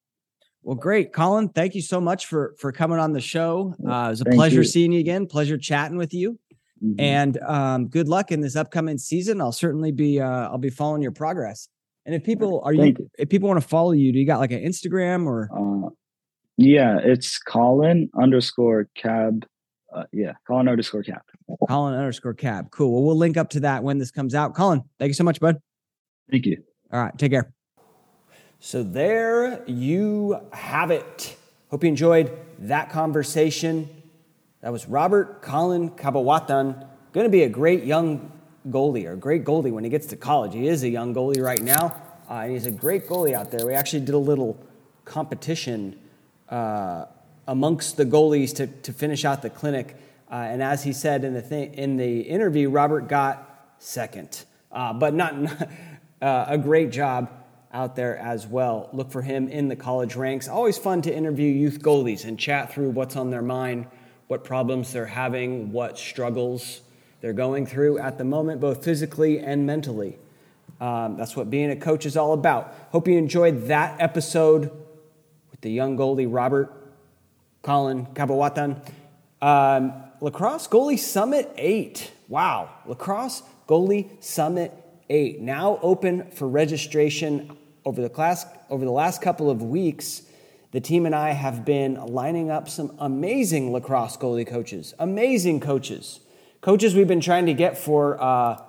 Well, 0.63 0.75
great, 0.75 1.11
Colin. 1.11 1.49
Thank 1.49 1.73
you 1.75 1.81
so 1.81 1.99
much 1.99 2.27
for 2.27 2.55
for 2.59 2.71
coming 2.71 2.99
on 2.99 3.13
the 3.13 3.21
show. 3.21 3.73
Uh, 3.83 4.05
it 4.07 4.09
was 4.09 4.21
a 4.21 4.25
thank 4.25 4.35
pleasure 4.35 4.61
you. 4.61 4.63
seeing 4.63 4.91
you 4.91 4.99
again. 4.99 5.25
Pleasure 5.25 5.57
chatting 5.57 5.97
with 5.97 6.13
you. 6.13 6.39
Mm-hmm. 6.83 6.99
And 6.99 7.37
um, 7.39 7.87
good 7.87 8.07
luck 8.07 8.31
in 8.31 8.41
this 8.41 8.55
upcoming 8.55 8.97
season. 8.97 9.41
I'll 9.41 9.51
certainly 9.51 9.91
be 9.91 10.19
uh, 10.19 10.49
I'll 10.49 10.57
be 10.57 10.69
following 10.69 11.01
your 11.01 11.11
progress. 11.11 11.67
And 12.05 12.15
if 12.15 12.23
people 12.23 12.61
are 12.63 12.73
you, 12.73 12.85
you, 12.85 13.09
if 13.17 13.29
people 13.29 13.47
want 13.47 13.61
to 13.61 13.67
follow 13.67 13.91
you, 13.91 14.11
do 14.11 14.19
you 14.19 14.25
got 14.25 14.39
like 14.39 14.51
an 14.51 14.63
Instagram 14.63 15.25
or? 15.25 15.49
Uh, 15.55 15.89
yeah, 16.57 16.99
it's 17.03 17.39
Colin 17.39 18.09
underscore 18.19 18.87
cab. 18.95 19.45
Uh, 19.93 20.03
yeah, 20.11 20.33
Colin 20.47 20.67
underscore 20.67 21.03
cab. 21.03 21.21
Colin 21.67 21.95
underscore 21.95 22.33
cab. 22.33 22.71
Cool. 22.71 22.91
Well, 22.91 23.03
we'll 23.03 23.17
link 23.17 23.37
up 23.37 23.49
to 23.51 23.59
that 23.61 23.83
when 23.83 23.97
this 23.97 24.11
comes 24.11 24.35
out. 24.35 24.55
Colin, 24.55 24.83
thank 24.99 25.09
you 25.09 25.13
so 25.13 25.23
much, 25.23 25.39
bud. 25.39 25.57
Thank 26.29 26.45
you. 26.45 26.63
All 26.91 27.01
right. 27.01 27.17
Take 27.17 27.31
care. 27.31 27.53
So 28.63 28.83
there 28.83 29.63
you 29.65 30.39
have 30.53 30.91
it. 30.91 31.35
Hope 31.71 31.83
you 31.83 31.89
enjoyed 31.89 32.37
that 32.59 32.91
conversation. 32.91 33.89
That 34.61 34.71
was 34.71 34.87
Robert 34.87 35.41
Colin 35.41 35.89
Cabauatan. 35.89 36.87
Going 37.11 37.23
to 37.23 37.31
be 37.31 37.41
a 37.41 37.49
great 37.49 37.85
young 37.85 38.31
goalie 38.69 39.07
or 39.07 39.13
a 39.13 39.17
great 39.17 39.45
goalie 39.45 39.71
when 39.71 39.83
he 39.83 39.89
gets 39.89 40.05
to 40.07 40.15
college. 40.15 40.53
He 40.53 40.67
is 40.67 40.83
a 40.83 40.89
young 40.89 41.11
goalie 41.11 41.41
right 41.41 41.59
now, 41.59 41.99
uh, 42.29 42.41
and 42.43 42.51
he's 42.51 42.67
a 42.67 42.71
great 42.71 43.07
goalie 43.07 43.33
out 43.33 43.49
there. 43.49 43.65
We 43.65 43.73
actually 43.73 44.01
did 44.01 44.13
a 44.13 44.19
little 44.19 44.63
competition 45.05 45.99
uh, 46.47 47.05
amongst 47.47 47.97
the 47.97 48.05
goalies 48.05 48.55
to, 48.57 48.67
to 48.67 48.93
finish 48.93 49.25
out 49.25 49.41
the 49.41 49.49
clinic. 49.49 49.95
Uh, 50.29 50.35
and 50.35 50.61
as 50.61 50.83
he 50.83 50.93
said 50.93 51.23
in 51.23 51.33
the, 51.33 51.41
th- 51.41 51.73
in 51.73 51.97
the 51.97 52.21
interview, 52.21 52.69
Robert 52.69 53.07
got 53.07 53.73
second, 53.79 54.45
uh, 54.71 54.93
but 54.93 55.15
not 55.15 55.33
uh, 56.21 56.45
a 56.47 56.59
great 56.59 56.91
job 56.91 57.40
out 57.73 57.95
there 57.95 58.17
as 58.17 58.45
well. 58.47 58.89
Look 58.91 59.11
for 59.11 59.21
him 59.21 59.47
in 59.47 59.67
the 59.67 59.75
college 59.75 60.15
ranks. 60.15 60.47
Always 60.47 60.77
fun 60.77 61.01
to 61.03 61.13
interview 61.13 61.51
youth 61.51 61.81
goalies 61.81 62.25
and 62.25 62.37
chat 62.37 62.73
through 62.73 62.89
what's 62.89 63.15
on 63.15 63.29
their 63.29 63.41
mind, 63.41 63.87
what 64.27 64.43
problems 64.43 64.91
they're 64.91 65.05
having, 65.05 65.71
what 65.71 65.97
struggles 65.97 66.81
they're 67.21 67.33
going 67.33 67.65
through 67.65 67.99
at 67.99 68.17
the 68.17 68.23
moment, 68.23 68.59
both 68.59 68.83
physically 68.83 69.39
and 69.39 69.65
mentally. 69.65 70.17
Um, 70.79 71.15
that's 71.15 71.35
what 71.35 71.49
being 71.49 71.69
a 71.69 71.75
coach 71.75 72.05
is 72.05 72.17
all 72.17 72.33
about. 72.33 72.73
Hope 72.91 73.07
you 73.07 73.17
enjoyed 73.17 73.67
that 73.67 74.01
episode 74.01 74.71
with 75.51 75.61
the 75.61 75.71
young 75.71 75.95
goalie 75.97 76.27
Robert 76.29 76.73
Colin 77.61 78.07
Cabauatan. 78.07 78.81
Um, 79.41 79.93
Lacrosse 80.19 80.67
Goalie 80.67 80.99
Summit 80.99 81.51
8. 81.57 82.11
Wow. 82.27 82.69
Lacrosse 82.85 83.43
Goalie 83.67 84.09
Summit 84.23 84.73
8. 85.09 85.41
Now 85.41 85.79
open 85.81 86.31
for 86.31 86.47
registration 86.47 87.55
over 87.85 88.01
the 88.01 88.09
class 88.09 88.45
over 88.69 88.85
the 88.85 88.91
last 88.91 89.21
couple 89.21 89.49
of 89.49 89.61
weeks. 89.61 90.23
The 90.71 90.79
team 90.79 91.05
and 91.05 91.13
I 91.13 91.31
have 91.31 91.65
been 91.65 91.95
lining 91.95 92.49
up 92.49 92.69
some 92.69 92.95
amazing 92.99 93.73
lacrosse 93.73 94.15
goalie 94.15 94.47
coaches, 94.47 94.93
amazing 94.99 95.59
coaches, 95.59 96.21
coaches 96.61 96.95
we've 96.95 97.07
been 97.07 97.19
trying 97.19 97.45
to 97.47 97.53
get 97.53 97.77
for 97.77 98.21
uh, 98.21 98.61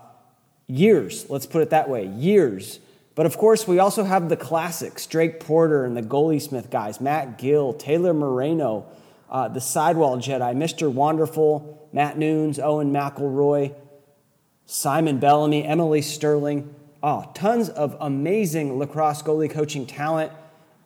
years. 0.66 1.30
Let's 1.30 1.46
put 1.46 1.62
it 1.62 1.70
that 1.70 1.88
way, 1.88 2.06
years. 2.06 2.80
But 3.14 3.26
of 3.26 3.36
course, 3.36 3.68
we 3.68 3.78
also 3.78 4.04
have 4.04 4.28
the 4.28 4.36
classics: 4.36 5.06
Drake 5.06 5.38
Porter 5.38 5.84
and 5.84 5.96
the 5.96 6.02
Goalie 6.02 6.42
Smith 6.42 6.70
guys, 6.70 7.00
Matt 7.00 7.38
Gill, 7.38 7.72
Taylor 7.74 8.14
Moreno, 8.14 8.86
uh, 9.30 9.48
the 9.48 9.60
Sidewall 9.60 10.16
Jedi, 10.16 10.56
Mr. 10.56 10.90
Wonderful, 10.90 11.88
Matt 11.92 12.18
Nunes, 12.18 12.58
Owen 12.58 12.92
McElroy, 12.92 13.74
Simon 14.66 15.18
Bellamy, 15.18 15.64
Emily 15.64 16.02
Sterling. 16.02 16.74
Oh, 17.02 17.30
tons 17.34 17.68
of 17.68 17.96
amazing 18.00 18.78
lacrosse 18.78 19.22
goalie 19.22 19.50
coaching 19.50 19.86
talent. 19.86 20.32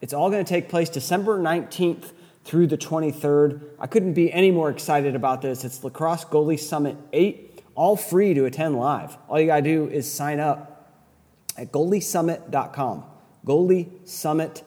It's 0.00 0.12
all 0.12 0.30
going 0.30 0.44
to 0.44 0.48
take 0.48 0.68
place 0.68 0.88
December 0.88 1.38
19th 1.38 2.12
through 2.44 2.68
the 2.68 2.78
23rd. 2.78 3.62
I 3.78 3.86
couldn't 3.86 4.14
be 4.14 4.32
any 4.32 4.50
more 4.50 4.70
excited 4.70 5.14
about 5.14 5.42
this. 5.42 5.64
It's 5.64 5.82
Lacrosse 5.82 6.24
Goalie 6.24 6.58
Summit 6.58 6.96
8, 7.12 7.62
all 7.74 7.96
free 7.96 8.34
to 8.34 8.44
attend 8.44 8.76
live. 8.76 9.16
All 9.28 9.40
you 9.40 9.46
got 9.46 9.56
to 9.56 9.62
do 9.62 9.88
is 9.88 10.10
sign 10.10 10.40
up 10.40 10.92
at 11.56 11.72
goaliesummit.com. 11.72 13.04
Goaliesummit.com 13.44 14.64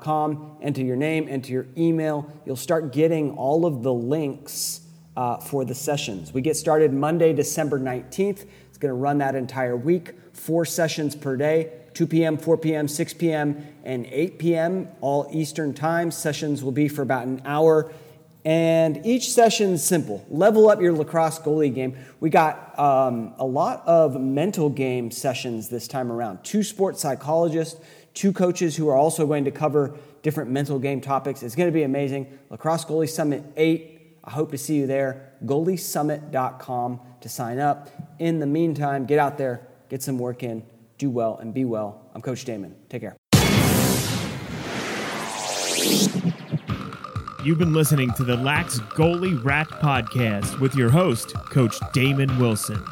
com. 0.00 0.56
Enter 0.60 0.82
your 0.82 0.96
name, 0.96 1.28
enter 1.28 1.52
your 1.52 1.66
email. 1.76 2.30
You'll 2.44 2.56
start 2.56 2.92
getting 2.92 3.32
all 3.32 3.64
of 3.64 3.82
the 3.82 3.92
links 3.92 4.80
uh, 5.16 5.38
for 5.38 5.64
the 5.64 5.74
sessions. 5.74 6.32
We 6.32 6.40
get 6.40 6.56
started 6.56 6.92
Monday, 6.92 7.32
December 7.32 7.78
19th. 7.78 8.46
It's 8.68 8.78
going 8.78 8.90
to 8.90 8.94
run 8.94 9.18
that 9.18 9.34
entire 9.34 9.76
week, 9.76 10.14
four 10.38 10.64
sessions 10.64 11.14
per 11.14 11.36
day 11.36 11.72
2 11.94 12.06
p.m., 12.06 12.38
4 12.38 12.58
p.m., 12.58 12.86
6 12.86 13.14
p.m., 13.14 13.66
and 13.82 14.06
8 14.06 14.38
p.m., 14.38 14.88
all 15.00 15.28
Eastern 15.32 15.74
time. 15.74 16.12
Sessions 16.12 16.62
will 16.62 16.72
be 16.72 16.86
for 16.86 17.02
about 17.02 17.26
an 17.26 17.42
hour. 17.44 17.92
And 18.44 19.04
each 19.04 19.32
session 19.32 19.72
is 19.72 19.84
simple. 19.84 20.24
Level 20.30 20.70
up 20.70 20.80
your 20.80 20.92
lacrosse 20.92 21.40
goalie 21.40 21.74
game. 21.74 21.96
We 22.20 22.30
got 22.30 22.78
um, 22.78 23.34
a 23.38 23.44
lot 23.44 23.82
of 23.84 24.20
mental 24.20 24.70
game 24.70 25.10
sessions 25.10 25.68
this 25.68 25.88
time 25.88 26.12
around. 26.12 26.44
Two 26.44 26.62
sports 26.62 27.00
psychologists, 27.00 27.80
two 28.14 28.32
coaches 28.32 28.76
who 28.76 28.88
are 28.88 28.96
also 28.96 29.26
going 29.26 29.44
to 29.44 29.50
cover 29.50 29.96
different 30.22 30.50
mental 30.50 30.78
game 30.78 31.00
topics. 31.00 31.42
It's 31.42 31.54
going 31.54 31.68
to 31.68 31.74
be 31.74 31.82
amazing. 31.82 32.38
Lacrosse 32.48 32.84
Goalie 32.84 33.08
Summit 33.08 33.44
8. 33.56 34.18
I 34.24 34.30
hope 34.30 34.50
to 34.52 34.58
see 34.58 34.76
you 34.76 34.86
there. 34.86 35.32
GoalieSummit.com 35.44 37.00
to 37.20 37.28
sign 37.28 37.58
up. 37.58 37.88
In 38.18 38.38
the 38.38 38.46
meantime, 38.46 39.06
get 39.06 39.18
out 39.18 39.38
there, 39.38 39.67
get 39.88 40.02
some 40.02 40.18
work 40.18 40.42
in, 40.42 40.62
do 40.98 41.10
well, 41.10 41.38
and 41.38 41.54
be 41.54 41.64
well. 41.64 42.10
I'm 42.14 42.22
Coach 42.22 42.44
Damon. 42.44 42.74
Take 42.88 43.02
care. 43.02 43.16
You've 47.44 47.58
been 47.58 47.72
listening 47.72 48.10
to 48.12 48.24
the 48.24 48.36
Lax 48.36 48.80
Goalie 48.80 49.42
Rat 49.42 49.68
Podcast 49.68 50.60
with 50.60 50.74
your 50.74 50.90
host, 50.90 51.32
Coach 51.34 51.76
Damon 51.92 52.36
Wilson. 52.38 52.84